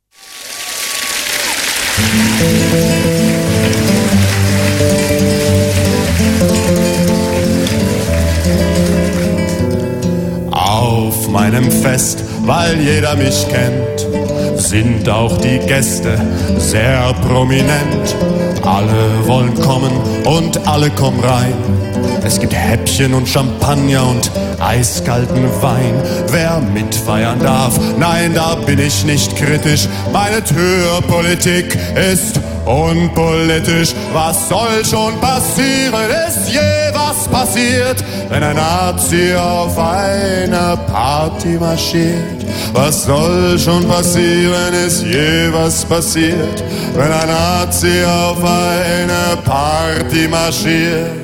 Auf 10.52 11.28
meinem 11.28 11.70
Fest, 11.70 12.22
weil 12.42 12.80
jeder 12.80 13.16
mich 13.16 13.46
kennt, 13.48 14.60
sind 14.60 15.08
auch 15.08 15.36
die 15.38 15.58
Gäste 15.58 16.20
sehr 16.58 17.12
prominent. 17.26 18.14
Alle 18.62 19.26
wollen 19.26 19.54
kommen 19.54 19.92
und 20.24 20.66
alle 20.68 20.90
kommen 20.90 21.18
rein. 21.20 21.91
Es 22.24 22.38
gibt 22.38 22.54
Häppchen 22.54 23.14
und 23.14 23.28
Champagner 23.28 24.06
und 24.06 24.30
eiskalten 24.60 25.44
Wein. 25.60 25.94
Wer 26.28 26.60
mitfeiern 26.60 27.40
darf, 27.40 27.78
nein, 27.98 28.32
da 28.34 28.54
bin 28.54 28.78
ich 28.78 29.04
nicht 29.04 29.36
kritisch. 29.36 29.88
Meine 30.12 30.42
Türpolitik 30.44 31.76
ist 32.12 32.40
unpolitisch. 32.64 33.94
Was 34.12 34.48
soll 34.48 34.84
schon 34.88 35.18
passieren? 35.20 36.10
Ist 36.28 36.48
je 36.48 36.94
was 36.94 37.26
passiert, 37.28 38.04
wenn 38.28 38.42
ein 38.42 38.56
Nazi 38.56 39.34
auf 39.34 39.76
eine 39.78 40.78
Party 40.86 41.58
marschiert? 41.58 42.46
Was 42.72 43.04
soll 43.04 43.58
schon 43.58 43.86
passieren? 43.88 44.72
Ist 44.86 45.04
je 45.04 45.52
was 45.52 45.84
passiert, 45.84 46.62
wenn 46.94 47.10
ein 47.10 47.28
Nazi 47.28 48.04
auf 48.04 48.38
eine 48.44 49.36
Party 49.44 50.28
marschiert? 50.28 51.21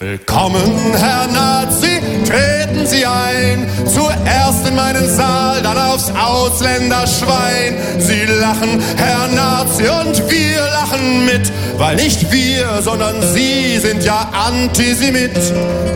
Willkommen, 0.00 0.94
Herr 0.96 1.26
Nazi, 1.26 2.00
treten 2.24 2.86
Sie 2.86 3.04
ein. 3.04 3.68
Zuerst 3.84 4.68
in 4.68 4.76
meinen 4.76 5.08
Saal, 5.08 5.60
dann 5.60 5.76
aufs 5.76 6.12
Ausländerschwein. 6.12 7.76
Sie 7.98 8.24
lachen, 8.40 8.80
Herr 8.96 9.26
Nazi, 9.26 9.88
und 9.88 10.30
wir 10.30 10.60
lachen 10.60 11.24
mit. 11.24 11.50
Weil 11.78 11.94
nicht 11.94 12.32
wir, 12.32 12.82
sondern 12.82 13.22
Sie 13.22 13.78
sind 13.78 14.02
ja 14.02 14.28
Antisemit. 14.32 15.38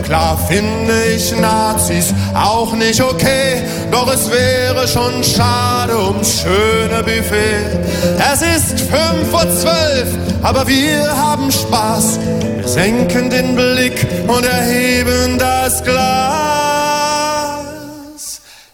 Klar 0.03 0.39
finde 0.47 0.93
ich 1.13 1.35
Nazis 1.37 2.13
auch 2.33 2.73
nicht 2.73 3.01
okay, 3.01 3.63
doch 3.91 4.11
es 4.11 4.31
wäre 4.31 4.87
schon 4.87 5.21
schade 5.23 5.97
ums 5.99 6.41
schöne 6.41 7.03
Buffet. 7.03 7.81
Es 8.31 8.41
ist 8.41 8.79
fünf 8.79 9.29
vor 9.29 9.41
zwölf, 9.41 10.07
aber 10.41 10.65
wir 10.67 11.05
haben 11.17 11.51
Spaß. 11.51 12.17
Wir 12.57 12.67
senken 12.67 13.29
den 13.29 13.53
Blick 13.53 14.07
und 14.27 14.45
erheben 14.45 15.37
das 15.37 15.83
Glas. 15.83 16.62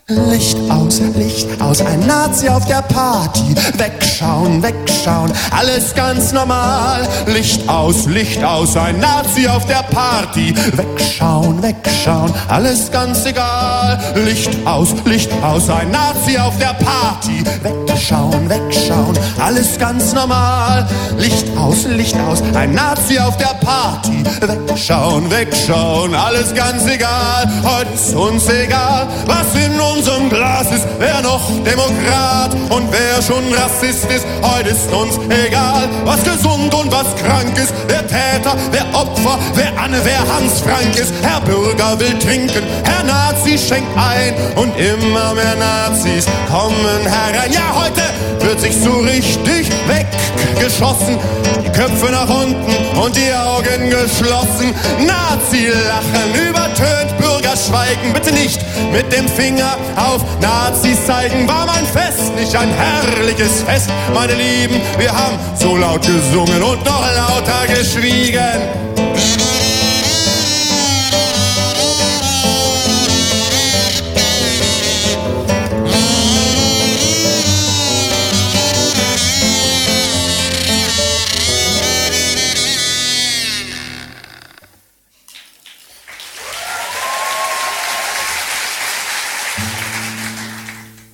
Licht 0.09 0.57
aus, 0.71 0.99
Licht 1.15 1.61
aus, 1.61 1.81
ein 1.81 1.99
Nazi 1.99 2.49
auf 2.49 2.65
der 2.65 2.81
Party. 2.81 3.53
Wegschauen, 3.77 4.63
wegschauen, 4.63 5.31
alles 5.51 5.93
ganz 5.93 6.31
normal. 6.31 7.07
Licht 7.27 7.69
aus, 7.69 8.07
Licht 8.07 8.43
aus, 8.43 8.75
ein 8.75 8.99
Nazi 8.99 9.47
auf 9.47 9.67
der 9.67 9.83
Party. 9.83 10.55
Wegschauen, 10.75 11.61
wegschauen, 11.61 12.33
alles 12.47 12.91
ganz 12.91 13.23
egal. 13.23 13.99
Licht 14.15 14.49
aus, 14.65 14.95
Licht 15.05 15.31
aus, 15.43 15.69
ein 15.69 15.91
Nazi 15.91 16.39
auf 16.39 16.57
der 16.57 16.73
Party. 16.73 17.43
Wegschauen, 17.61 18.49
wegschauen, 18.49 19.15
alles 19.37 19.77
ganz 19.77 20.13
normal. 20.13 20.87
Licht 21.19 21.55
aus, 21.55 21.85
Licht 21.85 22.17
aus, 22.27 22.41
ein 22.55 22.73
Nazi 22.73 23.19
auf 23.19 23.37
der 23.37 23.53
Party. 23.63 24.23
Wegschauen, 24.41 25.29
wegschauen, 25.29 26.15
alles 26.15 26.55
ganz 26.55 26.87
egal. 26.87 27.47
Heute 27.63 27.93
ist 27.93 28.15
uns 28.15 28.49
egal, 28.49 29.07
was 29.27 29.53
in 29.53 29.79
unserem 29.99 30.29
Glas 30.29 30.71
ist. 30.71 30.87
Wer 30.97 31.21
noch 31.21 31.41
Demokrat 31.65 32.53
und 32.69 32.89
wer 32.89 33.21
schon 33.21 33.43
Rassist 33.53 34.05
ist. 34.05 34.25
Heute 34.41 34.69
ist 34.69 34.89
uns 34.93 35.19
egal, 35.45 35.89
was 36.05 36.23
gesund 36.23 36.73
und 36.73 36.89
was 36.89 37.07
krank 37.17 37.57
ist. 37.57 37.73
Wer 37.87 38.07
Täter, 38.07 38.55
wer 38.71 38.85
Opfer, 38.93 39.37
wer 39.55 39.77
Anne, 39.77 39.99
wer 40.03 40.19
Hans 40.19 40.61
Frank 40.61 40.95
ist. 40.95 41.13
Herr 41.21 41.41
Bürger 41.41 41.99
will 41.99 42.17
trinken, 42.19 42.63
Herr 42.85 43.03
Nazi 43.03 43.57
schenkt 43.57 43.91
ein. 43.97 44.33
Und 44.55 44.73
immer 44.77 45.33
mehr 45.33 45.55
Nazis 45.57 46.25
kommen 46.49 47.01
herein. 47.03 47.51
Ja, 47.51 47.75
heute 47.75 48.01
wird 48.45 48.61
sich 48.61 48.75
so 48.81 48.99
richtig 48.99 49.69
weggeschossen. 49.87 51.17
Die 51.61 51.69
Köpfe 51.71 52.09
nach 52.11 52.29
unten 52.29 52.73
und 52.97 53.15
die 53.17 53.33
Augen 53.33 53.89
geschlossen. 53.89 54.73
Nazi-Lachen 55.05 56.47
übertönt 56.47 57.18
Bürgerschweigen. 57.59 58.13
Bitte 58.13 58.31
nicht 58.31 58.59
mit 58.91 59.11
dem 59.11 59.27
Finger 59.27 59.77
auf 59.95 60.23
Nazis 60.39 61.05
zeigen. 61.05 61.47
War 61.47 61.65
mein 61.65 61.85
Fest 61.85 62.33
nicht 62.35 62.55
ein 62.55 62.69
herrliches 62.69 63.63
Fest, 63.63 63.89
meine 64.13 64.33
Lieben? 64.33 64.81
Wir 64.97 65.11
haben 65.11 65.37
so 65.55 65.75
laut 65.75 66.01
gesungen 66.01 66.61
und 66.63 66.85
noch 66.85 67.05
lauter 67.15 67.67
geschwiegen. 67.67 69.08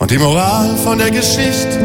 Und 0.06 0.12
die 0.12 0.20
Moral 0.20 0.70
von 0.84 1.00
der 1.00 1.10
Geschichte, 1.10 1.80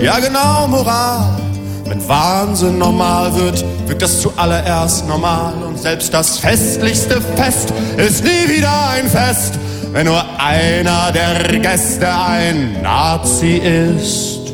ja 0.00 0.20
genau 0.20 0.68
Moral. 0.68 1.36
Wenn 1.84 2.08
Wahnsinn 2.08 2.78
normal 2.78 3.34
wird, 3.34 3.64
wird 3.88 4.00
das 4.00 4.20
zuallererst 4.20 5.08
normal. 5.08 5.52
Und 5.64 5.76
selbst 5.76 6.14
das 6.14 6.38
festlichste 6.38 7.20
Fest 7.20 7.72
ist 7.96 8.22
nie 8.22 8.56
wieder 8.56 8.90
ein 8.90 9.08
Fest, 9.08 9.58
wenn 9.90 10.06
nur 10.06 10.22
einer 10.38 11.10
der 11.10 11.58
Gäste 11.58 12.06
ein 12.08 12.82
Nazi 12.82 13.56
ist. 13.56 14.52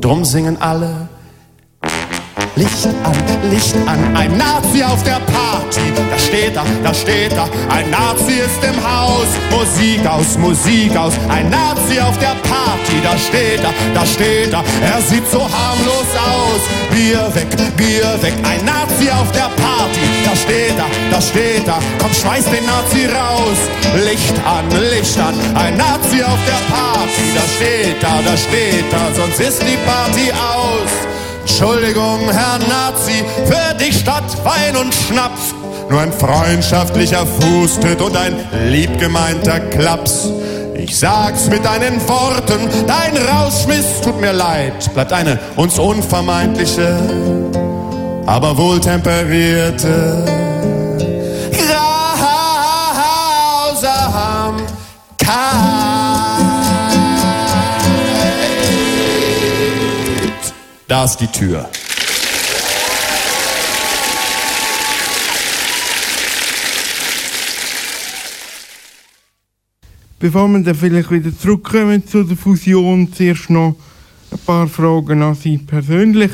Drum 0.00 0.24
singen 0.24 0.60
alle 0.60 1.08
Licht 2.58 2.86
an, 3.04 3.50
Licht 3.52 3.76
an, 3.86 4.16
ein 4.16 4.36
Nazi 4.36 4.82
auf 4.82 5.00
der 5.04 5.20
Party. 5.30 5.80
Da 6.10 6.18
steht 6.18 6.56
er, 6.56 6.64
da 6.82 6.92
steht 6.92 7.32
er, 7.32 7.48
ein 7.70 7.88
Nazi 7.88 8.32
ist 8.32 8.64
im 8.64 8.74
Haus. 8.82 9.28
Musik 9.52 10.04
aus, 10.04 10.36
Musik 10.36 10.96
aus, 10.96 11.12
ein 11.28 11.48
Nazi 11.50 12.00
auf 12.00 12.18
der 12.18 12.34
Party. 12.42 12.96
Da 13.04 13.16
steht 13.16 13.62
er, 13.62 13.72
da 13.94 14.04
steht 14.04 14.52
er, 14.52 14.64
er 14.82 15.00
sieht 15.02 15.30
so 15.30 15.38
harmlos 15.38 16.10
aus. 16.18 16.62
Bier 16.90 17.32
weg, 17.32 17.46
Bier 17.76 18.20
weg, 18.22 18.34
ein 18.42 18.64
Nazi 18.64 19.08
auf 19.08 19.30
der 19.30 19.50
Party. 19.62 20.02
Da 20.24 20.34
steht 20.34 20.76
er, 20.76 20.90
da 21.12 21.22
steht 21.22 21.68
er, 21.68 21.78
komm, 22.00 22.12
schmeiß 22.12 22.44
den 22.46 22.66
Nazi 22.66 23.06
raus. 23.06 23.60
Licht 24.04 24.34
an, 24.44 24.66
Licht 24.90 25.16
an, 25.20 25.34
ein 25.54 25.76
Nazi 25.76 26.24
auf 26.24 26.40
der 26.42 26.62
Party. 26.74 27.24
Da 27.36 27.44
steht 27.54 28.02
er, 28.02 28.18
da 28.26 28.36
steht 28.36 28.92
er, 28.92 29.14
sonst 29.14 29.38
ist 29.38 29.62
die 29.62 29.78
Party 29.86 30.32
aus. 30.32 31.07
Entschuldigung, 31.48 32.20
Herr 32.30 32.58
Nazi, 32.58 33.24
für 33.46 33.74
die 33.74 33.92
Stadt 33.92 34.22
Wein 34.44 34.76
und 34.76 34.94
Schnaps. 34.94 35.54
Nur 35.88 35.98
ein 35.98 36.12
freundschaftlicher 36.12 37.26
Fußtritt 37.26 38.02
und 38.02 38.14
ein 38.16 38.36
liebgemeinter 38.68 39.58
Klaps. 39.58 40.28
Ich 40.76 40.96
sag's 40.96 41.48
mit 41.48 41.64
deinen 41.64 42.06
Worten, 42.06 42.68
dein 42.86 43.16
Rauschmiss 43.16 44.02
tut 44.04 44.20
mir 44.20 44.32
leid. 44.32 44.92
Bleibt 44.92 45.12
eine 45.12 45.38
uns 45.56 45.78
unvermeidliche, 45.78 46.96
aber 48.26 48.56
wohltemperierte 48.56 50.37
Da 60.88 61.04
ist 61.04 61.18
die 61.18 61.26
Tür. 61.26 61.68
Bevor 70.18 70.48
wir 70.48 70.60
dann 70.60 70.74
vielleicht 70.74 71.10
wieder 71.10 71.38
zurückkommen 71.38 72.06
zu 72.06 72.24
der 72.24 72.38
Fusion, 72.38 73.12
zuerst 73.12 73.50
noch 73.50 73.76
ein 74.32 74.38
paar 74.46 74.66
Fragen 74.66 75.20
an 75.20 75.34
Sie 75.34 75.58
persönlich. 75.58 76.30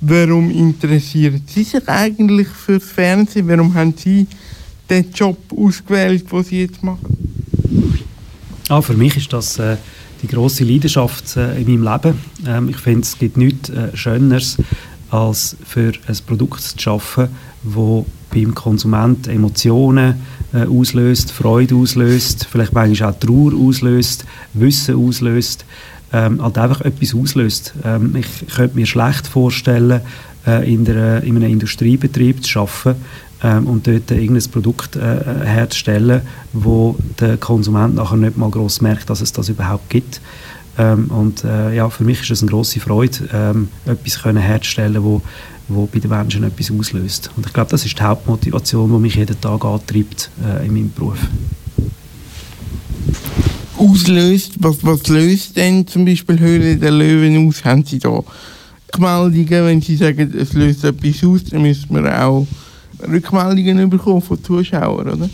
Warum 0.00 0.52
interessieren 0.52 1.42
Sie 1.48 1.64
sich 1.64 1.88
eigentlich 1.88 2.46
fürs 2.46 2.84
Fernsehen? 2.84 3.48
Warum 3.48 3.74
haben 3.74 3.94
Sie 3.96 4.28
den 4.88 5.10
Job 5.10 5.36
ausgewählt, 5.50 6.30
den 6.30 6.44
Sie 6.44 6.60
jetzt 6.60 6.80
machen? 6.84 7.16
Ah, 8.68 8.80
für 8.80 8.94
mich 8.94 9.16
ist 9.16 9.32
das 9.32 9.58
äh, 9.58 9.76
die 10.22 10.28
große 10.28 10.64
Leidenschaft 10.64 11.36
äh, 11.36 11.60
in 11.60 11.80
meinem 11.80 11.92
Leben. 12.02 12.18
Ähm, 12.46 12.68
ich 12.68 12.76
finde, 12.78 13.02
es 13.02 13.18
gibt 13.18 13.36
nichts 13.36 13.68
äh, 13.70 13.96
Schöneres, 13.96 14.56
als 15.10 15.56
für 15.64 15.92
ein 16.06 16.16
Produkt 16.26 16.60
zu 16.60 16.78
schaffen, 16.78 17.28
wo 17.62 18.06
beim 18.32 18.54
Konsument 18.54 19.28
Emotionen 19.28 20.16
äh, 20.52 20.66
auslöst, 20.66 21.32
Freude 21.32 21.74
auslöst, 21.76 22.46
vielleicht 22.50 22.72
manchmal 22.72 23.10
auch 23.10 23.18
Trauer 23.18 23.52
auslöst, 23.54 24.24
Wissen 24.52 24.96
auslöst, 24.96 25.64
ähm, 26.12 26.42
halt 26.42 26.58
einfach 26.58 26.80
etwas 26.82 27.14
auslöst. 27.14 27.74
Ähm, 27.84 28.16
ich 28.16 28.54
könnte 28.54 28.76
mir 28.76 28.86
schlecht 28.86 29.26
vorstellen, 29.26 30.00
äh, 30.46 30.72
in, 30.72 30.84
der, 30.84 31.22
in 31.24 31.36
einem 31.36 31.50
Industriebetrieb 31.50 32.44
zu 32.44 32.60
arbeiten, 32.60 33.00
ähm, 33.46 33.66
und 33.66 33.86
dort 33.86 34.10
irgendein 34.10 34.50
Produkt 34.50 34.96
äh, 34.96 35.00
herzustellen, 35.44 36.22
wo 36.52 36.96
der 37.20 37.36
Konsument 37.36 37.94
nachher 37.94 38.16
nicht 38.16 38.36
mal 38.36 38.50
groß 38.50 38.80
merkt, 38.80 39.08
dass 39.08 39.20
es 39.20 39.32
das 39.32 39.48
überhaupt 39.48 39.88
gibt. 39.88 40.20
Ähm, 40.78 41.06
und 41.10 41.44
äh, 41.44 41.74
ja, 41.74 41.88
für 41.88 42.02
mich 42.02 42.22
ist 42.22 42.30
es 42.30 42.42
eine 42.42 42.50
große 42.50 42.80
Freude, 42.80 43.28
ähm, 43.32 43.68
etwas 43.86 44.20
können 44.20 44.42
herzustellen, 44.42 45.02
wo 45.02 45.22
wo 45.68 45.86
bei 45.86 45.98
den 45.98 46.10
Menschen 46.10 46.44
etwas 46.44 46.70
auslöst. 46.70 47.30
Und 47.36 47.44
ich 47.44 47.52
glaube, 47.52 47.70
das 47.70 47.84
ist 47.84 47.98
die 47.98 48.02
Hauptmotivation, 48.02 48.88
die 48.88 48.98
mich 49.00 49.16
jeden 49.16 49.40
Tag 49.40 49.64
antreibt 49.64 50.30
äh, 50.44 50.64
in 50.64 50.72
meinem 50.72 50.92
Beruf. 50.92 51.18
Auslöst, 53.76 54.52
was, 54.60 54.76
was 54.84 55.08
löst 55.08 55.56
denn 55.56 55.84
zum 55.84 56.04
Beispiel 56.04 56.38
Höhle 56.38 56.76
der 56.76 56.92
Löwen 56.92 57.48
aus? 57.48 57.64
Haben 57.64 57.84
Sie 57.84 57.98
da 57.98 58.22
Rückmeldungen, 58.96 59.66
wenn 59.66 59.80
Sie 59.80 59.96
sagen, 59.96 60.32
es 60.38 60.52
löst 60.52 60.84
etwas 60.84 61.24
aus, 61.24 61.44
dann 61.44 61.62
müssen 61.62 61.92
wir 61.94 62.24
auch 62.24 62.46
Rückmeldungen 63.00 63.90
bekommen 63.90 64.22
von 64.22 64.42
Zuschauern, 64.42 65.08
oder? 65.08 65.30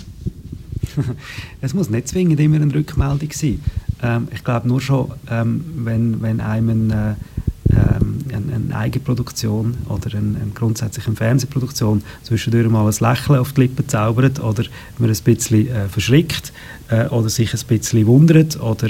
es 1.60 1.74
muss 1.74 1.90
nicht 1.90 2.08
zwingend 2.08 2.40
immer 2.40 2.56
eine 2.56 2.74
Rückmeldung 2.74 3.30
sein. 3.32 3.60
Ähm, 4.02 4.28
ich 4.32 4.44
glaube 4.44 4.68
nur 4.68 4.80
schon, 4.80 5.12
ähm, 5.30 5.64
wenn, 5.76 6.20
wenn 6.22 6.40
einem 6.40 6.90
äh, 6.90 7.14
ähm, 7.72 8.18
eine, 8.32 8.54
eine 8.54 8.76
Eigenproduktion 8.76 9.76
oder 9.88 10.10
eine, 10.10 10.38
eine 10.40 10.50
grundsätzlich 10.54 11.06
eine 11.06 11.16
Fernsehproduktion 11.16 12.02
zwischendurch 12.22 12.68
mal 12.68 12.86
ein 12.86 12.94
Lächeln 13.00 13.38
auf 13.38 13.52
die 13.52 13.62
Lippen 13.62 13.88
zaubert 13.88 14.40
oder 14.40 14.64
man 14.98 15.10
ein 15.10 15.16
bisschen 15.24 15.68
äh, 15.68 15.88
verschrickt 15.88 16.52
äh, 16.90 17.06
oder 17.06 17.28
sich 17.28 17.54
ein 17.54 17.66
bisschen 17.66 18.06
wundert 18.06 18.60
oder 18.60 18.88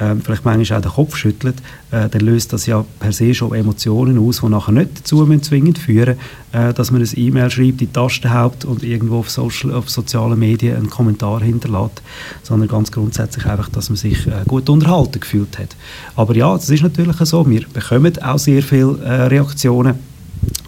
äh, 0.00 0.14
vielleicht 0.22 0.44
manchmal 0.44 0.78
auch 0.78 0.82
den 0.82 0.92
Kopf 0.92 1.16
schüttelt, 1.16 1.56
äh, 1.90 2.08
dann 2.08 2.20
löst 2.20 2.52
das 2.52 2.66
ja 2.66 2.84
per 3.00 3.12
se 3.12 3.34
schon 3.34 3.54
Emotionen 3.54 4.18
aus, 4.18 4.40
die 4.40 4.48
nachher 4.48 4.72
nicht 4.72 5.00
dazu 5.00 5.26
zwingend 5.40 5.78
führen 5.78 6.16
äh, 6.54 6.72
dass 6.72 6.90
man 6.90 7.02
ein 7.02 7.08
E-Mail 7.14 7.50
schreibt, 7.50 7.80
die 7.80 7.88
Taste 7.88 8.32
haut 8.32 8.64
und 8.64 8.84
irgendwo 8.84 9.18
auf, 9.18 9.30
Social, 9.30 9.72
auf 9.72 9.90
sozialen 9.90 10.38
Medien 10.38 10.76
einen 10.76 10.90
Kommentar 10.90 11.42
hinterlässt, 11.42 12.02
sondern 12.42 12.68
ganz 12.68 12.92
grundsätzlich 12.92 13.44
einfach, 13.46 13.68
dass 13.68 13.90
man 13.90 13.96
sich 13.96 14.26
äh, 14.26 14.44
gut 14.46 14.68
unterhalten 14.68 15.20
gefühlt 15.20 15.58
hat. 15.58 15.74
Aber 16.14 16.34
ja, 16.36 16.54
das 16.54 16.70
ist 16.70 16.82
natürlich 16.82 17.16
so, 17.16 17.48
wir 17.48 17.64
bekommen 17.72 18.22
auch 18.22 18.38
sehr 18.38 18.62
viele 18.62 18.98
äh, 19.02 19.22
Reaktionen 19.24 19.98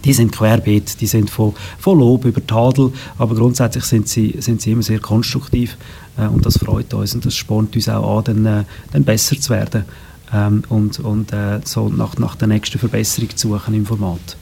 die 0.05 0.13
sind 0.13 0.33
querbeet, 0.33 1.01
die 1.01 1.07
sind 1.07 1.29
von, 1.29 1.53
von 1.79 1.99
Lob 1.99 2.25
über 2.25 2.47
Tadel, 2.47 2.93
aber 3.19 3.35
grundsätzlich 3.35 3.85
sind 3.85 4.09
sie, 4.09 4.37
sind 4.39 4.63
sie 4.63 4.71
immer 4.71 4.83
sehr 4.83 5.01
konstruktiv 5.01 5.77
und 6.17 6.47
das 6.47 6.59
freut 6.59 6.93
uns 6.95 7.15
und 7.15 7.25
das 7.27 7.35
spornt 7.35 7.75
uns 7.77 7.89
auch 7.89 8.19
an, 8.19 8.25
dann, 8.25 8.47
äh, 8.47 8.65
dann 8.93 9.05
besser 9.05 9.39
zu 9.39 9.51
werden 9.51 9.85
ähm, 10.33 10.63
und, 10.69 10.99
und 11.01 11.33
äh, 11.33 11.61
so 11.65 11.89
nach, 11.89 12.17
nach 12.19 12.37
der 12.37 12.49
nächsten 12.49 12.79
Verbesserung 12.79 13.31
zu 13.37 13.49
suchen 13.49 13.75
im 13.75 13.87
Format. 13.87 14.37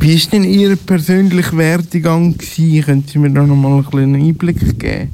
Wie 0.00 0.14
war 0.14 0.30
denn 0.30 0.44
Ihr 0.44 0.76
persönlicher 0.76 1.56
Werdegang? 1.56 2.38
Gewesen? 2.38 2.84
Können 2.84 3.04
Sie 3.06 3.18
mir 3.18 3.30
da 3.30 3.42
noch 3.42 3.56
mal 3.56 3.84
einen 3.92 4.14
Einblick 4.14 4.78
geben? 4.78 5.10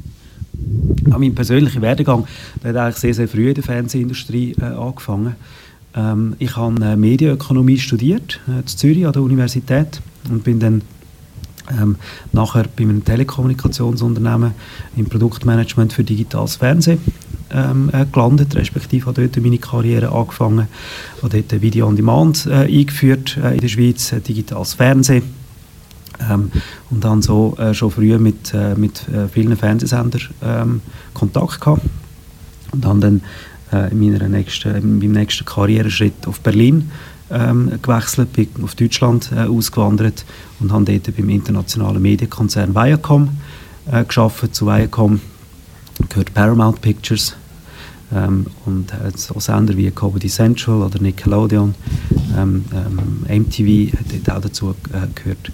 Ja, 1.07 1.17
mein 1.17 1.35
persönlicher 1.35 1.81
Werdegang 1.81 2.25
der 2.63 2.69
hat 2.69 2.77
eigentlich 2.77 2.95
sehr, 2.97 3.13
sehr 3.13 3.27
früh 3.27 3.49
in 3.49 3.55
der 3.55 3.63
Fernsehindustrie 3.63 4.55
äh, 4.59 4.65
angefangen. 4.65 5.35
Ähm, 5.95 6.35
ich 6.39 6.55
habe 6.55 6.83
äh, 6.83 6.95
Medienökonomie 6.95 7.77
studiert 7.77 8.39
äh, 8.47 8.59
in 8.59 8.67
Zürich 8.67 9.05
an 9.05 9.13
der 9.13 9.21
Universität 9.21 10.01
und 10.29 10.43
bin 10.43 10.59
dann 10.59 10.81
ähm, 11.71 11.95
nachher 12.31 12.65
bei 12.75 12.83
einem 12.83 13.03
Telekommunikationsunternehmen 13.03 14.51
im 14.95 15.05
Produktmanagement 15.05 15.93
für 15.93 16.03
digitales 16.03 16.57
Fernsehen 16.57 16.99
ähm, 17.51 17.89
äh, 17.93 18.05
gelandet, 18.11 18.55
respektive 18.55 19.07
habe 19.07 19.27
dort 19.27 19.43
meine 19.43 19.57
Karriere 19.57 20.11
angefangen, 20.11 20.67
habe 21.21 21.41
dort 21.41 21.61
Video 21.61 21.87
on 21.87 21.95
Demand 21.95 22.45
äh, 22.47 22.65
eingeführt 22.65 23.37
äh, 23.37 23.53
in 23.53 23.61
der 23.61 23.67
Schweiz, 23.67 24.11
äh, 24.11 24.21
digitales 24.21 24.73
Fernsehen. 24.73 25.23
Ähm, 26.29 26.51
und 26.91 27.03
dann 27.03 27.21
so 27.21 27.55
äh, 27.57 27.73
schon 27.73 27.91
früh 27.91 28.17
mit, 28.17 28.53
äh, 28.53 28.75
mit 28.75 29.01
vielen 29.33 29.57
Fernsehsendern 29.57 30.21
ähm, 30.41 30.81
Kontakt 31.13 31.59
gehabt. 31.59 31.81
Und 32.71 32.85
habe 32.85 32.99
dann 32.99 33.21
in, 33.91 33.99
meiner 33.99 34.29
nächsten, 34.29 34.75
in 34.75 34.99
meinem 34.99 35.11
nächsten 35.11 35.43
Karriereschritt 35.43 36.27
auf 36.27 36.39
Berlin 36.39 36.91
ähm, 37.31 37.71
gewechselt, 37.81 38.33
bin 38.33 38.49
auf 38.63 38.75
Deutschland 38.75 39.31
äh, 39.35 39.41
ausgewandert 39.41 40.25
und 40.59 40.71
habe 40.71 40.85
dort 40.85 41.15
beim 41.15 41.29
internationalen 41.29 42.01
Medienkonzern 42.01 42.75
Viacom 42.75 43.29
äh, 43.91 44.03
geschafft. 44.03 44.53
Zu 44.53 44.67
Viacom 44.67 45.19
gehört 46.09 46.33
Paramount 46.33 46.81
Pictures 46.81 47.35
ähm, 48.13 48.45
und 48.65 48.91
äh, 48.91 49.11
so 49.15 49.39
Sender 49.39 49.75
wie 49.75 49.89
Comedy 49.91 50.27
Central 50.27 50.83
oder 50.83 51.01
Nickelodeon, 51.01 51.73
ähm, 52.37 52.65
ähm, 52.73 53.43
MTV 53.43 53.97
hat 53.97 54.05
dort 54.11 54.37
auch 54.37 54.41
dazu 54.41 54.69
äh, 54.69 55.07
gehört. 55.15 55.51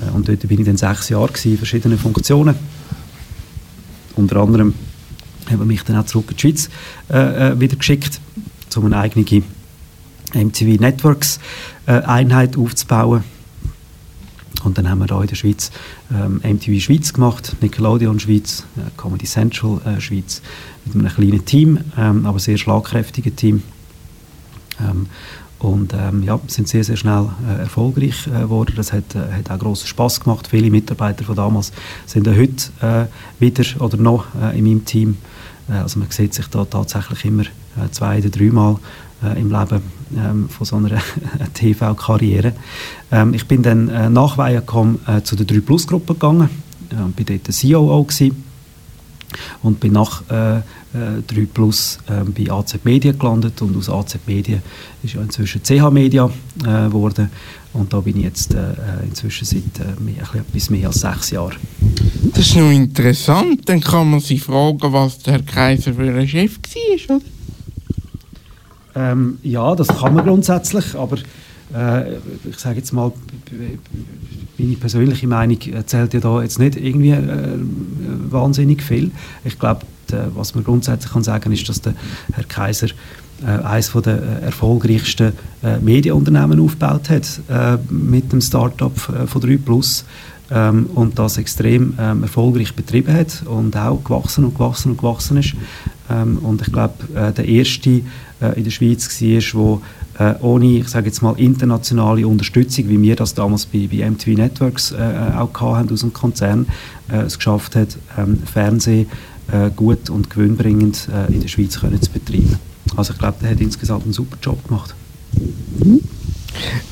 Äh, 0.00 0.10
und 0.14 0.28
dort 0.28 0.46
bin 0.48 0.58
ich 0.58 0.66
dann 0.66 0.76
sechs 0.76 1.08
Jahre 1.08 1.28
gewesen, 1.28 1.52
in 1.52 1.58
verschiedenen 1.58 1.98
Funktionen. 1.98 2.56
Unter 4.16 4.36
anderem 4.36 4.74
haben 5.50 5.66
mich 5.66 5.82
dann 5.84 5.96
auch 5.96 6.06
zurück 6.06 6.30
in 6.30 6.36
die 6.36 6.40
Schweiz 6.40 6.70
äh, 7.10 7.52
äh 7.52 7.60
wieder 7.60 7.76
geschickt, 7.76 8.20
um 8.76 8.86
eine 8.86 8.96
eigene 8.96 9.24
MTV 10.34 10.80
Networks 10.80 11.38
äh, 11.86 11.92
Einheit 12.02 12.56
aufzubauen. 12.56 13.24
Und 14.64 14.78
dann 14.78 14.88
haben 14.88 15.00
wir 15.00 15.06
hier 15.06 15.20
in 15.20 15.26
der 15.26 15.34
Schweiz 15.34 15.70
ähm, 16.12 16.40
MTV 16.42 16.80
Schweiz 16.80 17.12
gemacht, 17.12 17.56
Nickelodeon 17.60 18.20
Schweiz, 18.20 18.64
äh, 18.76 18.82
Comedy 18.96 19.26
Central 19.26 19.80
äh, 19.84 20.00
Schweiz, 20.00 20.40
mit 20.84 20.94
einem 20.94 21.12
kleinen 21.12 21.44
Team, 21.44 21.78
ähm, 21.98 22.26
aber 22.26 22.38
sehr 22.38 22.58
schlagkräftigen 22.58 23.34
Team. 23.34 23.62
Ähm, 24.80 25.06
und 25.58 25.94
ähm, 25.94 26.24
ja, 26.24 26.40
sind 26.48 26.66
sehr, 26.66 26.82
sehr 26.82 26.96
schnell 26.96 27.28
äh, 27.48 27.60
erfolgreich 27.60 28.26
äh, 28.26 28.40
geworden. 28.40 28.72
Das 28.76 28.92
hat, 28.92 29.14
äh, 29.14 29.32
hat 29.32 29.50
auch 29.50 29.58
grossen 29.60 29.86
Spass 29.86 30.20
gemacht. 30.20 30.48
Viele 30.48 30.70
Mitarbeiter 30.70 31.24
von 31.24 31.36
damals 31.36 31.72
sind 32.04 32.26
ja 32.26 32.34
heute 32.34 32.72
äh, 32.80 33.06
wieder 33.40 33.64
oder 33.80 33.96
noch 33.96 34.26
in 34.54 34.64
meinem 34.64 34.84
Team. 34.84 35.18
Also 35.68 36.00
man 36.00 36.10
sieht 36.10 36.34
sich 36.34 36.48
da 36.48 36.64
tatsächlich 36.64 37.24
immer 37.24 37.44
zwei 37.92 38.18
oder 38.18 38.30
dreimal 38.30 38.78
im 39.36 39.50
Leben 39.50 39.82
ähm, 40.16 40.48
von 40.48 40.66
so 40.66 40.76
einer 40.76 40.90
TV-Karriere. 41.54 42.52
Ähm, 43.10 43.34
ich 43.34 43.46
bin 43.46 43.62
dann 43.62 43.88
äh, 43.88 44.10
nach 44.10 44.38
Viacom 44.38 44.98
äh, 45.06 45.22
zu 45.22 45.36
der 45.36 45.46
3-Plus-Gruppe 45.46 46.14
gegangen 46.14 46.48
äh, 46.92 47.10
bin 47.16 47.26
dort 47.26 47.46
der 47.46 47.54
COO 47.54 48.04
gewesen 48.04 48.44
und 49.62 49.80
bin 49.80 49.92
nach 49.92 50.22
äh, 50.28 50.60
3 50.92 51.22
äh, 51.30 51.46
Plus 51.46 51.98
äh, 52.06 52.24
bei 52.24 52.52
AZ 52.52 52.78
Media 52.84 53.12
gelandet 53.12 53.60
und 53.62 53.76
aus 53.76 53.88
AZ 53.88 54.18
Media 54.26 54.58
ist 55.02 55.14
ja 55.14 55.22
inzwischen 55.22 55.62
CH 55.62 55.90
Media 55.90 56.30
äh, 56.64 56.86
und 57.74 57.90
da 57.90 58.00
bin 58.00 58.18
ich 58.18 58.24
jetzt 58.24 58.54
äh, 58.54 58.74
inzwischen 59.04 59.46
seit 59.46 59.80
äh, 59.80 60.38
etwas 60.38 60.68
mehr 60.68 60.88
als 60.88 61.00
sechs 61.00 61.30
Jahren. 61.30 61.56
Das 62.34 62.46
ist 62.46 62.56
noch 62.56 62.70
interessant, 62.70 63.66
dann 63.66 63.80
kann 63.80 64.10
man 64.10 64.20
sich 64.20 64.42
fragen, 64.42 64.92
was 64.92 65.18
der 65.20 65.34
Herr 65.34 65.42
Kaiser 65.42 65.94
für 65.94 66.12
ein 66.12 66.28
Chef 66.28 66.58
war, 66.58 67.16
oder? 67.16 67.24
Ähm, 68.94 69.38
ja, 69.42 69.74
das 69.74 69.88
kann 69.88 70.14
man 70.14 70.24
grundsätzlich, 70.24 70.94
aber 70.94 71.16
äh, 71.74 72.16
ich 72.48 72.58
sage 72.58 72.76
jetzt 72.76 72.92
mal, 72.92 73.12
meine 74.58 74.76
persönliche 74.76 75.26
Meinung 75.26 75.58
zählt 75.86 76.14
ja 76.14 76.20
da 76.20 76.42
jetzt 76.42 76.58
nicht 76.58 76.76
irgendwie 76.76 77.10
äh, 77.10 77.58
wahnsinnig 78.30 78.82
viel. 78.82 79.10
Ich 79.44 79.58
glaube, 79.58 79.86
was 80.34 80.54
man 80.54 80.64
grundsätzlich 80.64 81.10
kann 81.10 81.24
sagen 81.24 81.52
ist, 81.52 81.66
dass 81.70 81.80
der 81.80 81.94
Herr 82.34 82.44
Kaiser 82.44 82.88
äh, 83.44 83.62
eines 83.64 83.92
der 83.92 84.22
äh, 84.22 84.44
erfolgreichsten 84.44 85.32
äh, 85.62 85.78
Medienunternehmen 85.78 86.60
aufgebaut 86.60 87.10
hat 87.10 87.40
äh, 87.48 87.78
mit 87.92 88.32
dem 88.32 88.40
Startup 88.40 88.92
äh, 89.08 89.26
von 89.26 89.40
3 89.40 89.56
Plus 89.56 90.04
ähm, 90.50 90.86
und 90.94 91.18
das 91.18 91.38
extrem 91.38 91.94
ähm, 91.98 92.22
erfolgreich 92.22 92.74
betrieben 92.74 93.12
hat 93.12 93.42
und 93.46 93.76
auch 93.76 94.02
gewachsen 94.04 94.44
und 94.44 94.54
gewachsen 94.54 94.92
und 94.92 94.98
gewachsen 94.98 95.38
ist. 95.38 95.54
Ähm, 96.10 96.38
und 96.38 96.62
ich 96.62 96.72
glaube, 96.72 96.94
äh, 97.14 97.32
der 97.32 97.46
erste 97.46 98.02
äh, 98.42 98.58
in 98.58 98.64
der 98.64 98.70
Schweiz 98.70 99.08
war, 99.54 99.80
der 100.18 100.32
äh, 100.34 100.34
ohne, 100.40 100.78
ich 100.78 100.88
sage 100.88 101.06
jetzt 101.06 101.22
mal, 101.22 101.38
internationale 101.38 102.26
Unterstützung, 102.26 102.88
wie 102.88 103.00
wir 103.00 103.16
das 103.16 103.34
damals 103.34 103.66
bei, 103.66 103.88
bei 103.90 104.08
MTV 104.08 104.36
Networks 104.36 104.92
äh, 104.92 104.96
auch 105.36 105.52
hatten 105.76 105.92
aus 105.92 106.00
dem 106.00 106.12
Konzern, 106.12 106.66
äh, 107.10 107.22
es 107.22 107.36
geschafft 107.36 107.76
hat, 107.76 107.96
ähm, 108.18 108.38
Fernsehen 108.44 109.06
äh, 109.50 109.70
gut 109.74 110.10
und 110.10 110.30
gewinnbringend 110.30 111.08
äh, 111.12 111.32
in 111.32 111.40
der 111.40 111.48
Schweiz 111.48 111.80
können 111.80 112.00
zu 112.00 112.10
betreiben. 112.10 112.58
Also 112.96 113.12
ich 113.12 113.18
glaube, 113.18 113.36
der 113.42 113.50
hat 113.50 113.60
insgesamt 113.60 114.04
einen 114.04 114.12
super 114.12 114.36
Job 114.42 114.66
gemacht. 114.66 114.94
Mhm. 115.84 116.00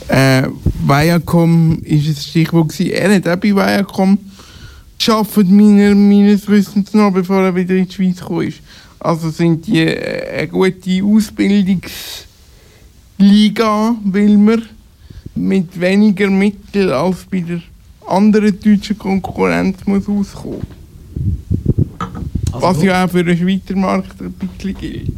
Äh, 0.09 0.49
Viacom 0.87 1.79
ist 1.83 2.09
ein 2.09 2.17
Stichwort 2.17 2.71
gewesen. 2.71 2.93
Er 2.93 3.15
hat 3.15 3.29
auch 3.29 3.37
bei 3.37 3.55
Viacom 3.55 4.19
arbeitet 5.09 5.51
meiner, 5.51 5.95
meines 5.95 6.49
Wissens 6.49 6.93
noch, 6.93 7.13
bevor 7.13 7.43
er 7.43 7.55
wieder 7.55 7.75
in 7.75 7.87
die 7.87 7.95
Schweiz 7.95 8.19
gekommen 8.19 8.49
ist. 8.49 8.59
Also 9.01 9.31
sind 9.31 9.67
die 9.67 9.81
äh, 9.81 10.41
eine 10.41 10.49
gute 10.49 11.03
Ausbildungsliga, 11.03 13.97
will 14.05 14.39
man, 14.39 14.63
mit 15.35 15.81
weniger 15.81 16.29
Mitteln 16.29 16.91
als 16.91 17.25
bei 17.31 17.41
der 17.41 17.63
anderen 18.07 18.61
deutschen 18.61 18.99
Konkurrenz 18.99 19.79
muss 19.87 20.09
auskommen. 20.09 20.67
Also 22.53 22.67
Was 22.67 22.83
ja 22.83 23.05
auch 23.05 23.11
für 23.11 23.25
den 23.25 23.39
Schweizer 23.39 23.77
Markt 23.77 24.21
ein 24.21 24.33
bisschen 24.33 24.77
gilt. 24.77 25.13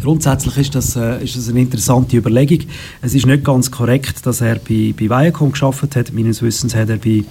Grundsätzlich 0.00 0.56
ist 0.58 0.74
das, 0.74 0.96
äh, 0.96 1.22
ist 1.22 1.36
das 1.36 1.48
eine 1.48 1.60
interessante 1.60 2.16
Überlegung. 2.16 2.66
Es 3.02 3.14
ist 3.14 3.26
nicht 3.26 3.44
ganz 3.44 3.70
korrekt, 3.70 4.24
dass 4.26 4.40
er 4.40 4.56
bei, 4.56 4.94
bei 4.98 5.08
Viacom 5.08 5.52
geschafft 5.52 5.96
hat. 5.96 6.12
Meines 6.12 6.40
Wissens 6.40 6.74
hat 6.74 6.88
er 6.88 6.96
bei, 6.96 7.24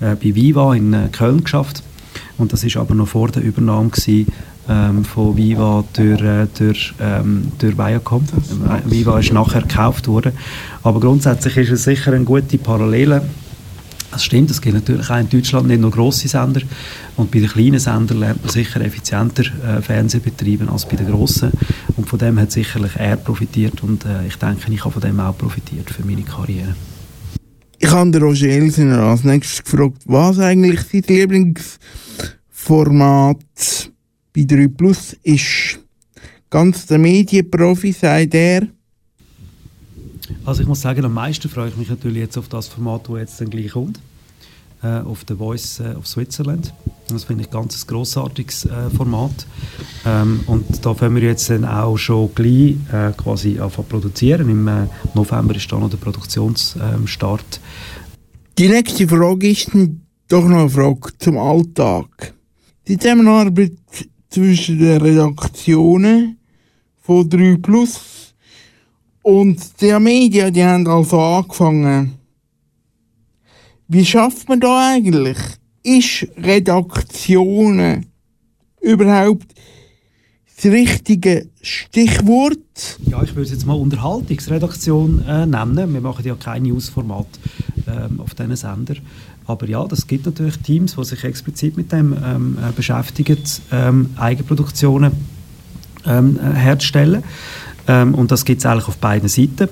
äh, 0.00 0.16
bei 0.16 0.34
Viva 0.34 0.74
in 0.74 0.92
äh, 0.92 1.08
Köln 1.10 1.44
geschafft. 1.44 1.82
Und 2.38 2.52
das 2.52 2.64
ist 2.64 2.76
aber 2.76 2.94
noch 2.94 3.08
vor 3.08 3.28
der 3.28 3.42
Übernahme 3.42 3.90
gewesen, 3.90 4.26
ähm, 4.68 5.04
von 5.04 5.36
Viva 5.36 5.84
durch, 5.92 6.22
äh, 6.22 6.46
durch, 6.56 6.94
ähm, 7.00 7.52
durch 7.58 7.76
Viacom. 7.76 8.24
Viva 8.86 9.18
ist 9.18 9.32
nachher 9.32 9.62
gekauft 9.62 10.08
worden. 10.08 10.32
Aber 10.82 11.00
grundsätzlich 11.00 11.56
ist 11.56 11.70
es 11.70 11.84
sicher 11.84 12.12
eine 12.12 12.24
gute 12.24 12.58
Parallele. 12.58 13.22
Das 14.12 14.24
stimmt, 14.24 14.50
es 14.50 14.60
gibt 14.60 14.74
natürlich 14.74 15.08
auch 15.08 15.18
in 15.18 15.30
Deutschland 15.30 15.68
nicht 15.68 15.80
nur 15.80 15.90
grosse 15.90 16.28
Sender. 16.28 16.60
Und 17.16 17.30
bei 17.30 17.40
den 17.40 17.48
kleinen 17.48 17.78
Sendern 17.78 18.20
lernt 18.20 18.42
man 18.42 18.50
sicher 18.50 18.82
effizienter 18.82 19.44
äh, 19.44 19.80
Fernsehen 19.80 20.22
betreiben 20.22 20.68
als 20.68 20.86
bei 20.86 20.96
den 20.96 21.06
grossen. 21.06 21.50
Und 21.96 22.06
von 22.08 22.18
dem 22.18 22.38
hat 22.38 22.52
sicherlich 22.52 22.92
er 22.96 23.16
profitiert 23.16 23.82
und 23.82 24.04
äh, 24.04 24.26
ich 24.26 24.36
denke, 24.36 24.70
ich 24.70 24.84
habe 24.84 24.92
von 24.92 25.00
dem 25.00 25.18
auch 25.18 25.34
profitiert 25.36 25.90
für 25.90 26.04
meine 26.04 26.22
Karriere. 26.22 26.76
Ich 27.78 27.90
habe 27.90 28.20
Roger 28.20 28.48
Elsiner 28.48 28.98
als 28.98 29.24
nächstes 29.24 29.64
gefragt, 29.64 30.02
was 30.04 30.38
eigentlich 30.38 30.80
sein 30.82 31.04
Lieblingsformat 31.08 33.38
bei 34.34 34.44
3 34.44 34.68
Plus 34.68 35.16
ist. 35.22 35.78
Ganz 36.50 36.86
der 36.86 36.98
Medienprofi, 36.98 37.92
sagt 37.92 38.34
er. 38.34 38.68
Also 40.44 40.62
ich 40.62 40.68
muss 40.68 40.80
sagen, 40.80 41.04
am 41.04 41.14
meisten 41.14 41.48
freue 41.48 41.68
ich 41.68 41.76
mich 41.76 41.88
natürlich 41.88 42.18
jetzt 42.18 42.36
auf 42.36 42.48
das 42.48 42.68
Format, 42.68 43.08
das 43.08 43.18
jetzt 43.18 43.40
dann 43.40 43.50
gleich 43.50 43.72
kommt. 43.72 44.00
Äh, 44.82 44.98
auf 44.98 45.24
The 45.28 45.36
Voice 45.36 45.78
äh, 45.80 45.94
of 45.94 46.08
Switzerland. 46.08 46.74
Das 47.08 47.24
finde 47.24 47.44
ich 47.44 47.48
ein 47.50 47.52
ganz 47.52 47.86
grossartiges 47.86 48.64
äh, 48.64 48.90
Format. 48.90 49.46
Ähm, 50.04 50.40
und 50.46 50.84
da 50.84 50.92
können 50.94 51.14
wir 51.14 51.22
jetzt 51.22 51.48
dann 51.50 51.64
auch 51.64 51.96
schon 51.96 52.34
gleich 52.34 52.76
äh, 52.92 53.12
quasi 53.16 53.60
anfangen 53.60 53.88
produzieren. 53.88 54.48
Im 54.48 54.66
äh, 54.66 54.86
November 55.14 55.54
ist 55.54 55.70
dann 55.70 55.80
noch 55.80 55.90
der 55.90 55.98
Produktionsstart. 55.98 57.60
Die 58.58 58.68
nächste 58.68 59.06
Frage 59.06 59.50
ist 59.50 59.72
dann 59.72 60.00
doch 60.26 60.48
noch 60.48 60.58
eine 60.58 60.70
Frage 60.70 61.10
zum 61.18 61.38
Alltag. 61.38 62.34
Die 62.88 62.98
Zusammenarbeit 62.98 63.72
zwischen 64.32 64.78
den 64.78 65.00
Redaktionen 65.00 66.38
von 67.02 67.28
3 67.28 67.58
Plus 67.60 68.34
und 69.22 69.80
der 69.80 70.00
Media, 70.00 70.50
die 70.50 70.64
haben 70.64 70.86
also 70.86 71.20
angefangen. 71.20 72.14
Wie 73.88 74.04
schafft 74.06 74.48
man 74.48 74.60
da 74.60 74.92
eigentlich? 74.92 75.36
Ist 75.82 76.26
Redaktionen 76.38 78.06
überhaupt 78.80 79.54
das 80.56 80.72
richtige 80.72 81.50
Stichwort? 81.60 82.98
Ja, 83.04 83.22
ich 83.22 83.30
würde 83.30 83.42
es 83.42 83.50
jetzt 83.50 83.66
mal 83.66 83.74
Unterhaltungsredaktion 83.74 85.24
äh, 85.26 85.44
nennen. 85.44 85.92
Wir 85.92 86.00
machen 86.00 86.24
ja 86.24 86.34
kein 86.36 86.62
Newsformat 86.62 87.26
ähm, 87.86 88.20
auf 88.20 88.34
diesen 88.34 88.56
Sender. 88.56 88.94
Aber 89.52 89.68
ja, 89.68 89.84
das 89.84 90.06
gibt 90.06 90.24
natürlich 90.24 90.58
Teams, 90.58 90.96
die 90.96 91.04
sich 91.04 91.24
explizit 91.24 91.76
mit 91.76 91.92
dem 91.92 92.16
ähm, 92.24 92.58
äh, 92.58 92.72
beschäftigen, 92.72 93.38
ähm, 93.70 94.10
Eigenproduktionen 94.16 95.12
ähm, 96.06 96.38
äh, 96.38 96.54
herzustellen. 96.56 97.22
Ähm, 97.86 98.14
und 98.14 98.30
das 98.30 98.44
gibt 98.44 98.60
es 98.60 98.66
eigentlich 98.66 98.88
auf 98.88 98.96
beiden 98.96 99.28
Seiten. 99.28 99.68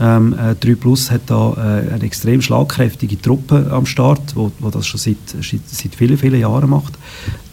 Ähm, 0.00 0.34
äh, 0.36 0.56
3 0.56 0.74
Plus 0.74 1.10
hat 1.12 1.22
da 1.26 1.52
äh, 1.52 1.92
eine 1.92 2.02
extrem 2.02 2.42
schlagkräftige 2.42 3.20
Truppe 3.20 3.68
am 3.70 3.86
Start, 3.86 4.34
wo, 4.34 4.50
wo 4.58 4.70
das 4.70 4.86
schon 4.86 4.98
seit, 4.98 5.16
seit, 5.40 5.94
vielen, 5.94 6.18
vielen 6.18 6.40
Jahren 6.40 6.70
macht. 6.70 6.94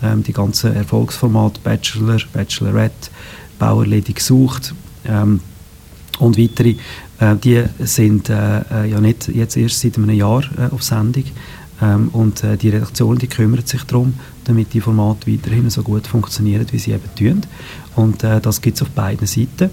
Ähm, 0.02 0.24
die 0.24 0.34
ganzen 0.34 0.74
Erfolgsformate 0.74 1.60
Bachelor, 1.64 2.18
Bachelorette, 2.34 3.12
Bauerledig 3.60 4.16
gesucht 4.16 4.74
ähm, 5.06 5.42
und 6.18 6.40
weitere, 6.40 6.76
äh, 7.20 7.36
die 7.36 7.64
sind 7.80 8.30
äh, 8.30 8.86
ja 8.86 9.00
nicht 9.00 9.28
jetzt 9.28 9.58
erst 9.58 9.82
seit 9.82 9.98
einem 9.98 10.10
Jahr 10.10 10.44
auf 10.72 10.82
Sendung. 10.82 11.26
Ähm, 11.82 12.10
und 12.10 12.44
äh, 12.44 12.58
die 12.58 12.70
Redaktion 12.70 13.18
die 13.18 13.28
kümmert 13.28 13.68
sich 13.68 13.84
darum, 13.84 14.16
damit 14.46 14.74
die 14.74 14.82
Formate 14.82 15.32
weiterhin 15.32 15.70
so 15.70 15.84
gut 15.84 16.08
funktionieren, 16.08 16.66
wie 16.72 16.80
sie 16.80 16.92
eben 16.92 17.16
tun. 17.18 17.42
Und 17.96 18.24
äh, 18.24 18.42
das 18.42 18.62
gibt 18.62 18.78
es 18.78 18.82
auf 18.82 18.90
beiden 18.90 19.28
Seiten. 19.28 19.70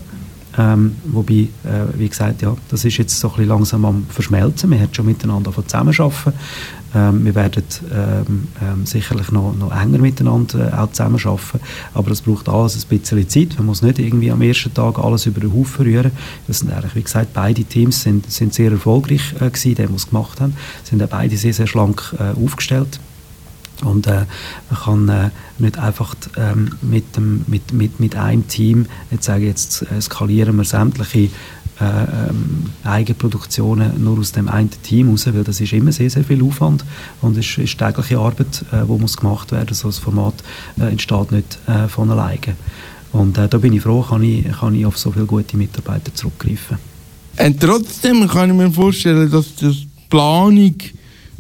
Ähm, 0.59 0.97
wobei, 1.05 1.49
äh, 1.65 1.87
wie 1.97 2.09
gesagt, 2.09 2.43
ja, 2.43 2.57
das 2.71 2.85
ist 2.85 2.97
jetzt 2.97 3.19
so 3.19 3.29
ein 3.29 3.35
bisschen 3.35 3.49
langsam 3.49 3.85
am 3.85 4.07
Verschmelzen. 4.09 4.71
Wir 4.71 4.81
haben 4.81 4.95
schon 4.95 5.07
miteinander 5.07 5.53
zusammenarbeiten. 5.53 6.33
Ähm, 6.95 7.25
wir 7.25 7.35
werden 7.35 7.65
ähm, 7.93 8.49
ähm, 8.63 8.87
sicherlich 8.87 9.31
noch, 9.31 9.55
noch 9.55 9.71
enger 9.71 9.99
miteinander 9.99 10.73
äh, 10.73 10.77
auch 10.77 10.91
zusammenarbeiten. 10.93 11.61
Aber 11.93 12.09
das 12.09 12.23
braucht 12.23 12.49
alles 12.49 12.77
ein 12.77 12.99
bisschen 12.99 13.29
Zeit. 13.29 13.59
Man 13.59 13.67
muss 13.67 13.83
nicht 13.83 13.99
irgendwie 13.99 14.31
am 14.31 14.41
ersten 14.41 14.73
Tag 14.73 14.99
alles 14.99 15.27
über 15.27 15.41
den 15.41 15.53
Haufen 15.53 15.85
rühren. 15.85 16.13
Das 16.47 16.61
sind 16.61 16.73
eigentlich, 16.73 16.95
wie 16.95 17.03
gesagt, 17.03 17.35
beide 17.35 17.65
Teams 17.65 18.03
sind, 18.03 18.31
sind 18.31 18.55
sehr 18.55 18.71
erfolgreich 18.71 19.35
äh, 19.41 19.51
gewesen, 19.51 19.75
die 19.75 19.95
es 19.95 20.09
gemacht 20.09 20.41
haben. 20.41 20.57
Sind 20.85 21.03
auch 21.03 21.09
beide 21.09 21.37
sehr, 21.37 21.53
sehr 21.53 21.67
schlank 21.67 22.15
äh, 22.19 22.43
aufgestellt. 22.43 22.99
Und 23.85 24.07
äh, 24.07 24.25
man 24.71 24.81
kann 24.83 25.09
äh, 25.09 25.31
nicht 25.59 25.79
einfach 25.79 26.15
ähm, 26.37 26.71
mit, 26.83 27.17
dem, 27.17 27.45
mit, 27.47 27.73
mit, 27.73 28.01
mit 28.01 28.17
einem 28.17 28.47
Team 28.49 28.87
jetzt 29.11 29.25
sagen, 29.25 29.45
jetzt 29.45 29.83
äh, 29.83 30.01
skalieren 30.01 30.57
wir 30.57 30.65
sämtliche 30.65 31.31
äh, 31.79 31.85
ähm, 31.85 32.71
Eigenproduktionen 32.85 34.03
nur 34.03 34.19
aus 34.19 34.33
dem 34.33 34.49
einen 34.49 34.71
Team 34.83 35.11
raus, 35.11 35.27
weil 35.27 35.45
das 35.45 35.61
ist 35.61 35.75
immer 35.75 35.93
sehr, 35.93 36.09
sehr 36.09 36.25
viel 36.25 36.43
Aufwand 36.43 36.85
und 37.21 37.37
es 37.37 37.47
ist, 37.47 37.59
ist 37.59 37.79
tägliche 37.79 38.19
Arbeit, 38.19 38.65
äh, 38.73 38.87
wo 38.87 38.97
muss 38.97 39.17
gemacht 39.17 39.53
werden. 39.53 39.75
So 39.75 39.89
ein 39.89 39.93
Format 39.93 40.35
äh, 40.81 40.89
entsteht 40.89 41.33
nicht 41.33 41.59
äh, 41.67 41.87
von 41.89 42.11
alleine. 42.11 42.57
Und 43.13 43.37
äh, 43.37 43.49
da 43.49 43.59
bin 43.59 43.75
ich 43.75 43.83
froh, 43.83 44.03
kann 44.03 44.23
ich, 44.23 44.51
kann 44.53 44.75
ich 44.75 44.87
auf 44.87 44.97
so 44.97 45.13
viele 45.13 45.27
gute 45.27 45.57
Mitarbeiter 45.57 46.15
zurückgreifen. 46.15 46.79
Und 47.39 47.61
trotzdem 47.61 48.27
kann 48.27 48.51
ich 48.51 48.57
mir 48.57 48.71
vorstellen, 48.71 49.31
dass 49.31 49.55
die 49.57 49.87
Planung 50.09 50.77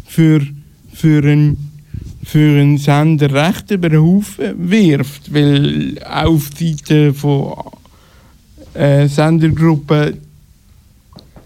für, 0.06 0.42
für 0.92 1.22
einen 1.24 1.75
für 2.26 2.60
einen 2.60 2.76
Sender 2.76 3.32
recht 3.32 3.70
über 3.70 3.88
den 3.88 4.02
Haufen 4.02 4.68
wirft, 4.68 5.32
weil 5.32 5.96
auf 6.04 6.50
Seite 6.58 7.14
von 7.14 7.54
äh, 8.74 9.06
Sendergruppe 9.06 10.14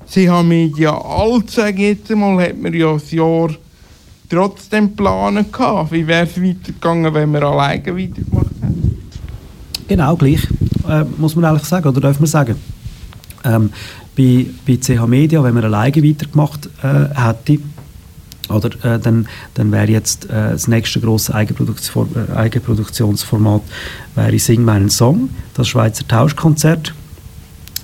CH 0.09 0.43
Media 0.43 0.91
Alt, 0.91 1.51
sage 1.51 1.89
jetzt 1.89 2.11
einmal, 2.11 2.43
hat 2.43 2.59
man 2.59 2.73
ja 2.73 2.95
ein 2.95 3.01
Jahr 3.11 3.51
trotzdem 4.31 4.97
planen 4.97 5.53
gehabt. 5.53 5.93
Wie 5.93 6.07
wäre 6.07 6.25
es 6.25 6.43
weitergegangen, 6.43 7.13
wenn 7.13 7.31
wir 7.31 7.43
alleine 7.43 7.99
weitergemacht 7.99 8.47
hätten? 8.63 8.99
Genau, 9.87 10.17
gleich, 10.17 10.49
äh, 10.89 11.05
muss 11.19 11.37
man 11.37 11.45
eigentlich 11.45 11.69
sagen, 11.69 11.89
oder 11.89 12.01
darf 12.01 12.19
man 12.19 12.27
sagen. 12.27 12.57
Ähm, 13.45 13.71
bei, 14.17 14.47
bei 14.67 14.79
CH 14.79 15.07
Media, 15.07 15.45
wenn 15.45 15.53
man 15.53 15.65
alleine 15.65 16.03
weitergemacht 16.03 16.71
äh, 16.83 17.15
hätte, 17.15 17.59
oder, 18.51 18.71
äh, 18.85 18.99
dann, 18.99 19.29
dann 19.55 19.73
wäre 19.73 19.89
jetzt 19.89 20.27
äh, 20.27 20.53
das 20.53 20.69
nächste 20.69 21.01
Eigenproduktion, 21.33 22.09
äh, 22.15 22.37
Eigenproduktionsformat 22.37 23.63
wäre 24.15 24.39
«Sing 24.39 24.65
meinen 24.65 24.91
Song», 24.91 25.31
das 25.55 25.69
Schweizer 25.69 26.07
Tauschkonzert. 26.07 26.95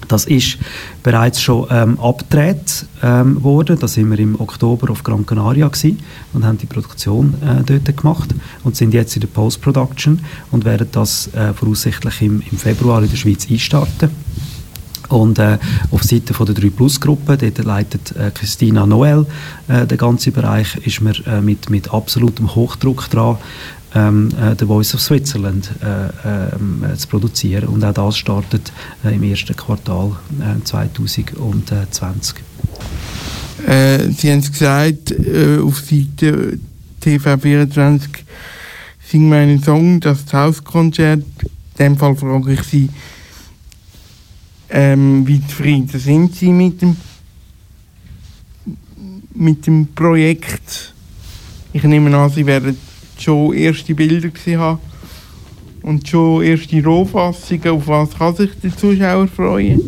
Das 0.09 0.24
ist 0.24 0.59
bereits 1.02 1.40
schon 1.40 1.66
ähm, 1.70 1.98
abgedreht 1.98 2.87
ähm, 3.02 3.42
worden. 3.42 3.79
Da 3.79 3.88
sind 3.88 4.11
wir 4.11 4.18
im 4.18 4.40
Oktober 4.40 4.90
auf 4.90 5.02
Gran 5.02 5.26
Canaria 5.26 5.66
gewesen 5.66 5.98
und 6.33 6.44
haben 6.44 6.59
die 6.59 6.66
Produktion 6.66 7.35
äh, 7.42 7.64
dort 7.64 7.96
gemacht 7.96 8.35
und 8.62 8.76
sind 8.76 8.95
jetzt 8.95 9.16
in 9.16 9.20
der 9.20 9.28
Post-Production 9.28 10.20
und 10.51 10.64
werden 10.64 10.88
das 10.93 11.28
äh, 11.34 11.53
voraussichtlich 11.55 12.22
im, 12.22 12.43
im 12.51 12.59
Februar 12.59 13.03
in 13.03 13.11
der 13.11 13.16
Schweiz 13.16 13.49
einstarten. 13.51 14.11
Und 15.09 15.38
äh, 15.38 15.59
auf 15.90 16.02
Seite 16.02 16.34
von 16.34 16.46
der 16.46 16.54
3 16.54 16.70
Plus 16.70 17.00
Gruppe, 17.00 17.36
dort 17.36 17.64
leitet 17.64 18.14
äh, 18.16 18.30
Christina 18.32 18.86
Noel 18.86 19.26
äh, 19.68 19.86
den 19.86 19.98
ganzen 19.98 20.32
Bereich, 20.32 20.76
ist 20.86 21.00
man 21.00 21.14
äh, 21.26 21.40
mit, 21.40 21.70
mit 21.70 21.92
absolutem 21.92 22.54
Hochdruck 22.54 23.09
dran, 23.11 23.38
ähm, 23.94 24.28
äh, 24.40 24.54
The 24.59 24.66
Voice 24.66 24.94
of 24.94 25.00
Switzerland 25.00 25.70
äh, 25.82 26.54
ähm, 26.54 26.84
zu 26.96 27.09
produzieren. 27.09 27.68
Und 27.68 27.84
auch 27.84 27.94
das 27.94 28.18
startet 28.18 28.72
äh, 29.04 29.14
im 29.14 29.22
ersten 29.22 29.57
Quartal 29.57 30.12
äh, 30.40 30.62
2020. 30.62 32.36
Äh, 33.66 34.11
Sie 34.11 34.30
haben 34.30 34.38
es 34.40 34.52
gesagt, 34.52 35.12
äh, 35.12 35.59
auf 35.59 35.80
Seite 35.80 36.59
TV24 37.02 38.00
Sing 39.09 39.28
meinen 39.28 39.62
Song, 39.62 40.00
das 40.00 40.32
Hauskonzert. 40.32 41.22
In 41.78 41.78
dem 41.78 41.96
Fall 41.96 42.16
frage 42.16 42.54
ich 42.54 42.62
Sie, 42.64 42.88
ähm, 44.70 45.26
wie 45.26 45.44
zufrieden 45.46 45.88
sind 45.98 46.34
Sie 46.34 46.50
mit 46.50 46.82
dem, 46.82 46.96
mit 49.34 49.66
dem 49.66 49.88
Projekt? 49.94 50.94
Ich 51.72 51.82
nehme 51.82 52.16
an, 52.16 52.30
Sie 52.30 52.46
werden 52.46 52.76
schon 53.18 53.54
erste 53.54 53.94
Bilder 53.94 54.28
gesehen 54.28 54.60
habe 54.60 54.80
und 55.82 56.06
schon 56.08 56.42
erste 56.42 56.82
Rohfassungen, 56.82 57.68
auf 57.68 57.86
was 57.86 58.10
kann 58.10 58.34
sich 58.34 58.50
der 58.62 58.76
Zuschauer 58.76 59.28
freuen? 59.28 59.80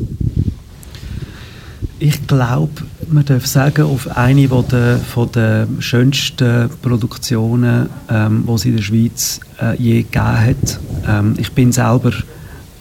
Ich 1.98 2.26
glaube, 2.28 2.84
man 3.10 3.24
darf 3.24 3.46
sagen, 3.46 3.82
auf 3.82 4.16
eine 4.16 4.46
der, 4.46 4.98
von 4.98 5.32
der 5.32 5.66
schönsten 5.80 6.70
Produktionen, 6.80 7.88
ähm, 8.08 8.44
die 8.46 8.52
es 8.52 8.64
in 8.64 8.76
der 8.76 8.82
Schweiz 8.82 9.40
äh, 9.60 9.76
je 9.76 10.02
gegeben 10.02 10.40
hat. 10.40 10.80
Ähm, 11.08 11.34
ich 11.38 11.50
bin 11.52 11.72
selber 11.72 12.12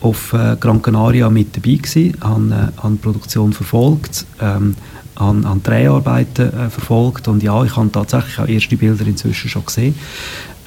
auf 0.02 0.34
äh, 0.34 0.56
Gran 0.60 0.82
Canaria 0.82 1.30
mit 1.30 1.56
dabei 1.56 1.76
gewesen, 1.76 2.16
habe 2.22 2.52
äh, 2.52 2.90
die 2.90 2.98
Produktion 2.98 3.54
verfolgt, 3.54 4.26
ähm, 4.42 4.76
an, 5.16 5.46
an 5.46 5.64
Dreharbeiten 5.64 6.54
äh, 6.54 6.70
verfolgt 6.70 7.28
und 7.28 7.42
ja, 7.42 7.64
ich 7.64 7.76
habe 7.76 7.92
tatsächlich 7.92 8.40
auch 8.40 8.48
erste 8.48 8.78
Bilder 8.78 9.06
inzwischen 9.06 9.50
schon 9.50 9.66
gesehen. 9.66 9.96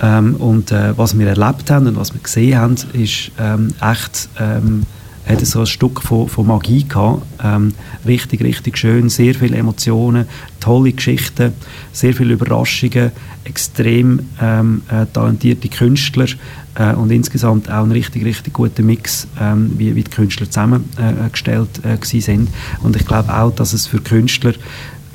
Ähm, 0.02 0.34
und 0.36 0.72
äh, 0.72 0.96
was 0.96 1.18
wir 1.18 1.28
erlebt 1.28 1.70
haben 1.70 1.86
und 1.86 1.96
was 1.96 2.12
wir 2.14 2.20
gesehen 2.20 2.58
haben, 2.58 2.74
ist 2.94 3.30
ähm, 3.38 3.72
echt 3.80 4.28
ähm, 4.38 4.84
hat 5.30 5.46
so 5.46 5.60
ein 5.60 5.66
Stück 5.66 6.02
von, 6.02 6.28
von 6.28 6.46
Magie 6.46 6.84
gehabt. 6.84 7.22
Ähm, 7.42 7.72
richtig, 8.06 8.42
richtig 8.42 8.78
schön, 8.78 9.08
sehr 9.08 9.34
viele 9.34 9.56
Emotionen, 9.56 10.26
tolle 10.60 10.92
Geschichten, 10.92 11.52
sehr 11.92 12.14
viele 12.14 12.34
Überraschungen, 12.34 13.12
extrem 13.44 14.20
ähm, 14.40 14.82
äh, 14.90 15.06
talentierte 15.12 15.68
Künstler 15.68 16.26
äh, 16.74 16.94
und 16.94 17.10
insgesamt 17.10 17.70
auch 17.70 17.84
ein 17.84 17.92
richtig, 17.92 18.24
richtig 18.24 18.52
guter 18.52 18.82
Mix, 18.82 19.26
ähm, 19.40 19.72
wie, 19.76 19.94
wie 19.94 20.04
die 20.04 20.10
Künstler 20.10 20.46
zusammengestellt 20.46 21.80
äh, 21.84 21.94
äh, 21.94 22.20
sind. 22.20 22.48
Und 22.82 22.96
ich 22.96 23.06
glaube 23.06 23.34
auch, 23.34 23.54
dass 23.54 23.72
es 23.72 23.86
für 23.86 24.00
Künstler 24.00 24.52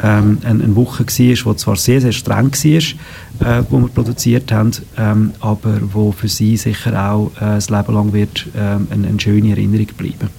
ähm, 0.03 0.39
eine, 0.43 0.63
eine, 0.63 0.75
Woche 0.75 1.05
war, 1.05 1.53
die 1.53 1.57
zwar 1.57 1.75
sehr, 1.75 2.01
sehr 2.01 2.11
streng 2.11 2.51
war, 2.51 3.59
äh, 3.59 3.63
wo 3.69 3.79
wir 3.79 3.87
produziert 3.87 4.51
haben, 4.51 4.71
ähm, 4.97 5.31
aber 5.39 5.79
wo 5.93 6.11
für 6.11 6.27
sie 6.27 6.57
sicher 6.57 7.11
auch 7.11 7.31
äh, 7.37 7.55
das 7.55 7.69
Leben 7.69 7.93
lang 7.93 8.13
wird 8.13 8.47
äh, 8.55 8.59
eine, 8.59 9.07
eine, 9.07 9.19
schöne 9.19 9.51
Erinnerung 9.51 9.87
bleiben. 9.97 10.29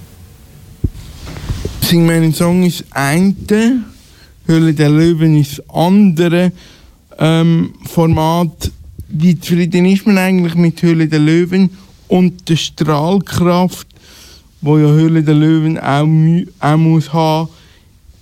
Sing 1.81 2.05
meinen 2.05 2.35
Song 2.35 2.65
ist 2.65 2.85
eine, 2.91 3.85
Höhle 4.47 4.75
der 4.75 4.91
Löwen 4.91 5.37
ist 5.37 5.63
andere 5.73 6.53
ähm, 7.19 7.73
Format. 7.85 8.71
Wie 9.09 9.39
zufrieden 9.39 9.87
ist 9.87 10.07
man 10.07 10.19
eigentlich 10.19 10.55
mit 10.55 10.83
Höhle 10.83 11.09
der 11.09 11.21
Löwen 11.21 11.71
und 12.09 12.49
der 12.49 12.57
Strahlkraft, 12.57 13.87
wo 14.61 14.79
ja 14.79 14.89
Höhle 14.89 15.23
der 15.23 15.35
Löwen 15.35 15.79
auch, 15.79 16.07
auch 16.61 16.77
muss 16.77 17.13
haben 17.13 17.49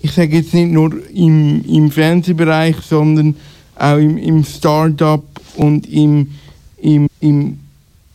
ich 0.05 0.13
sage 0.13 0.37
jetzt 0.37 0.53
nicht 0.53 0.71
nur 0.71 0.93
im, 1.15 1.65
im 1.65 1.91
Fernsehbereich, 1.91 2.77
sondern 2.87 3.35
auch 3.75 3.97
im, 3.97 4.19
im 4.19 4.45
Start-up 4.45 5.25
und 5.57 5.91
im, 5.91 6.31
im, 6.77 7.09
im 7.21 7.59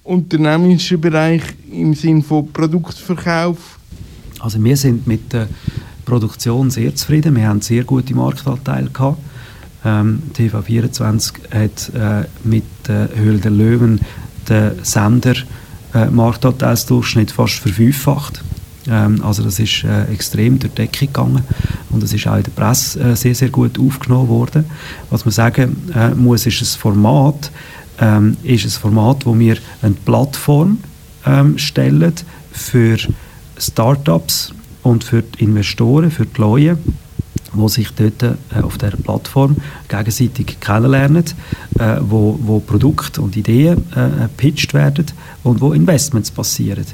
unternehmerischen 0.04 1.02
Bereich 1.02 1.42
im 1.72 1.96
Sinne 1.96 2.22
von 2.22 2.54
Produktverkauf? 2.54 3.80
Also 4.40 4.64
wir 4.64 4.78
sind 4.78 5.08
mit 5.08 5.34
der 5.34 5.50
Produktion 6.06 6.70
sehr 6.70 6.94
zufrieden. 6.94 7.36
Wir 7.36 7.48
haben 7.48 7.62
sehr 7.62 7.84
gute 7.84 8.14
Marktanteile 8.14 8.92
gehabt. 8.92 9.18
Ähm, 9.84 10.22
TV24 10.36 11.34
hat 11.50 11.92
äh, 11.96 12.28
mit 12.44 12.66
der 12.88 13.10
Höhle 13.16 13.40
der 13.40 13.52
Löwen 13.52 14.00
den 14.48 14.74
Sender 14.84 15.34
äh, 15.96 16.06
Marktanteilsdurchschnitt 16.06 17.32
fast 17.32 17.56
verfünffacht. 17.56 18.44
Ähm, 18.90 19.24
also 19.24 19.44
das 19.44 19.60
ist 19.60 19.84
äh, 19.84 20.06
extrem 20.12 20.60
durch 20.60 20.74
die 20.74 20.84
Decke 20.84 21.08
gegangen 21.08 21.44
und 21.90 22.04
es 22.04 22.14
ist 22.14 22.28
auch 22.28 22.38
in 22.38 22.44
der 22.44 22.52
Presse 22.52 23.00
äh, 23.00 23.16
sehr, 23.16 23.36
sehr 23.36 23.50
gut 23.50 23.80
aufgenommen 23.80 24.30
worden. 24.30 24.66
Was 25.10 25.26
man 25.26 25.32
sagen 25.32 25.90
äh, 25.96 26.10
muss, 26.10 26.46
ist 26.46 26.62
ein 26.62 26.80
Format, 26.80 27.52
ähm, 28.00 28.38
ist 28.44 28.66
ein 28.66 28.72
Format, 28.72 29.26
wo 29.26 29.38
wir 29.38 29.58
eine 29.82 29.94
Plattform 29.94 30.80
ähm, 31.26 31.58
stellen 31.58 32.14
für 32.52 32.98
Startups 33.58 34.54
und 34.84 35.04
für 35.04 35.22
die 35.22 35.44
Investoren, 35.44 36.10
für 36.10 36.26
die 36.26 36.42
Leute, 36.42 36.78
wo 37.52 37.68
sich 37.68 37.90
dort 37.92 38.38
auf 38.64 38.78
der 38.78 38.92
Plattform 38.92 39.58
gegenseitig 39.88 40.60
kennenlernen, 40.60 41.26
wo, 42.02 42.40
wo 42.42 42.60
Produkte 42.60 43.22
und 43.22 43.36
Ideen 43.36 43.84
äh, 43.96 44.74
werden 44.74 45.06
und 45.44 45.60
wo 45.60 45.74
Investments 45.74 46.30
passieren. 46.30 46.86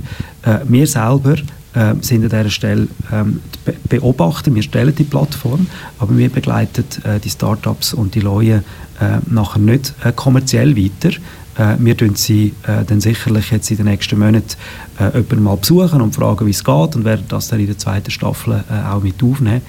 Wir 0.67 0.87
selber 0.87 1.35
äh, 1.76 1.93
sind 2.01 2.23
an 2.23 2.30
dieser 2.30 2.49
Stelle 2.49 2.88
ähm, 3.11 3.41
beobachten. 3.89 4.55
Wir 4.55 4.63
stellen 4.63 4.95
die 4.95 5.03
Plattform, 5.03 5.67
aber 5.99 6.17
wir 6.17 6.30
begleiten 6.30 6.86
äh, 7.03 7.19
die 7.19 7.30
Startups 7.30 7.93
und 7.93 8.15
die 8.15 8.21
Leute 8.21 8.63
äh, 8.99 9.17
nachher 9.30 9.59
nicht 9.59 9.93
äh, 10.03 10.11
kommerziell 10.13 10.76
weiter. 10.76 11.15
Äh, 11.57 11.78
wir 11.80 11.95
tun 11.97 12.15
sie 12.15 12.53
äh, 12.63 12.84
dann 12.86 13.01
sicherlich 13.01 13.51
jetzt 13.51 13.69
in 13.71 13.78
den 13.78 13.88
nächsten 13.88 14.19
Monaten 14.19 14.55
äh, 14.99 15.17
jemanden 15.17 15.43
mal 15.43 15.57
besuchen 15.57 16.01
und 16.01 16.15
fragen, 16.15 16.45
wie 16.45 16.51
es 16.51 16.63
geht 16.63 16.95
und 16.95 17.05
werden 17.05 17.25
das 17.27 17.49
dann 17.49 17.59
in 17.59 17.67
der 17.67 17.77
zweiten 17.77 18.11
Staffel 18.11 18.63
äh, 18.69 18.87
auch 18.87 19.01
mit 19.01 19.21
aufnehmen. 19.21 19.61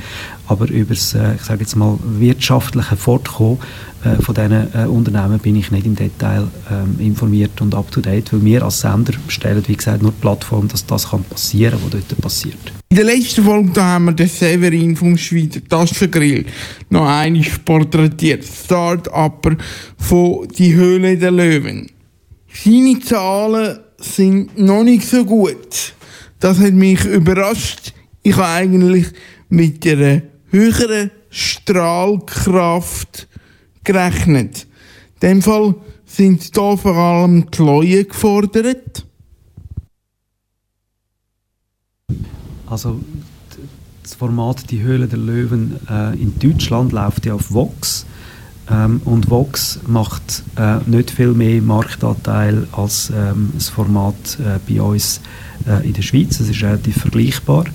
Aber 0.49 0.69
über 0.69 0.95
das, 0.95 1.15
äh, 1.15 1.35
ich 1.35 1.43
sage 1.43 1.61
jetzt 1.61 1.77
mal, 1.77 1.99
wirtschaftliche 2.03 2.97
Fortkommen 2.97 3.59
äh, 4.05 4.23
von 4.23 4.35
diesen 4.35 4.75
äh, 4.75 4.87
Unternehmen 4.87 5.39
bin 5.39 5.57
ich 5.57 5.71
nicht 5.71 5.87
im 5.87 5.97
Detail 5.97 6.47
ähm, 6.71 6.97
informiert 7.01 7.61
und 7.61 7.75
up 7.75 7.91
to 7.91 8.01
date, 8.01 8.33
weil 8.33 8.45
wir 8.45 8.63
als 8.63 8.81
Sender 8.81 9.15
stellen, 9.29 9.63
wie 9.67 9.77
gesagt, 9.77 10.03
nur 10.03 10.13
die 10.13 10.21
Plattform, 10.21 10.69
dass 10.69 10.87
das 10.87 11.11
kann 11.11 11.25
passieren, 11.25 11.79
was 11.83 11.91
dort 11.91 12.21
passiert. 12.21 12.59
In 12.89 12.97
der 12.97 13.07
letzten 13.07 13.45
Folge 13.45 13.71
da 13.75 13.85
haben 13.95 14.07
wir 14.07 14.13
den 14.13 14.29
Severin 14.29 14.97
vom 14.97 15.17
Schweizer 15.19 15.61
Taschengrill 15.69 16.47
noch 16.91 17.07
einmal 17.07 17.45
porträtiert, 17.65 18.45
Start-Upper 18.45 19.57
von 19.99 20.47
Die 20.57 20.75
Höhle 20.75 21.19
der 21.19 21.33
Löwen. 21.33 21.91
Seine 22.53 23.01
Zahlen 23.01 23.79
sind 23.99 24.59
noch 24.59 24.85
nicht 24.85 25.09
so 25.09 25.25
gut. 25.25 25.95
Das 26.41 26.59
hat 26.59 26.75
mich 26.75 27.05
überrascht. 27.05 27.93
Ich 28.23 28.35
habe 28.37 28.47
eigentlich 28.47 29.07
mit 29.49 29.87
einer 29.87 30.23
höheren 30.51 31.11
Strahlkraft 31.31 33.29
gerechnet. 33.85 34.67
In 35.15 35.29
dem 35.29 35.43
Fall 35.43 35.75
sind 36.05 36.43
hier 36.43 36.77
vor 36.77 36.97
allem 36.97 37.51
die 37.51 37.63
Leute 37.63 38.05
gefordert. 38.05 39.07
Also 42.67 43.01
das 44.03 44.15
Format 44.15 44.71
Die 44.71 44.83
Höhle 44.83 45.07
der 45.09 45.19
Löwen 45.19 45.81
äh, 45.89 46.21
in 46.21 46.39
Deutschland 46.39 46.93
läuft 46.93 47.27
ja 47.27 47.35
auf 47.35 47.53
Vox. 47.53 48.07
Ähm, 48.69 49.01
und 49.05 49.31
Vox 49.31 49.79
macht 49.87 50.43
äh, 50.57 50.79
nicht 50.87 51.11
viel 51.11 51.33
mehr 51.33 51.63
Marktanteil 51.63 52.67
als 52.73 53.13
ähm, 53.15 53.53
das 53.55 53.69
Format 53.69 54.39
äh, 54.41 54.59
bei 54.69 54.81
uns 54.81 55.21
äh, 55.67 55.87
in 55.87 55.93
der 55.93 56.03
Schweiz. 56.03 56.41
Es 56.41 56.49
ist 56.49 56.63
relativ 56.63 56.99
vergleichbar. 56.99 57.67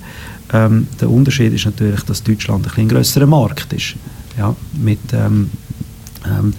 Ähm, 0.52 0.86
der 1.00 1.08
Unterschied 1.08 1.52
ist 1.54 1.64
natürlich, 1.64 2.02
dass 2.02 2.22
Deutschland 2.22 2.66
ein, 2.66 2.82
ein 2.82 2.88
größerer 2.88 3.26
Markt 3.26 3.72
ist. 3.72 3.94
Ja, 4.36 4.54
mit 4.74 5.00
ähm, 5.12 5.50
ähm, 6.26 6.54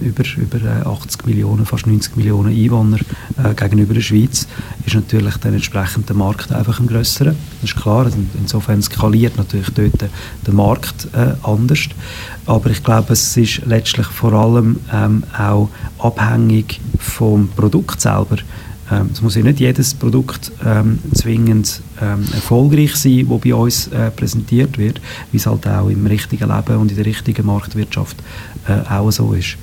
über, 0.00 0.24
über 0.36 0.86
80 0.86 1.22
äh, 1.22 1.26
Millionen, 1.26 1.66
fast 1.66 1.86
90 1.86 2.16
Millionen 2.16 2.54
Einwohner 2.54 2.98
äh, 3.42 3.54
gegenüber 3.54 3.94
der 3.94 4.00
Schweiz, 4.00 4.46
ist 4.84 4.94
natürlich 4.94 5.36
dann 5.38 5.54
entsprechend 5.54 6.08
der 6.08 6.16
Markt 6.16 6.52
einfach 6.52 6.80
ein 6.80 6.86
grösserer. 6.86 7.34
Das 7.60 7.70
ist 7.70 7.76
klar, 7.76 8.10
insofern 8.38 8.82
skaliert 8.82 9.36
natürlich 9.36 9.70
dort 9.70 10.10
der 10.46 10.54
Markt 10.54 11.08
äh, 11.12 11.34
anders. 11.42 11.88
Aber 12.46 12.70
ich 12.70 12.82
glaube, 12.82 13.12
es 13.12 13.36
ist 13.36 13.62
letztlich 13.66 14.06
vor 14.06 14.32
allem 14.32 14.78
ähm, 14.92 15.24
auch 15.36 15.68
abhängig 15.98 16.80
vom 16.98 17.48
Produkt 17.48 18.00
selber. 18.00 18.38
Ähm, 18.90 19.10
es 19.12 19.20
muss 19.20 19.34
ja 19.34 19.42
nicht 19.42 19.60
jedes 19.60 19.94
Produkt 19.94 20.52
ähm, 20.64 20.98
zwingend 21.12 21.82
ähm, 22.00 22.24
erfolgreich 22.32 22.94
sein, 22.94 23.26
das 23.28 23.40
bei 23.40 23.54
uns 23.54 23.88
äh, 23.88 24.10
präsentiert 24.10 24.78
wird, 24.78 25.00
wie 25.32 25.38
es 25.38 25.46
halt 25.46 25.66
auch 25.66 25.88
im 25.88 26.06
richtigen 26.06 26.48
Leben 26.48 26.76
und 26.76 26.90
in 26.90 26.96
der 26.96 27.06
richtigen 27.06 27.46
Marktwirtschaft 27.46 28.16
äh, 28.68 28.88
auch 28.88 29.10
so 29.10 29.32
ist. 29.32 29.56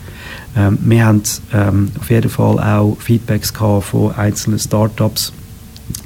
Ähm, 0.56 0.78
wir 0.82 1.06
haben 1.06 1.24
ähm, 1.54 1.92
auf 2.00 2.10
jeden 2.10 2.30
Fall 2.30 2.60
auch 2.60 2.98
Feedbacks 3.00 3.52
von 3.52 4.14
einzelnen 4.16 4.60
Startups, 4.60 5.34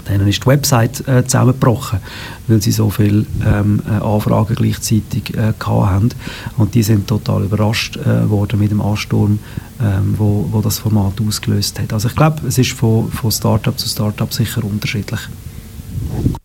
denen 0.10 0.28
ist 0.28 0.44
die 0.44 0.48
Website 0.48 1.08
äh, 1.08 1.26
zusammengebrochen, 1.26 2.00
weil 2.48 2.62
sie 2.62 2.72
so 2.72 2.90
viele 2.90 3.26
ähm, 3.46 3.82
äh, 3.88 4.04
Anfragen 4.04 4.56
gleichzeitig 4.56 5.36
äh, 5.36 5.54
haben. 5.66 6.10
Und 6.58 6.76
die 6.76 6.84
sind 6.84 7.08
total 7.08 7.44
überrascht 7.44 7.98
äh, 7.98 8.30
worden 8.30 8.60
mit 8.60 8.72
dem 8.72 8.82
Ansturm, 8.82 9.40
ähm, 9.82 10.16
wo, 10.18 10.48
wo 10.52 10.62
das 10.62 10.80
Format 10.80 11.14
ausgelöst 11.26 11.80
hat. 11.80 11.94
Also 11.94 12.08
ich 12.08 12.16
glaube, 12.16 12.48
es 12.48 12.58
ist 12.58 12.72
von, 12.72 13.12
von 13.12 13.32
Startup 13.32 13.78
zu 13.78 13.88
Startup 13.88 14.34
sicher 14.34 14.64
unterschiedlich. 14.64 15.22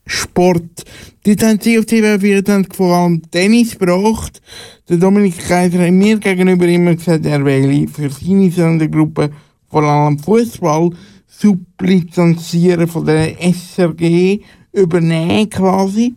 Sport. 0.06 0.84
Dort 1.24 1.42
haben 1.42 1.60
sie 1.60 1.78
auf 1.78 1.84
TV4 1.84 2.74
vor 2.74 2.96
allem 2.96 3.22
Tennis 3.30 3.78
gebracht. 3.78 4.40
Der 4.88 4.96
Dominik 4.96 5.38
Kaiser 5.38 5.80
hat 5.84 5.92
mir 5.92 6.18
gegenüber 6.18 6.66
immer 6.66 6.94
gesagt, 6.94 7.26
er 7.26 7.44
will 7.44 7.88
für 7.88 8.10
seine 8.10 8.50
Sondergruppe 8.50 9.30
vor 9.68 9.82
allem 9.82 10.18
Fußball 10.18 10.90
Sublizenzieren 11.26 12.86
von 12.88 13.06
der 13.06 13.36
SRG 13.40 14.40
übernehmen 14.72 15.50
quasi. 15.50 16.14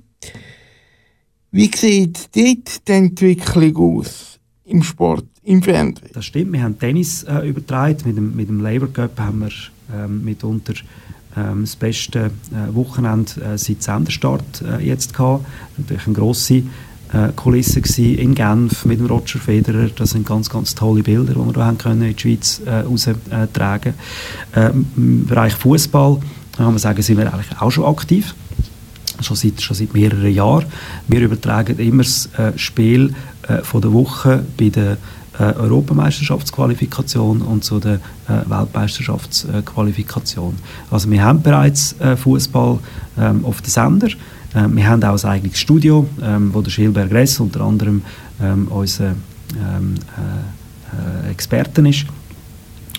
Wie 1.51 1.71
sieht 1.73 2.35
dort 2.35 2.87
die 2.87 2.91
Entwicklung 2.91 3.77
aus 3.77 4.39
im 4.65 4.83
Sport? 4.83 5.25
im 5.45 5.61
Fernsehen. 5.61 6.09
Das 6.13 6.25
stimmt, 6.25 6.53
wir 6.53 6.63
haben 6.63 6.77
Tennis 6.77 7.23
äh, 7.23 7.47
übertragen. 7.47 7.97
Mit 8.05 8.17
dem, 8.17 8.35
mit 8.35 8.49
dem 8.49 8.61
Labour 8.61 8.91
Cup 8.91 9.17
haben 9.19 9.41
wir 9.41 9.51
ähm, 9.93 10.23
mitunter 10.25 10.73
ähm, 11.37 11.61
das 11.61 11.75
beste 11.75 12.19
äh, 12.19 12.75
Wochenende 12.75 13.41
äh, 13.41 13.57
seit 13.57 13.83
Senderstart 13.83 14.61
äh, 14.61 14.85
jetzt 14.85 15.13
gehabt. 15.13 15.45
Natürlich 15.77 16.07
eine 16.07 16.15
grosse 16.15 16.63
äh, 17.13 17.31
Kulisse 17.35 17.81
in 18.01 18.35
Genf 18.35 18.85
mit 18.85 18.99
dem 18.99 19.07
Roger 19.07 19.39
Federer. 19.39 19.89
Das 19.95 20.11
sind 20.11 20.25
ganz, 20.25 20.49
ganz 20.49 20.75
tolle 20.75 21.03
Bilder, 21.03 21.33
die 21.33 21.39
wir 21.39 21.53
da 21.53 21.71
können 21.73 22.01
in 22.01 22.15
die 22.15 22.21
Schweiz 22.21 22.61
äh, 22.65 22.79
raustragen. 22.81 23.93
Äh, 24.55 24.71
Im 24.95 25.25
Bereich 25.25 25.53
Fußball 25.53 26.19
kann 26.57 26.65
man 26.65 26.77
sagen, 26.77 27.01
sind 27.01 27.17
wir 27.17 27.33
eigentlich 27.33 27.59
auch 27.59 27.71
schon 27.71 27.85
aktiv. 27.85 28.33
Schon 29.21 29.37
seit, 29.37 29.61
schon 29.61 29.77
seit 29.77 29.93
mehreren 29.93 30.33
Jahren. 30.33 30.65
Wir 31.07 31.21
übertragen 31.21 31.79
immer 31.79 32.03
das 32.03 32.29
äh, 32.37 32.57
Spiel 32.57 33.13
äh, 33.47 33.59
von 33.59 33.81
der 33.81 33.93
Woche 33.93 34.43
bei 34.57 34.69
der 34.69 34.97
äh, 35.39 35.53
Europameisterschaftsqualifikation 35.53 37.41
und 37.41 37.63
zu 37.63 37.79
der 37.79 37.99
äh, 38.27 38.47
Weltmeisterschaftsqualifikation. 38.47 40.55
Also 40.91 41.11
wir 41.11 41.23
haben 41.23 41.41
bereits 41.41 41.99
äh, 41.99 42.15
Fußball 42.15 42.79
ähm, 43.17 43.45
auf 43.45 43.61
den 43.61 43.69
Sender. 43.69 44.09
Ähm, 44.55 44.75
wir 44.75 44.87
haben 44.87 45.03
auch 45.03 45.23
ein 45.23 45.29
eigenes 45.29 45.59
Studio, 45.59 46.07
ähm, 46.21 46.53
wo 46.53 46.61
der 46.61 46.71
Schilberg 46.71 47.11
Ress 47.11 47.39
unter 47.39 47.61
anderem 47.61 48.01
ähm, 48.41 48.67
unser 48.69 49.09
ähm, 49.09 49.95
äh, 50.17 51.27
äh, 51.27 51.31
Experten 51.31 51.85
ist. 51.85 52.05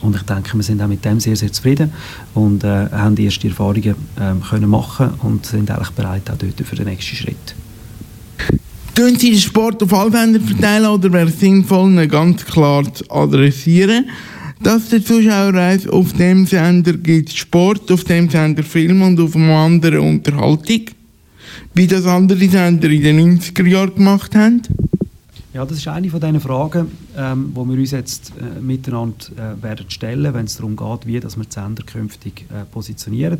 Und 0.02 0.14
ich 0.14 0.22
denke, 0.22 0.54
wir 0.54 0.62
sind 0.62 0.82
auch 0.82 0.88
mit 0.88 1.04
dem 1.04 1.20
sehr, 1.20 1.36
sehr 1.36 1.50
zufrieden 1.50 1.90
und 2.34 2.62
äh, 2.64 2.90
haben 2.90 3.16
die 3.16 3.24
ersten 3.24 3.48
Erfahrungen 3.48 3.94
ähm, 4.20 4.42
können 4.42 4.68
machen 4.68 5.14
und 5.22 5.46
sind 5.46 5.70
eigentlich 5.70 5.90
bereit 5.90 6.30
auch 6.30 6.36
dort 6.36 6.66
für 6.66 6.76
den 6.76 6.86
nächsten 6.86 7.16
Schritt. 7.16 7.54
Tun 8.96 9.14
Sie 9.18 9.30
den 9.30 9.40
Sport 9.40 9.82
auf 9.82 9.92
alle 9.92 10.10
Sender 10.10 10.40
verteilen 10.40 10.86
oder 10.86 11.12
wäre 11.12 11.28
es 11.28 11.38
sinnvoll, 11.38 11.90
ihn 11.90 12.08
ganz 12.08 12.46
klar 12.46 12.82
zu 12.94 13.04
adressieren? 13.10 14.08
Dass 14.62 14.88
der 14.88 15.04
Zuschauer 15.04 15.52
weiss, 15.52 15.86
auf 15.86 16.14
dem 16.14 16.46
Sender 16.46 16.94
gibt 16.94 17.30
Sport, 17.30 17.92
auf 17.92 18.04
dem 18.04 18.30
Sender 18.30 18.62
Film 18.62 19.02
und 19.02 19.20
auf 19.20 19.32
dem 19.32 19.50
anderen 19.50 19.98
Unterhaltung? 19.98 20.86
Wie 21.74 21.86
das 21.86 22.06
andere 22.06 22.48
Sender 22.48 22.88
in 22.88 23.02
den 23.02 23.38
90er 23.38 23.66
Jahren 23.66 23.94
gemacht 23.96 24.34
haben? 24.34 24.62
Ja, 25.52 25.66
das 25.66 25.76
ist 25.76 25.88
eine 25.88 26.08
von 26.08 26.20
diesen 26.20 26.40
Fragen, 26.40 26.90
ähm, 27.18 27.52
wir 27.54 27.62
uns 27.78 27.90
jetzt 27.90 28.32
äh, 28.38 28.60
miteinander 28.60 29.26
äh, 29.36 29.62
werden 29.62 29.90
stellen, 29.90 30.32
wenn 30.32 30.46
es 30.46 30.56
darum 30.56 30.74
geht, 30.74 31.06
wie 31.06 31.20
dass 31.20 31.36
wir 31.36 31.44
die 31.44 31.52
Sender 31.52 31.82
künftig 31.82 32.46
äh, 32.50 32.64
positionieren. 32.64 33.38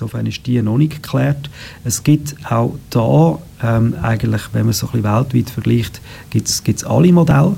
Insofern 0.00 0.26
ist 0.26 0.46
die 0.46 0.62
noch 0.62 0.78
nicht 0.78 1.02
geklärt. 1.02 1.50
Es 1.82 2.04
gibt 2.04 2.36
auch 2.48 2.76
da 2.90 3.36
ähm, 3.60 3.96
eigentlich, 4.00 4.42
wenn 4.52 4.62
man 4.62 4.70
es 4.70 4.78
so 4.78 4.86
ein 4.86 5.02
bisschen 5.02 5.12
weltweit 5.12 5.50
vergleicht, 5.50 6.00
gibt 6.30 6.48
es 6.48 6.84
alle 6.84 7.12
Modelle. 7.12 7.56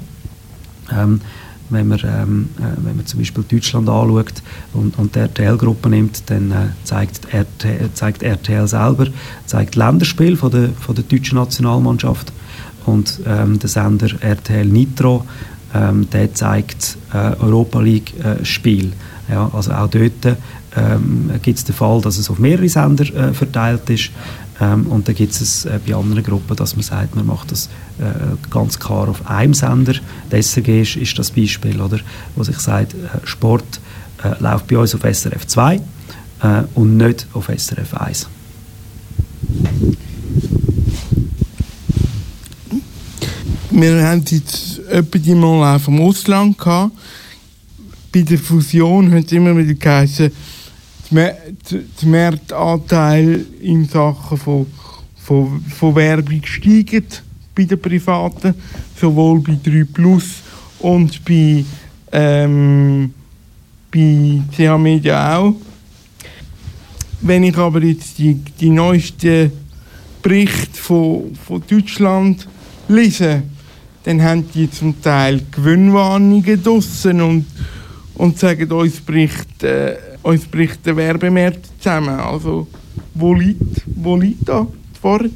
Ähm, 0.91 1.21
wenn 1.69 1.87
man, 1.87 2.01
ähm, 2.03 2.49
äh, 2.57 2.63
wenn 2.83 2.97
man 2.97 3.05
zum 3.05 3.21
Beispiel 3.21 3.45
Deutschland 3.47 3.91
anschaut 3.91 4.43
und, 4.73 4.99
und 4.99 5.15
die 5.15 5.19
RTL-Gruppe 5.19 5.91
nimmt, 5.91 6.31
dann 6.31 6.51
äh, 6.51 6.55
zeigt, 6.83 7.31
RTL, 7.31 7.91
zeigt 7.93 8.23
RTL 8.23 8.67
selber 8.67 9.09
zeigt 9.45 9.77
Länderspiel 9.77 10.35
von 10.39 10.51
der, 10.51 10.71
von 10.71 10.95
der 10.95 11.05
deutschen 11.05 11.37
Nationalmannschaft 11.37 12.33
und 12.87 13.21
ähm, 13.27 13.59
der 13.59 13.69
Sender 13.69 14.09
RTL 14.23 14.65
Nitro, 14.65 15.27
ähm, 15.75 16.09
der 16.09 16.33
zeigt 16.33 16.97
äh, 17.13 17.37
Europa 17.39 17.81
League 17.81 18.15
äh, 18.19 18.43
Spiel. 18.47 18.95
Ja, 19.29 19.49
also 19.53 19.73
auch 19.73 19.89
dort 19.89 20.37
ähm, 20.77 21.31
gibt 21.43 21.59
es 21.59 21.65
den 21.65 21.75
Fall, 21.75 22.01
dass 22.01 22.19
es 22.19 22.31
auf 22.31 22.39
mehrere 22.39 22.69
Sender 22.69 23.05
äh, 23.15 23.35
verteilt 23.35 23.89
ist. 23.91 24.11
Ähm, 24.61 24.87
und 24.87 25.09
dann 25.09 25.15
gibt 25.15 25.33
es 25.33 25.65
äh, 25.65 25.79
bei 25.87 25.95
anderen 25.95 26.23
Gruppen, 26.23 26.55
dass 26.57 26.77
man 26.77 26.83
sagt, 26.83 27.17
man 27.17 27.27
macht 27.27 27.51
das 27.51 27.69
äh, 27.99 28.37
ganz 28.51 28.79
klar 28.79 29.09
auf 29.09 29.27
einem 29.27 29.55
Sender. 29.55 29.95
Der 30.31 30.43
SRG 30.43 30.83
ist, 30.83 30.97
ist 30.97 31.19
das 31.19 31.31
Beispiel, 31.31 31.81
oder? 31.81 31.99
wo 32.37 32.43
sich 32.43 32.59
sagt, 32.59 32.95
äh, 32.95 32.97
Sport 33.25 33.81
äh, 34.23 34.41
läuft 34.41 34.67
bei 34.69 34.79
uns 34.79 34.95
auf 34.95 35.03
SRF 35.03 35.47
2 35.47 35.77
äh, 35.77 35.81
und 36.75 36.97
nicht 36.97 37.27
auf 37.33 37.49
SRF 37.49 37.95
1. 37.95 38.29
Wir 43.71 44.07
haben 44.07 44.25
jetzt 44.29 44.81
etwa 44.91 45.35
mal 45.35 45.77
auch 45.77 45.81
vom 45.81 46.01
Ausland 46.01 46.59
gehabt. 46.59 46.93
Bei 48.13 48.23
der 48.23 48.39
Fusion 48.39 49.11
hat 49.13 49.27
es 49.27 49.33
immer 49.33 49.57
wieder 49.57 49.75
geheißen, 49.75 50.31
der 51.11 51.37
Marktanteil 52.05 53.47
in 53.61 53.87
Sachen 53.87 54.39
von, 54.39 54.67
von, 55.17 55.61
von 55.63 55.95
Werbung 55.95 56.41
steigt 56.45 57.23
bei 57.55 57.65
den 57.65 57.81
Privaten, 57.81 58.55
sowohl 58.99 59.41
bei 59.41 59.59
3 59.63 59.85
Plus 59.93 60.43
und 60.79 61.25
bei, 61.25 61.65
ähm, 62.13 63.13
bei 63.91 64.41
CH 64.57 64.79
Media 64.79 65.39
auch. 65.39 65.55
Wenn 67.21 67.45
ich 67.45 67.57
aber 67.57 67.83
jetzt 67.83 68.19
die, 68.19 68.35
die 68.35 68.71
neuesten 68.71 69.53
Berichte 70.23 70.81
von, 70.81 71.35
von 71.35 71.63
Deutschland 71.69 72.49
lese, 72.89 73.43
dann 74.05 74.23
haben 74.23 74.51
die 74.53 74.71
zum 74.71 75.01
Teil 75.03 75.43
Gewinnwarnungen 75.51 76.63
draussen 76.63 77.21
und, 77.21 77.47
und 78.15 78.39
sagen, 78.39 78.71
uns 78.73 79.01
bricht, 79.01 79.63
äh, 79.63 79.97
uns 80.23 80.45
bricht 80.47 80.85
der 80.87 80.97
Werbemarkt 80.97 81.67
zusammen. 81.79 82.19
Also, 82.21 82.67
wo 83.15 83.35
liegt, 83.35 83.83
wo 83.87 84.17
liegt 84.17 84.49
da 84.49 84.67
die 84.67 85.05
Wahrheit? 85.05 85.31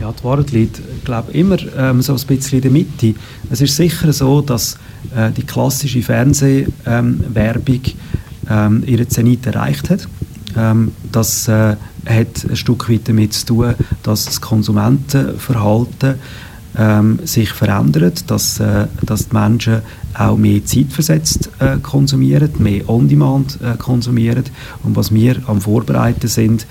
Ja, 0.00 0.12
die 0.12 0.24
Wahrheit 0.24 0.50
liegt, 0.52 0.80
glaube 1.04 1.32
immer 1.32 1.56
ähm, 1.76 2.02
so 2.02 2.14
ein 2.14 2.26
bisschen 2.26 2.58
in 2.58 2.62
der 2.62 2.70
Mitte. 2.70 3.14
Es 3.50 3.60
ist 3.60 3.76
sicher 3.76 4.12
so, 4.12 4.40
dass 4.42 4.78
äh, 5.14 5.30
die 5.30 5.42
klassische 5.42 6.02
Fernsehwerbung 6.02 7.80
ähm, 8.50 8.84
ihre 8.86 9.08
Zenit 9.08 9.46
erreicht 9.46 9.90
hat. 9.90 10.06
Ähm, 10.56 10.92
das 11.12 11.48
äh, 11.48 11.76
hat 12.06 12.44
ein 12.48 12.56
Stück 12.56 12.88
weit 12.90 13.08
damit 13.08 13.32
zu 13.32 13.46
tun, 13.46 13.74
dass 14.02 14.26
das 14.26 14.40
Konsumentenverhalten 14.40 16.16
ähm, 16.78 17.18
sich 17.24 17.50
verändert, 17.50 18.30
dass, 18.30 18.60
äh, 18.60 18.86
dass 19.02 19.28
die 19.28 19.34
Menschen 19.34 19.82
auch 20.14 20.36
mehr 20.36 20.64
zeitversetzt 20.64 21.50
äh, 21.58 21.78
konsumieren, 21.82 22.50
mehr 22.58 22.88
On-Demand 22.88 23.58
äh, 23.62 23.76
konsumieren. 23.76 24.44
Und 24.82 24.96
was 24.96 25.12
wir 25.12 25.36
am 25.46 25.60
Vorbereiten 25.60 26.28
sind, 26.28 26.66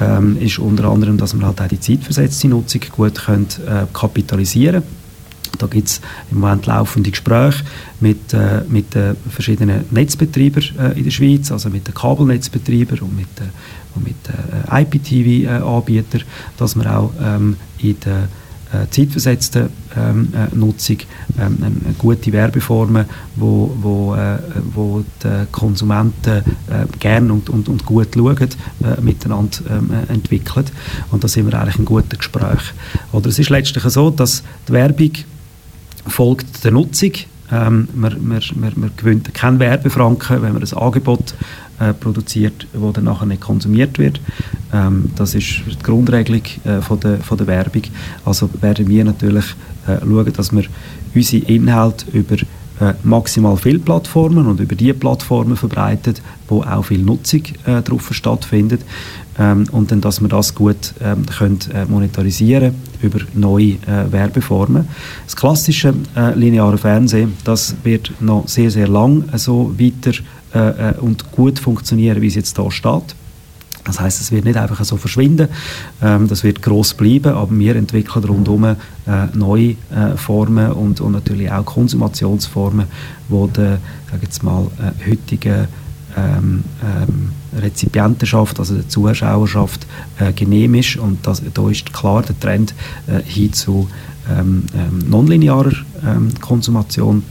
ähm, 0.00 0.36
ist 0.40 0.58
unter 0.58 0.84
anderem, 0.84 1.18
dass 1.18 1.34
wir 1.34 1.46
halt 1.46 1.60
auch 1.60 1.68
die 1.68 1.80
zeitversetzte 1.80 2.48
Nutzung 2.48 2.82
gut 2.94 3.14
können, 3.24 3.46
äh, 3.66 3.86
kapitalisieren 3.92 4.82
können. 4.82 4.98
Da 5.58 5.66
gibt 5.66 5.88
es 5.88 6.00
im 6.30 6.40
Moment 6.40 6.66
laufende 6.66 7.10
Gespräche 7.10 7.64
mit, 8.00 8.32
äh, 8.32 8.62
mit 8.68 8.94
den 8.94 9.16
verschiedenen 9.28 9.84
Netzbetreibern 9.90 10.64
äh, 10.78 10.98
in 10.98 11.04
der 11.04 11.10
Schweiz, 11.10 11.50
also 11.50 11.68
mit 11.70 11.86
den 11.86 11.94
Kabelnetzbetreibern 11.94 13.00
und 13.00 13.16
mit, 13.16 13.26
äh, 13.38 13.44
den 13.96 14.14
äh, 14.70 14.82
IPTV-Anbietern, 14.82 16.22
dass 16.56 16.76
wir 16.76 16.96
auch 16.96 17.12
ähm, 17.20 17.56
in 17.78 17.90
äh, 17.90 18.28
zeitversetzten 18.90 19.70
ähm, 19.96 20.28
äh, 20.34 20.54
Nutzung 20.54 20.98
ähm, 21.38 21.58
eine 21.62 21.94
gute 21.96 22.32
Werbeformen, 22.32 23.06
wo, 23.36 23.74
wo, 23.80 24.14
äh, 24.14 24.38
wo 24.74 25.04
die 25.22 25.46
Konsumenten 25.50 26.38
äh, 26.38 26.86
gern 26.98 27.30
und, 27.30 27.48
und, 27.48 27.68
und 27.68 27.86
gut 27.86 28.08
schauen, 28.14 28.36
äh, 28.38 29.00
miteinander 29.00 29.58
ähm, 29.70 29.90
äh, 29.90 30.12
entwickeln. 30.12 30.66
Und 31.10 31.24
da 31.24 31.28
sind 31.28 31.50
wir 31.50 31.58
eigentlich 31.58 31.78
in 31.78 31.84
guten 31.84 32.18
Gespräch. 32.18 32.60
Oder 33.12 33.28
es 33.28 33.38
ist 33.38 33.50
letztlich 33.50 33.84
so, 33.84 34.10
dass 34.10 34.42
die 34.68 34.72
Werbung 34.72 35.12
folgt 36.06 36.64
der 36.64 36.72
Nutzung. 36.72 37.12
Ähm, 37.50 37.88
man, 37.94 38.26
man, 38.26 38.42
man, 38.56 38.72
man 38.76 38.90
gewinnt 38.96 39.32
keinen 39.32 39.58
Werbefranken, 39.58 40.42
wenn 40.42 40.52
man 40.52 40.62
ein 40.62 40.72
Angebot 40.74 41.34
äh, 41.80 41.92
produziert, 41.92 42.66
wo 42.72 42.90
dann 42.92 43.04
nachher 43.04 43.26
nicht 43.26 43.40
konsumiert 43.40 43.98
wird. 43.98 44.20
Ähm, 44.72 45.10
das 45.16 45.34
ist 45.34 45.62
die 45.66 45.82
Grundregelung 45.82 46.42
äh, 46.64 46.80
von, 46.80 47.00
der, 47.00 47.18
von 47.18 47.38
der 47.38 47.46
Werbung. 47.46 47.82
Also 48.24 48.50
werden 48.60 48.88
wir 48.88 49.04
natürlich 49.04 49.44
äh, 49.86 49.98
schauen, 50.00 50.32
dass 50.32 50.52
wir 50.52 50.64
unsere 51.14 51.44
Inhalte 51.44 52.06
über 52.12 52.36
äh, 52.80 52.94
maximal 53.02 53.56
viele 53.56 53.80
Plattformen 53.80 54.46
und 54.46 54.60
über 54.60 54.76
die 54.76 54.92
Plattformen 54.92 55.56
verbreitet, 55.56 56.22
wo 56.46 56.62
auch 56.62 56.84
viel 56.84 57.02
Nutzung 57.02 57.42
äh, 57.66 57.82
drauf 57.82 58.08
stattfindet 58.12 58.82
ähm, 59.38 59.66
und 59.72 59.90
dann, 59.90 60.00
dass 60.00 60.20
wir 60.20 60.28
das 60.28 60.54
gut 60.54 60.94
ähm, 61.00 61.26
können, 61.26 61.58
äh, 61.72 61.84
monetarisieren 61.84 62.74
über 63.02 63.20
neue 63.34 63.72
äh, 63.86 64.10
Werbeformen. 64.10 64.88
Das 65.24 65.36
klassische 65.36 65.94
äh, 66.16 66.34
lineare 66.34 66.78
Fernsehen, 66.78 67.34
das 67.44 67.76
wird 67.84 68.12
noch 68.20 68.48
sehr, 68.48 68.70
sehr 68.70 68.88
lang 68.88 69.24
so 69.34 69.74
weiter 69.78 70.12
äh, 70.54 70.90
äh, 70.90 70.94
und 70.98 71.30
gut 71.32 71.58
funktionieren, 71.58 72.20
wie 72.20 72.26
es 72.26 72.34
jetzt 72.34 72.58
da 72.58 72.70
steht. 72.70 73.14
Das 73.84 74.00
heißt, 74.00 74.20
es 74.20 74.30
wird 74.30 74.44
nicht 74.44 74.58
einfach 74.58 74.84
so 74.84 74.98
verschwinden, 74.98 75.48
ähm, 76.02 76.28
das 76.28 76.44
wird 76.44 76.60
groß 76.60 76.94
bleiben, 76.94 77.32
aber 77.32 77.58
wir 77.58 77.74
entwickeln 77.74 78.24
rundherum 78.24 78.64
äh, 78.64 78.76
neue 79.32 79.76
äh, 79.90 80.16
Formen 80.16 80.72
und, 80.72 81.00
und 81.00 81.12
natürlich 81.12 81.50
auch 81.50 81.64
Konsumationsformen, 81.64 82.86
wo 83.28 83.46
der, 83.46 83.78
sag 84.10 84.22
jetzt 84.22 84.42
mal, 84.42 84.66
äh, 84.78 85.10
heutigen 85.10 85.68
ähm, 86.18 86.64
ähm, 86.82 87.30
Rezipientenschaft, 87.60 88.58
also 88.58 88.74
der 88.74 88.88
Zuschauerschaft, 88.88 89.86
äh, 90.18 90.32
genehm 90.32 90.74
ist. 90.74 90.96
Und 90.96 91.26
das, 91.26 91.42
da 91.54 91.68
ist 91.70 91.92
klar 91.92 92.22
der 92.22 92.38
Trend 92.38 92.74
äh, 93.06 93.22
hin 93.22 93.52
zu 93.52 93.88
ähm, 94.30 94.64
ähm, 94.74 94.98
nonlinearer 95.08 95.72
ähm, 96.06 96.32
Konsumation. 96.40 97.22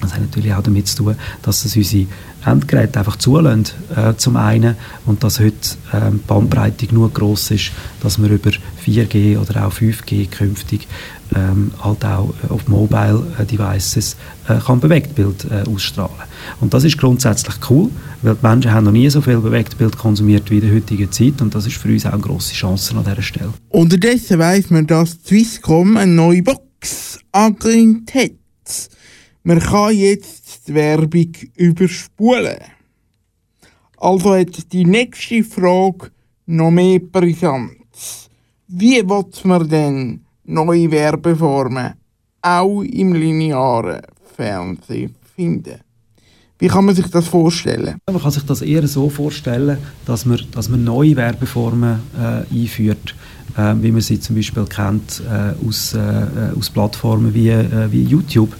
Das 0.00 0.14
hat 0.14 0.22
natürlich 0.22 0.54
auch 0.54 0.62
damit 0.62 0.88
zu 0.88 0.96
tun, 0.96 1.16
dass 1.42 1.64
es 1.64 1.76
unsere 1.76 2.06
Endgeräte 2.44 2.98
einfach 2.98 3.16
zulassen, 3.16 3.66
äh, 3.94 4.14
zum 4.16 4.36
einen, 4.36 4.76
und 5.06 5.22
dass 5.22 5.40
heute 5.40 5.76
äh, 5.92 6.10
die 6.12 6.18
Bandbreite 6.26 6.86
genug 6.86 7.14
groß 7.14 7.52
ist, 7.52 7.72
dass 8.02 8.18
man 8.18 8.30
über 8.30 8.50
4G 8.84 9.38
oder 9.38 9.66
auch 9.66 9.72
5G 9.72 10.28
künftig 10.28 10.86
ähm, 11.34 11.72
halt 11.82 12.04
auch 12.04 12.32
auf 12.48 12.66
Mobile 12.68 13.24
äh, 13.38 13.44
Devices 13.44 14.16
äh, 14.48 14.58
kann 14.58 14.80
Bewegtbild 14.80 15.46
äh, 15.50 15.68
ausstrahlen. 15.68 16.14
Und 16.60 16.74
das 16.74 16.84
ist 16.84 16.98
grundsätzlich 16.98 17.56
cool, 17.68 17.90
weil 18.22 18.34
die 18.34 18.46
Menschen 18.46 18.72
haben 18.72 18.84
noch 18.84 18.92
nie 18.92 19.08
so 19.10 19.20
viel 19.20 19.38
Bewegtbild 19.38 19.96
konsumiert 19.96 20.50
wie 20.50 20.58
in 20.58 20.62
der 20.62 20.74
heutigen 20.74 21.10
Zeit 21.12 21.40
und 21.40 21.54
das 21.54 21.66
ist 21.66 21.76
für 21.76 21.88
uns 21.88 22.06
auch 22.06 22.12
eine 22.12 22.22
grosse 22.22 22.54
Chance 22.54 22.96
an 22.96 23.04
dieser 23.04 23.22
Stelle. 23.22 23.52
Unterdessen 23.68 24.38
weiss 24.38 24.70
man, 24.70 24.86
dass 24.86 25.18
Swisscom 25.24 25.96
eine 25.96 26.12
neue 26.12 26.42
Box 26.42 27.18
angekündigt 27.32 28.14
hat. 28.14 28.39
Man 29.42 29.58
kann 29.58 29.96
jetzt 29.96 30.68
die 30.68 30.74
Werbung 30.74 31.32
überspulen. 31.56 32.58
Also 33.96 34.34
hat 34.34 34.72
die 34.72 34.84
nächste 34.84 35.42
Frage 35.42 36.10
noch 36.46 36.70
mehr 36.70 37.00
Brisanz. 37.00 38.28
Wie 38.68 38.96
will 38.96 39.24
man 39.44 39.68
denn 39.68 40.20
neue 40.44 40.90
Werbeformen 40.90 41.94
auch 42.42 42.82
im 42.82 43.14
linearen 43.14 44.02
Fernsehen 44.36 45.14
finden? 45.34 45.80
Wie 46.58 46.68
kann 46.68 46.84
man 46.84 46.94
sich 46.94 47.06
das 47.06 47.26
vorstellen? 47.26 47.96
Man 48.06 48.20
kann 48.20 48.30
sich 48.30 48.44
das 48.44 48.60
eher 48.60 48.86
so 48.86 49.08
vorstellen, 49.08 49.78
dass 50.04 50.26
man, 50.26 50.38
dass 50.52 50.68
man 50.68 50.84
neue 50.84 51.16
Werbeformen 51.16 52.00
äh, 52.18 52.54
einführt, 52.54 53.14
äh, 53.56 53.74
wie 53.80 53.90
man 53.90 54.02
sie 54.02 54.20
zum 54.20 54.36
Beispiel 54.36 54.66
kennt 54.66 55.22
äh, 55.26 55.54
aus, 55.66 55.94
äh, 55.94 56.26
aus 56.58 56.68
Plattformen 56.68 57.32
wie, 57.32 57.48
äh, 57.48 57.90
wie 57.90 58.04
YouTube. 58.04 58.54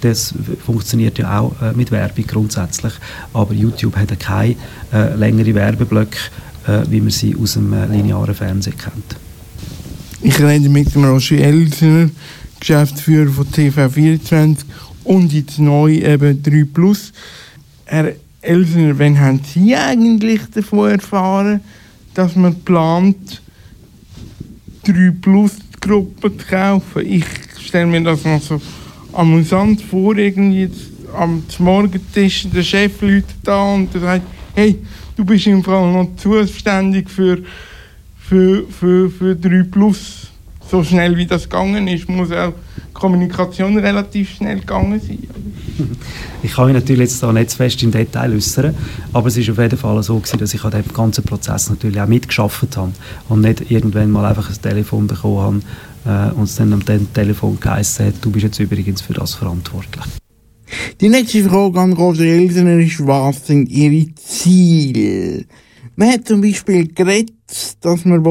Das 0.00 0.34
funktioniert 0.64 1.18
ja 1.18 1.40
auch 1.40 1.60
äh, 1.60 1.72
mit 1.72 1.90
Werbung 1.90 2.26
grundsätzlich, 2.26 2.92
aber 3.32 3.52
YouTube 3.52 3.96
hat 3.96 4.10
ja 4.10 4.16
keine 4.16 4.56
längere 5.16 5.54
Werbeblöcke, 5.54 6.18
wie 6.88 7.00
man 7.00 7.10
sie 7.10 7.36
aus 7.36 7.54
dem 7.54 7.72
linearen 7.90 8.34
Fernsehen 8.34 8.76
kennt. 8.76 9.16
Ich 10.20 10.40
rede 10.40 10.68
mit 10.68 10.94
dem 10.94 11.04
Roger 11.04 11.38
Elsner, 11.38 12.10
Geschäftsführer 12.58 13.30
von 13.30 13.46
TV24 13.46 14.58
und 15.04 15.32
jetzt 15.32 15.58
neu 15.60 15.92
eben 15.94 16.42
3 16.42 16.64
Plus. 16.72 17.12
Herr 17.84 18.12
Elsner, 18.42 18.98
wann 18.98 19.18
haben 19.18 19.40
Sie 19.44 19.76
eigentlich 19.76 20.40
davon 20.52 20.90
erfahren, 20.90 21.60
dass 22.14 22.34
man 22.34 22.54
plant, 22.62 23.40
3 24.84 25.12
Plus 25.20 25.52
Gruppen 25.80 26.38
zu 26.38 26.46
kaufen? 26.46 27.06
Ich 27.06 27.24
stelle 27.64 27.86
mir 27.86 28.02
das 28.02 28.24
noch 28.24 28.42
so 28.42 28.60
amüsant 29.18 29.82
vor, 29.82 30.16
irgendwie 30.16 30.62
jetzt 30.62 30.90
am 31.16 31.42
Morgentisch 31.58 32.46
der 32.54 32.62
Chef 32.62 33.00
läutet 33.00 33.36
da 33.42 33.74
und 33.74 33.92
der 33.92 34.00
sagt, 34.00 34.26
hey, 34.54 34.76
du 35.16 35.24
bist 35.24 35.46
im 35.46 35.64
Fall 35.64 35.92
noch 35.92 36.14
zuständig 36.16 37.10
für 37.10 37.42
für, 38.28 38.64
für, 38.68 39.10
für 39.10 39.34
3 39.34 39.62
Plus. 39.70 40.26
So 40.70 40.84
schnell 40.84 41.16
wie 41.16 41.24
das 41.24 41.44
gegangen 41.44 41.88
ist, 41.88 42.10
muss 42.10 42.30
auch 42.30 42.52
Kommunikation 42.92 43.78
relativ 43.78 44.34
schnell 44.34 44.60
gegangen 44.60 45.00
sein. 45.00 45.18
Ich 46.42 46.52
kann 46.52 46.66
mich 46.66 46.74
natürlich 46.74 47.00
jetzt 47.00 47.22
da 47.22 47.32
nicht 47.32 47.50
zu 47.50 47.56
fest 47.56 47.82
im 47.82 47.90
Detail 47.90 48.32
äußern, 48.32 48.74
aber 49.12 49.28
es 49.28 49.36
ist 49.36 49.48
auf 49.50 49.58
jeden 49.58 49.78
Fall 49.78 50.00
so 50.02 50.18
gewesen, 50.18 50.38
dass 50.38 50.54
ich 50.54 50.62
an 50.62 50.72
dem 50.72 50.92
ganzen 50.92 51.24
Prozess 51.24 51.70
natürlich 51.70 52.00
auch 52.00 52.06
mitgeschafft 52.06 52.76
habe 52.76 52.92
und 53.28 53.40
nicht 53.40 53.70
irgendwann 53.70 54.10
mal 54.10 54.24
einfach 54.24 54.50
ein 54.50 54.60
Telefon 54.60 55.06
bekommen 55.06 55.38
habe 55.38 55.60
äh, 56.08 56.32
und 56.32 56.44
es 56.44 56.56
dann 56.56 56.72
am 56.72 56.82
Telefon 57.12 57.60
geheißen 57.60 58.06
hat, 58.06 58.14
du 58.22 58.30
bist 58.30 58.44
jetzt 58.44 58.58
übrigens 58.58 59.02
für 59.02 59.12
das 59.12 59.34
verantwortlich. 59.34 60.04
Die 61.00 61.08
nächste 61.08 61.44
Frage 61.44 61.80
an 61.80 61.92
Roger 61.92 62.24
Elsner 62.24 62.78
ist, 62.78 63.06
was 63.06 63.46
sind 63.46 63.68
Ihre 63.68 64.14
Ziele? 64.14 65.44
Man 65.96 66.12
hat 66.12 66.26
zum 66.26 66.40
Beispiel 66.40 66.88
geredet, 66.88 67.34
dass 67.80 68.04
man 68.04 68.22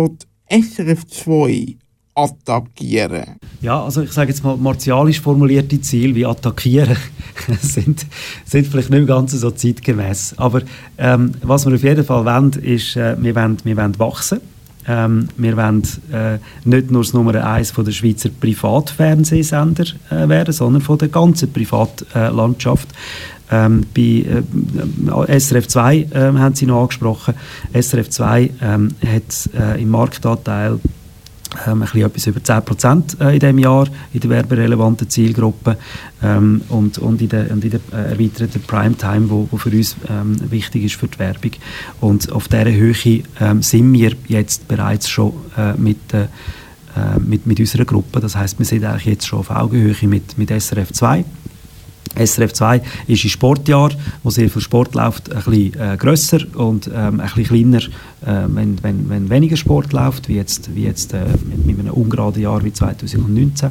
SRF 0.50 1.06
2 1.08 1.78
attackieren 2.18 3.36
Ja, 3.62 3.84
also 3.84 4.02
ich 4.02 4.12
sage 4.12 4.32
jetzt 4.32 4.44
mal, 4.44 4.58
martialisch 4.58 5.22
formulierte 5.22 5.80
Ziele 5.82 6.16
wie 6.16 6.26
attackieren 6.26 6.98
sind, 7.62 8.06
sind 8.46 8.68
vielleicht 8.68 8.90
nicht 8.90 9.08
ganz 9.08 9.34
so 9.34 9.52
zeitgemäß. 9.52 10.34
Aber 10.38 10.62
ähm, 10.98 11.34
was 11.44 11.66
wir 11.68 11.76
auf 11.76 11.84
jeden 11.84 12.04
Fall 12.04 12.26
wollen, 12.26 12.54
ist, 12.64 12.96
äh, 12.96 13.16
wir, 13.22 13.36
wollen, 13.36 13.58
wir 13.64 13.78
wollen 13.78 14.00
wachsen. 14.00 14.42
Ähm, 14.88 15.28
wir 15.38 15.58
wollen 15.58 15.84
äh, 16.12 16.38
nicht 16.64 16.92
nur 16.92 17.04
das 17.04 17.14
Nummer 17.14 17.36
eins 17.46 17.72
von 17.72 17.84
der 17.84 17.92
Schweizer 17.92 18.30
Privatfernsehsender 18.30 19.86
äh, 20.10 20.30
werden, 20.30 20.54
sondern 20.54 20.82
von 20.82 20.98
der 20.98 21.10
ganzen 21.10 21.52
Privatlandschaft. 21.52 22.90
Ähm, 23.50 23.86
bei 23.96 24.26
äh, 25.28 25.40
SRF 25.40 25.68
2 25.68 25.98
äh, 25.98 26.08
haben 26.14 26.56
Sie 26.56 26.66
noch 26.66 26.82
angesprochen. 26.82 27.34
SRF 27.74 28.10
2 28.10 28.52
ähm, 28.62 28.90
hat 29.06 29.50
äh, 29.58 29.82
im 29.82 29.90
Marktanteil 29.90 30.80
ähm, 31.66 31.84
ein 31.84 32.02
etwas 32.02 32.28
über 32.28 32.40
10% 32.40 33.22
äh, 33.22 33.34
in 33.34 33.40
diesem 33.40 33.60
Jahr 33.60 33.88
in 34.14 34.20
der 34.20 34.30
werberelevanten 34.30 35.10
Zielgruppe 35.10 35.78
ähm, 36.22 36.62
und, 36.70 36.98
und 36.98 37.22
in 37.22 37.30
der, 37.30 37.52
und 37.52 37.64
in 37.64 37.72
der 37.72 37.80
äh, 37.92 38.12
erweiterten 38.12 38.62
Primetime, 38.62 39.30
wo, 39.30 39.48
wo 39.52 39.58
für 39.58 39.70
uns 39.70 39.96
ähm, 40.10 40.38
wichtig 40.52 40.86
ist 40.86 40.96
für 40.96 41.08
die 41.08 41.20
Werbung. 41.20 41.52
Und 42.02 42.32
auf 42.32 42.48
dieser 42.48 42.72
Höhe 42.72 43.24
ähm, 43.40 43.62
sind 43.62 43.94
wir 43.94 44.14
jetzt 44.28 44.68
bereits 44.68 45.10
schon 45.10 45.34
äh, 45.58 45.74
mit, 45.74 46.14
äh, 46.14 46.28
mit, 47.20 47.46
mit 47.46 47.60
unserer 47.60 47.86
Gruppe. 47.86 48.20
Das 48.20 48.36
heißt, 48.36 48.58
wir 48.58 48.66
sind 48.66 48.84
eigentlich 48.84 49.06
jetzt 49.06 49.28
schon 49.28 49.40
auf 49.40 49.52
Augenhöhe 49.52 49.96
mit, 50.08 50.38
mit 50.38 50.50
SRF 50.50 50.92
2. 50.92 51.26
SRF 52.18 52.54
2 52.54 52.82
ist 53.08 53.24
im 53.24 53.30
Sportjahr, 53.30 53.92
wo 54.24 54.30
sehr 54.30 54.50
viel 54.50 54.62
Sport 54.62 54.96
läuft, 54.96 55.32
ein 55.32 55.44
bisschen 55.44 55.80
äh, 55.80 55.98
grösser 55.98 56.40
und 56.56 56.88
ähm, 56.94 57.20
ein 57.20 57.30
bisschen 57.36 57.44
kleiner, 57.46 57.78
äh, 57.78 58.48
wenn, 58.48 58.82
wenn, 58.84 59.10
wenn 59.10 59.30
weniger 59.30 59.58
Sport 59.58 59.94
läuft, 59.94 60.28
wie 60.28 60.36
jetzt, 60.36 60.74
wie 60.76 60.84
jetzt 60.84 61.14
äh, 61.14 61.26
mit, 61.46 61.66
mit 61.66 61.80
einem 61.80 61.94
ungeraden 61.94 62.42
Jahr 62.42 62.64
wie 62.64 62.74
2019. 62.74 63.70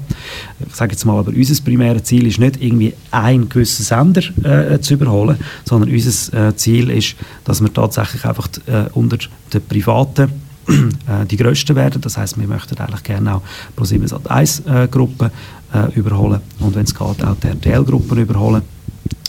Ich 0.66 0.74
sage 0.74 0.92
jetzt 0.92 1.04
mal, 1.04 1.18
aber 1.18 1.32
unser 1.32 1.62
primäres 1.62 2.04
Ziel 2.04 2.26
ist 2.26 2.38
nicht 2.38 2.62
irgendwie 2.62 2.94
einen 3.10 3.48
gewissen 3.48 3.84
Sender 3.84 4.22
äh, 4.44 4.80
zu 4.80 4.94
überholen, 4.94 5.38
sondern 5.64 5.90
unser 5.90 6.48
äh, 6.48 6.56
Ziel 6.56 6.90
ist, 6.90 7.16
dass 7.44 7.60
wir 7.60 7.72
tatsächlich 7.72 8.24
einfach 8.24 8.48
äh, 8.66 8.84
unter 8.92 9.18
den 9.52 9.62
privaten 9.66 10.45
die 11.30 11.36
grössten 11.36 11.76
werden. 11.76 12.00
Das 12.00 12.16
heißt, 12.16 12.38
wir 12.38 12.48
möchten 12.48 12.76
eigentlich 12.76 13.02
gerne 13.02 13.36
auch 13.36 13.42
Pro7 13.76 14.08
Sat1 14.08 14.88
Gruppe 14.88 15.30
äh, 15.72 15.92
überholen 15.94 16.40
und 16.60 16.74
wenn 16.74 16.84
es 16.84 16.94
geht, 16.94 17.24
auch 17.24 17.36
die 17.42 17.48
RTL-Gruppen 17.48 18.18
überholen. 18.18 18.62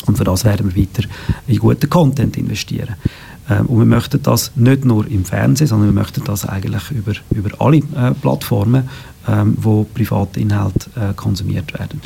Und 0.06 0.18
für 0.18 0.24
das 0.24 0.46
werden 0.46 0.74
wir 0.74 0.82
weiter 0.82 1.08
in 1.48 1.58
guten 1.58 1.90
Content 1.90 2.38
investieren. 2.38 2.96
Ähm, 3.50 3.66
und 3.68 3.80
wir 3.80 3.86
möchten 3.86 4.22
das 4.24 4.52
nicht 4.56 4.86
nur 4.86 5.08
im 5.08 5.26
Fernsehen, 5.26 5.68
sondern 5.68 5.90
wir 5.90 6.02
möchten 6.02 6.24
das 6.24 6.46
eigentlich 6.46 6.92
über, 6.92 7.14
über 7.32 7.50
alle 7.60 7.78
äh, 7.78 8.14
Plattformen, 8.22 8.90
ähm, 9.28 9.58
wo 9.60 9.84
private 9.84 10.40
Inhalte 10.40 10.90
äh, 10.96 11.14
konsumiert 11.14 11.74
werden. 11.78 12.02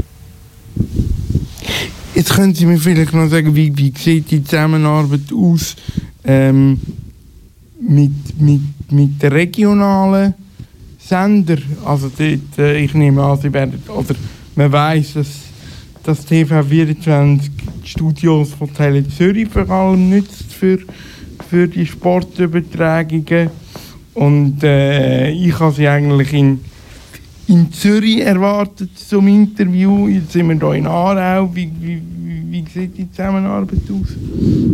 Jetzt 2.15 2.34
können 2.34 2.53
Sie 2.53 2.65
mir 2.65 2.77
vielleicht 2.77 3.13
noch 3.13 3.29
sagen, 3.29 3.55
wie, 3.55 3.75
wie 3.77 3.93
sieht 3.97 4.32
die 4.32 4.43
Zusammenarbeit 4.43 5.32
aus 5.34 5.75
ähm, 6.23 6.79
mit, 7.79 8.39
mit, 8.39 8.61
mit 8.92 9.22
der 9.22 9.32
regionalen 9.32 10.34
Sender, 11.00 11.58
also 11.86 12.10
dort, 12.16 12.58
äh, 12.58 12.78
ich 12.78 12.94
nehme 12.94 13.24
an, 13.24 13.39
sie 13.39 13.52
werden, 13.52 13.82
oder 13.88 14.16
man 14.56 14.72
weiß, 14.72 15.14
dass 15.14 15.28
das 16.04 16.28
TV24 16.28 17.50
die 17.84 17.88
Studios 17.88 18.54
von 18.54 18.74
Tele 18.74 19.08
Zürich 19.08 19.50
vor 19.50 19.70
allem 19.70 20.10
nützt 20.10 20.54
für, 20.54 20.80
für 21.50 21.68
die 21.68 21.86
Sportübertragungen. 21.86 23.50
Und 24.14 24.64
äh, 24.64 25.32
ich 25.32 25.58
habe 25.60 25.74
sie 25.74 25.88
eigentlich 25.88 26.34
in, 26.34 26.60
in 27.52 27.72
Zürich 27.74 28.22
erwartet 28.22 28.97
zum 28.97 29.28
Interview. 29.28 30.08
Jetzt 30.08 30.32
sind 30.32 30.47
wir 30.47 30.56
hier 30.56 30.74
in 30.80 30.88
Aarau. 30.88 31.54
Wie, 31.54 31.70
wie, 31.82 32.02
wie 32.49 32.66
sieht 32.74 32.97
die 32.97 33.12
Zusammenarbeit 33.12 33.80
aus? 33.89 34.08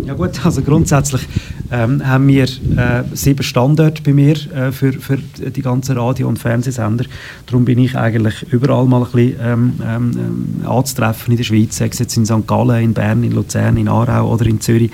Ja 0.06 0.14
gut, 0.14 0.46
also 0.46 0.62
grundsätzlich 0.62 1.28
ähm, 1.72 2.06
haben 2.06 2.28
wir 2.28 2.44
äh, 2.44 3.04
sieben 3.14 3.42
Standorte 3.42 4.04
bei 4.04 4.14
mir 4.14 4.36
äh, 4.54 4.72
für, 4.72 4.94
für 4.94 5.18
die 5.18 5.62
ganzen 5.62 5.98
Radio- 5.98 6.28
und 6.28 6.38
Fernsehsender. 6.38 7.06
Darum 7.48 7.66
bin 7.66 7.80
ich 7.80 7.98
eigentlich 7.98 8.46
überall 8.52 8.86
mal 8.86 9.04
ein 9.04 9.12
bisschen 9.12 9.40
ähm, 9.42 9.74
ähm, 9.84 10.48
anzutreffen 10.68 11.32
in 11.32 11.38
der 11.38 11.44
Schweiz, 11.46 11.78
sei 11.78 11.88
es 11.88 11.98
jetzt 11.98 12.16
in 12.16 12.28
St. 12.28 12.46
Gallen, 12.46 12.84
in 12.84 12.94
Bern, 12.94 13.24
in 13.24 13.32
Luzern, 13.32 13.78
in 13.78 13.88
Aarau 13.88 14.32
oder 14.32 14.46
in 14.46 14.62
Zürich, 14.62 14.92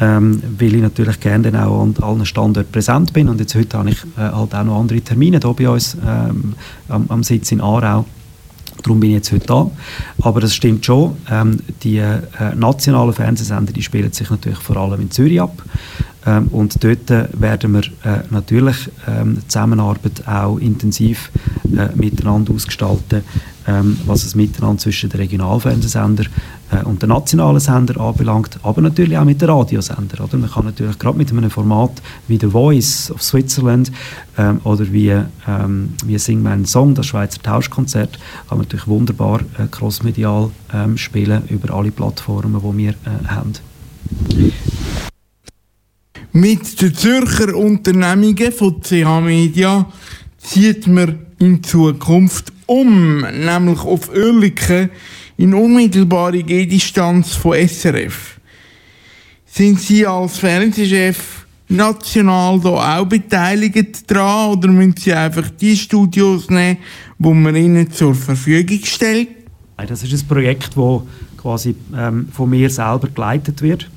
ähm, 0.00 0.42
weil 0.58 0.74
ich 0.74 0.82
natürlich 0.82 1.20
gerne 1.20 1.50
dann 1.50 1.62
auch 1.62 1.82
an 1.82 1.94
allen 2.00 2.26
Standorten 2.26 2.70
präsent 2.70 3.12
bin. 3.12 3.28
Und 3.28 3.40
jetzt 3.40 3.54
heute 3.54 3.78
habe 3.78 3.90
ich 3.90 4.02
äh, 4.16 4.20
halt 4.20 4.54
auch 4.54 4.64
noch 4.64 4.80
andere 4.80 5.00
Termine 5.00 5.40
hier 5.42 5.52
bei 5.52 5.68
uns 5.68 5.96
ähm, 6.06 6.54
am, 6.88 7.06
am 7.08 7.22
Sitz 7.22 7.52
in 7.52 7.60
Aarau 7.60 8.04
Darum 8.82 9.00
bin 9.00 9.10
ich 9.10 9.16
jetzt 9.16 9.32
heute 9.32 9.46
da. 9.46 9.70
Aber 10.22 10.40
das 10.40 10.54
stimmt 10.54 10.84
schon. 10.84 11.16
Ähm, 11.30 11.58
die 11.82 11.98
äh, 11.98 12.20
nationalen 12.54 13.12
Fernsehsender 13.12 13.72
die 13.72 13.82
spielen 13.82 14.12
sich 14.12 14.30
natürlich 14.30 14.58
vor 14.58 14.76
allem 14.76 15.00
in 15.00 15.10
Zürich 15.10 15.40
ab. 15.40 15.62
Ähm, 16.26 16.48
und 16.48 16.82
dort 16.82 17.10
äh, 17.10 17.28
werden 17.32 17.72
wir 17.72 17.82
äh, 18.04 18.22
natürlich 18.30 18.90
ähm, 19.08 19.38
die 19.40 19.48
Zusammenarbeit 19.48 20.26
auch 20.26 20.58
intensiv 20.58 21.30
äh, 21.64 21.88
miteinander 21.96 22.52
ausgestalten, 22.52 23.22
ähm, 23.66 23.98
was 24.06 24.22
das 24.22 24.34
Miteinander 24.34 24.78
zwischen 24.78 25.10
den 25.10 25.20
Regionalfernsehsender 25.20 26.24
äh, 26.70 26.84
und 26.84 27.02
den 27.02 27.08
nationalen 27.08 27.60
Sender 27.60 28.00
anbelangt, 28.00 28.58
aber 28.62 28.80
natürlich 28.80 29.16
auch 29.18 29.24
mit 29.24 29.40
den 29.40 29.50
Radiosender. 29.50 30.24
Oder? 30.24 30.38
Man 30.38 30.50
kann 30.50 30.64
natürlich 30.64 30.98
gerade 30.98 31.18
mit 31.18 31.30
einem 31.30 31.50
Format 31.50 32.02
wie 32.28 32.38
The 32.38 32.48
Voice 32.48 33.10
of 33.10 33.22
Switzerland 33.22 33.90
ähm, 34.38 34.60
oder 34.64 34.90
wie, 34.92 35.16
ähm, 35.48 35.94
wie 36.04 36.18
Sing 36.18 36.42
meinen 36.42 36.66
Song, 36.66 36.94
das 36.94 37.06
Schweizer 37.06 37.42
Tauschkonzert, 37.42 38.18
kann 38.48 38.58
man 38.58 38.66
natürlich 38.66 38.86
wunderbar 38.86 39.40
äh, 39.58 39.66
crossmedial 39.70 40.50
ähm, 40.72 40.96
spielen 40.96 41.42
über 41.48 41.74
alle 41.74 41.90
Plattformen, 41.90 42.60
die 42.60 42.78
wir 42.78 42.90
äh, 42.90 43.26
haben. 43.28 43.52
Mit 46.32 46.80
den 46.82 46.94
Zürcher 46.94 47.56
Unternehmungen 47.56 48.52
von 48.52 48.80
CH 48.82 49.20
Media 49.22 49.86
zieht 50.38 50.86
man 50.86 51.18
in 51.38 51.62
Zukunft 51.62 52.52
um, 52.66 53.20
nämlich 53.20 53.80
auf 53.80 54.08
Oerlikon 54.08 54.90
in 55.36 55.54
unmittelbare 55.54 56.42
Gehdistanz 56.42 57.34
von 57.34 57.56
SRF. 57.56 58.40
Sind 59.46 59.80
Sie 59.80 60.06
als 60.06 60.38
Fernsehchef 60.38 61.46
national 61.68 62.60
da 62.60 62.98
auch 62.98 63.06
beteiligt 63.06 64.10
dran 64.10 64.50
oder 64.50 64.68
müssen 64.68 64.96
Sie 64.96 65.12
einfach 65.12 65.48
die 65.50 65.76
Studios 65.76 66.48
nehmen, 66.50 66.78
wo 67.18 67.32
man 67.34 67.56
Ihnen 67.56 67.90
zur 67.90 68.14
Verfügung 68.14 68.80
stellt? 68.84 69.28
Das 69.76 70.02
ist 70.02 70.12
ein 70.12 70.28
Projekt, 70.28 70.76
das 70.76 71.02
quasi 71.36 71.74
ähm, 71.96 72.28
von 72.32 72.50
mir 72.50 72.70
selber 72.70 73.08
geleitet 73.08 73.62
wird 73.62 73.88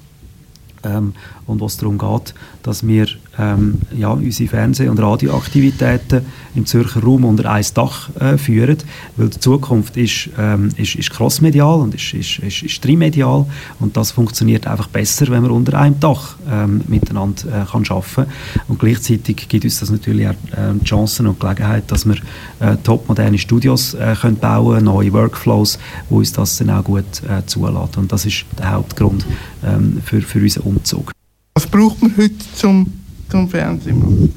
ähm, 0.83 1.13
und 1.45 1.61
was 1.61 1.77
darum 1.77 1.97
geht, 1.97 2.33
dass 2.63 2.85
wir 2.85 3.07
ähm, 3.39 3.75
ja, 3.95 4.09
unsere 4.09 4.49
Fernseh- 4.49 4.89
und 4.89 4.99
Radioaktivitäten 4.99 6.21
im 6.55 6.65
Zürcher 6.65 7.01
Raum 7.01 7.23
unter 7.25 7.49
ein 7.49 7.65
Dach 7.73 8.09
äh, 8.19 8.37
führen, 8.37 8.77
weil 9.15 9.29
die 9.29 9.39
Zukunft 9.39 9.95
ist, 9.97 10.29
ähm, 10.37 10.69
ist, 10.75 10.95
ist 10.95 11.11
crossmedial 11.11 11.79
und 11.79 11.95
ist, 11.95 12.13
ist, 12.13 12.39
ist, 12.39 12.63
ist 12.63 12.81
trimedial 12.81 13.45
und 13.79 13.95
das 13.95 14.11
funktioniert 14.11 14.67
einfach 14.67 14.87
besser, 14.87 15.27
wenn 15.29 15.43
man 15.43 15.51
unter 15.51 15.79
einem 15.79 15.99
Dach 15.99 16.35
ähm, 16.49 16.81
miteinander 16.87 17.43
äh, 17.47 17.65
kann 17.71 17.85
arbeiten 17.89 18.31
und 18.67 18.79
gleichzeitig 18.79 19.47
gibt 19.47 19.63
uns 19.63 19.79
das 19.79 19.89
natürlich 19.89 20.27
auch 20.27 20.31
äh, 20.31 20.83
Chancen 20.83 21.27
und 21.27 21.39
Gelegenheit, 21.39 21.89
dass 21.91 22.05
wir 22.05 22.17
äh, 22.59 22.75
topmoderne 22.83 23.37
Studios 23.37 23.93
äh, 23.93 24.15
können 24.19 24.37
bauen 24.37 24.83
neue 24.83 25.13
Workflows, 25.13 25.79
wo 26.09 26.17
uns 26.17 26.33
das 26.33 26.57
dann 26.57 26.71
auch 26.71 26.83
gut 26.83 27.23
äh, 27.27 27.45
zulässt 27.45 27.97
und 27.97 28.11
das 28.11 28.25
ist 28.25 28.45
der 28.57 28.71
Hauptgrund 28.71 29.25
ähm, 29.63 30.01
für, 30.03 30.21
für 30.21 30.39
unseren 30.39 30.63
Umzug. 30.63 31.11
Was 31.55 31.67
braucht 31.67 32.01
man 32.01 32.15
heute 32.17 32.35
zum, 32.55 32.87
zum 33.29 33.49
Fernsehen? 33.49 34.33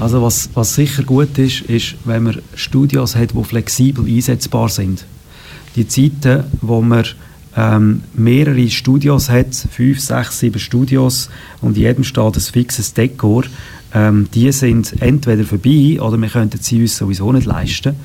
Also 0.00 0.22
was, 0.22 0.50
was 0.54 0.74
sicher 0.74 1.02
gut 1.02 1.36
ist, 1.38 1.62
ist, 1.62 1.96
wenn 2.04 2.22
man 2.24 2.38
Studios 2.54 3.16
hat, 3.16 3.34
die 3.34 3.44
flexibel 3.44 4.06
einsetzbar 4.06 4.68
sind. 4.68 5.04
Die 5.76 5.88
Zeiten, 5.88 6.44
wo 6.60 6.80
man 6.80 7.04
ähm, 7.56 8.02
mehrere 8.14 8.70
Studios 8.70 9.28
hat, 9.28 9.54
fünf, 9.54 10.00
sechs, 10.00 10.38
sieben 10.38 10.60
Studios 10.60 11.28
und 11.60 11.76
in 11.76 11.82
jedem 11.82 12.04
steht 12.04 12.36
ein 12.36 12.40
fixes 12.40 12.94
Dekor, 12.94 13.44
ähm, 13.94 14.28
die 14.34 14.52
sind 14.52 15.00
entweder 15.00 15.44
vorbei 15.44 15.98
oder 16.00 16.18
wir 16.18 16.28
könnten 16.28 16.58
sie 16.60 16.82
uns 16.82 16.96
sowieso 16.96 17.32
nicht 17.32 17.46
leisten. 17.46 17.96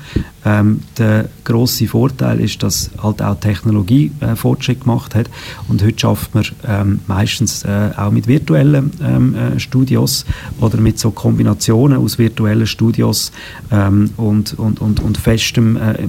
Ähm, 0.44 0.80
der 0.98 1.28
große 1.44 1.86
Vorteil 1.86 2.40
ist, 2.40 2.62
dass 2.62 2.90
halt 3.02 3.22
auch 3.22 3.38
Technologie 3.38 4.10
äh, 4.20 4.36
Fortschritt 4.36 4.82
gemacht 4.82 5.14
hat 5.14 5.30
und 5.68 5.82
heute 5.82 5.98
schafft 5.98 6.34
man 6.34 6.44
ähm, 6.66 7.00
meistens 7.06 7.64
äh, 7.64 7.90
auch 7.96 8.10
mit 8.10 8.26
virtuellen 8.26 8.90
ähm, 9.02 9.34
äh, 9.34 9.60
Studios 9.60 10.24
oder 10.60 10.78
mit 10.78 10.98
so 10.98 11.10
Kombinationen 11.10 11.98
aus 11.98 12.18
virtuellen 12.18 12.66
Studios 12.66 13.32
ähm, 13.70 14.10
und, 14.16 14.58
und, 14.58 14.80
und, 14.80 15.00
und 15.00 15.18
festem 15.18 15.76
äh, 15.76 15.94
äh, 15.94 16.06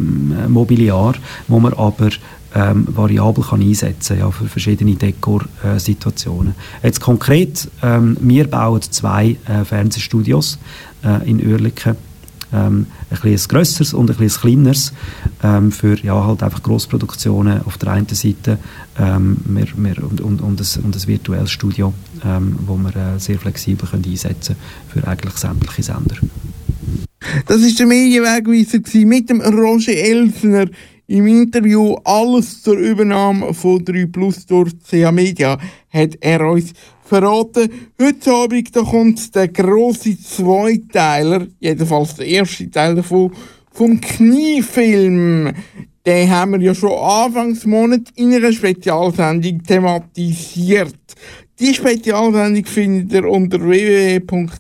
Mobiliar, 0.47 1.15
wo 1.47 1.59
man 1.59 1.73
aber 1.73 2.09
ähm, 2.55 2.87
variabel 2.89 3.43
kann 3.43 3.61
einsetzen 3.61 4.17
ja, 4.17 4.31
für 4.31 4.45
verschiedene 4.45 4.95
Dekor-Situationen. 4.95 6.55
Jetzt 6.81 7.01
konkret, 7.01 7.69
ähm, 7.83 8.17
wir 8.21 8.47
bauen 8.47 8.81
zwei 8.81 9.37
äh, 9.45 9.65
Fernsehstudios 9.65 10.57
äh, 11.03 11.29
in 11.29 11.45
Oerlikon. 11.45 11.97
Ähm, 12.53 12.85
ein 13.09 13.19
bisschen 13.21 13.49
grösseres 13.49 13.93
und 13.93 14.09
ein 14.09 14.15
bisschen 14.15 14.41
kleineres 14.41 14.93
ähm, 15.43 15.71
für 15.71 15.99
ja, 16.01 16.25
halt 16.25 16.43
einfach 16.43 16.61
Grossproduktionen 16.63 17.65
auf 17.65 17.77
der 17.77 17.91
einen 17.91 18.07
Seite 18.07 18.59
ähm, 18.97 19.37
wir, 19.45 19.67
wir, 19.75 20.03
und, 20.03 20.21
und, 20.21 20.41
und, 20.41 20.61
ein, 20.61 20.83
und 20.83 20.95
ein 20.95 21.07
virtuelles 21.07 21.51
Studio, 21.51 21.93
ähm, 22.23 22.57
wo 22.65 22.77
wir 22.77 22.95
äh, 22.95 23.19
sehr 23.19 23.39
flexibel 23.39 23.89
können 23.89 24.05
einsetzen 24.05 24.55
für 24.87 25.05
eigentlich 25.07 25.33
sämtliche 25.33 25.83
Sender. 25.83 26.15
Das 27.47 27.57
ist 27.57 27.79
der 27.79 27.87
Medienwegweiser 27.87 29.05
mit 29.05 29.29
dem 29.29 29.41
Roger 29.41 29.93
Elsner 29.93 30.67
im 31.07 31.27
Interview 31.27 31.95
alles 32.03 32.61
zur 32.61 32.77
Übernahme 32.77 33.53
von 33.53 33.83
3 33.83 34.07
Plus 34.07 34.45
durch 34.45 34.71
CA 34.89 35.11
Media 35.11 35.57
hat 35.89 36.17
er 36.21 36.41
uns 36.49 36.73
verraten. 37.03 37.69
Heute 38.01 38.31
Abend 38.31 38.75
da 38.75 38.81
kommt 38.81 39.35
der 39.35 39.47
grosse 39.49 40.19
Zweiteiler, 40.19 41.47
jedenfalls 41.59 42.15
der 42.15 42.27
erste 42.27 42.69
Teil 42.69 42.95
davon, 42.95 43.31
vom 43.71 44.01
Kniefilm. 44.01 45.53
Den 46.05 46.29
haben 46.29 46.53
wir 46.53 46.61
ja 46.61 46.75
schon 46.75 46.91
Anfangsmonat 46.91 48.11
in 48.15 48.33
einer 48.33 48.51
Spezialsendung 48.51 49.63
thematisiert. 49.63 50.95
Die 51.59 51.73
Spezialsendung 51.73 52.65
findet 52.65 53.13
ihr 53.13 53.29
unter 53.29 53.61
www.kanalk.ch 53.61 54.57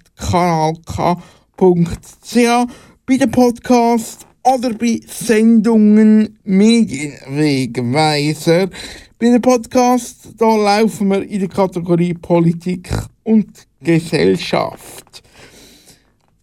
bei 3.05 3.17
dem 3.17 3.31
Podcast 3.31 4.25
oder 4.45 4.73
bei 4.73 5.01
Sendungen 5.07 6.37
Medienwegweiser. 6.43 8.69
Bei 9.17 9.25
dem 9.25 9.41
Podcast 9.41 10.27
da 10.37 10.55
laufen 10.55 11.07
wir 11.09 11.23
in 11.23 11.39
der 11.39 11.49
Kategorie 11.49 12.13
Politik 12.13 12.91
und 13.23 13.65
Gesellschaft. 13.81 15.23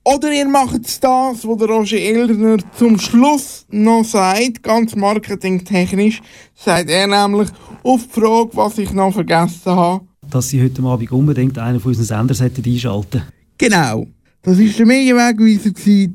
Oder 0.05 0.32
ihr 0.32 0.48
macht 0.48 1.05
das, 1.05 1.46
was 1.46 1.59
der 1.59 1.68
Roger 1.68 1.98
Eldner 1.98 2.57
zum 2.76 2.98
Schluss 2.98 3.66
noch 3.70 4.03
sagt, 4.05 4.64
ganz 4.64 4.96
marketingtechnisch, 4.96 6.20
sagt 6.57 6.90
er 6.90 7.07
nämlich 7.07 7.50
auf 7.84 8.09
die 8.09 8.20
Frage, 8.20 8.50
was 8.55 8.78
ich 8.78 8.92
noch 8.92 9.12
vergessen 9.12 9.76
habe. 9.76 10.05
Dass 10.28 10.48
Sie 10.48 10.61
heute 10.61 10.82
Abend 10.82 11.12
unbedingt 11.12 11.57
einen 11.57 11.78
von 11.78 11.90
unseren 11.90 12.26
Sendern 12.26 12.50
einschalten 12.64 13.22
Genau. 13.59 14.09
Das 14.42 14.59
war 14.59 14.66
der 14.66 14.86
Medienwegweiser 14.86 15.70
hier 15.84 16.11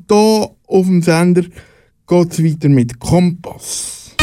auf 0.66 0.86
dem 0.86 1.00
Sender 1.00 1.44
geht 2.08 2.32
es 2.32 2.42
weiter 2.42 2.70
mit 2.70 2.98
Kompass. 2.98 4.16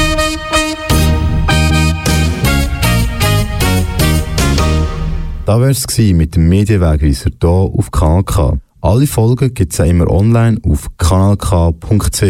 Da 5.45 5.61
wäre 5.61 5.69
es 5.69 5.86
mit 5.97 6.36
dem 6.36 6.49
Medienwegweiser 6.49 7.29
hier 7.39 7.49
auf 7.49 7.91
Kanal 7.91 8.23
K. 8.23 8.57
Alle 8.81 9.05
Folgen 9.05 9.53
gibt 9.53 9.73
es 9.73 9.79
immer 9.79 10.09
online 10.09 10.59
auf 10.67 10.88
kanalk.ch. 10.97 12.23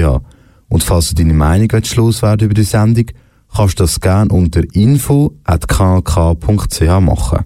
Und 0.67 0.83
falls 0.83 1.09
du 1.09 1.15
deine 1.15 1.33
Meinung 1.33 1.69
loswerden 1.95 2.45
über 2.45 2.53
die 2.53 2.63
Sendung, 2.63 3.05
kannst 3.55 3.79
du 3.79 3.83
das 3.83 4.01
gerne 4.01 4.33
unter 4.33 4.61
info.kanalk.ch 4.73 6.81
machen. 6.99 7.45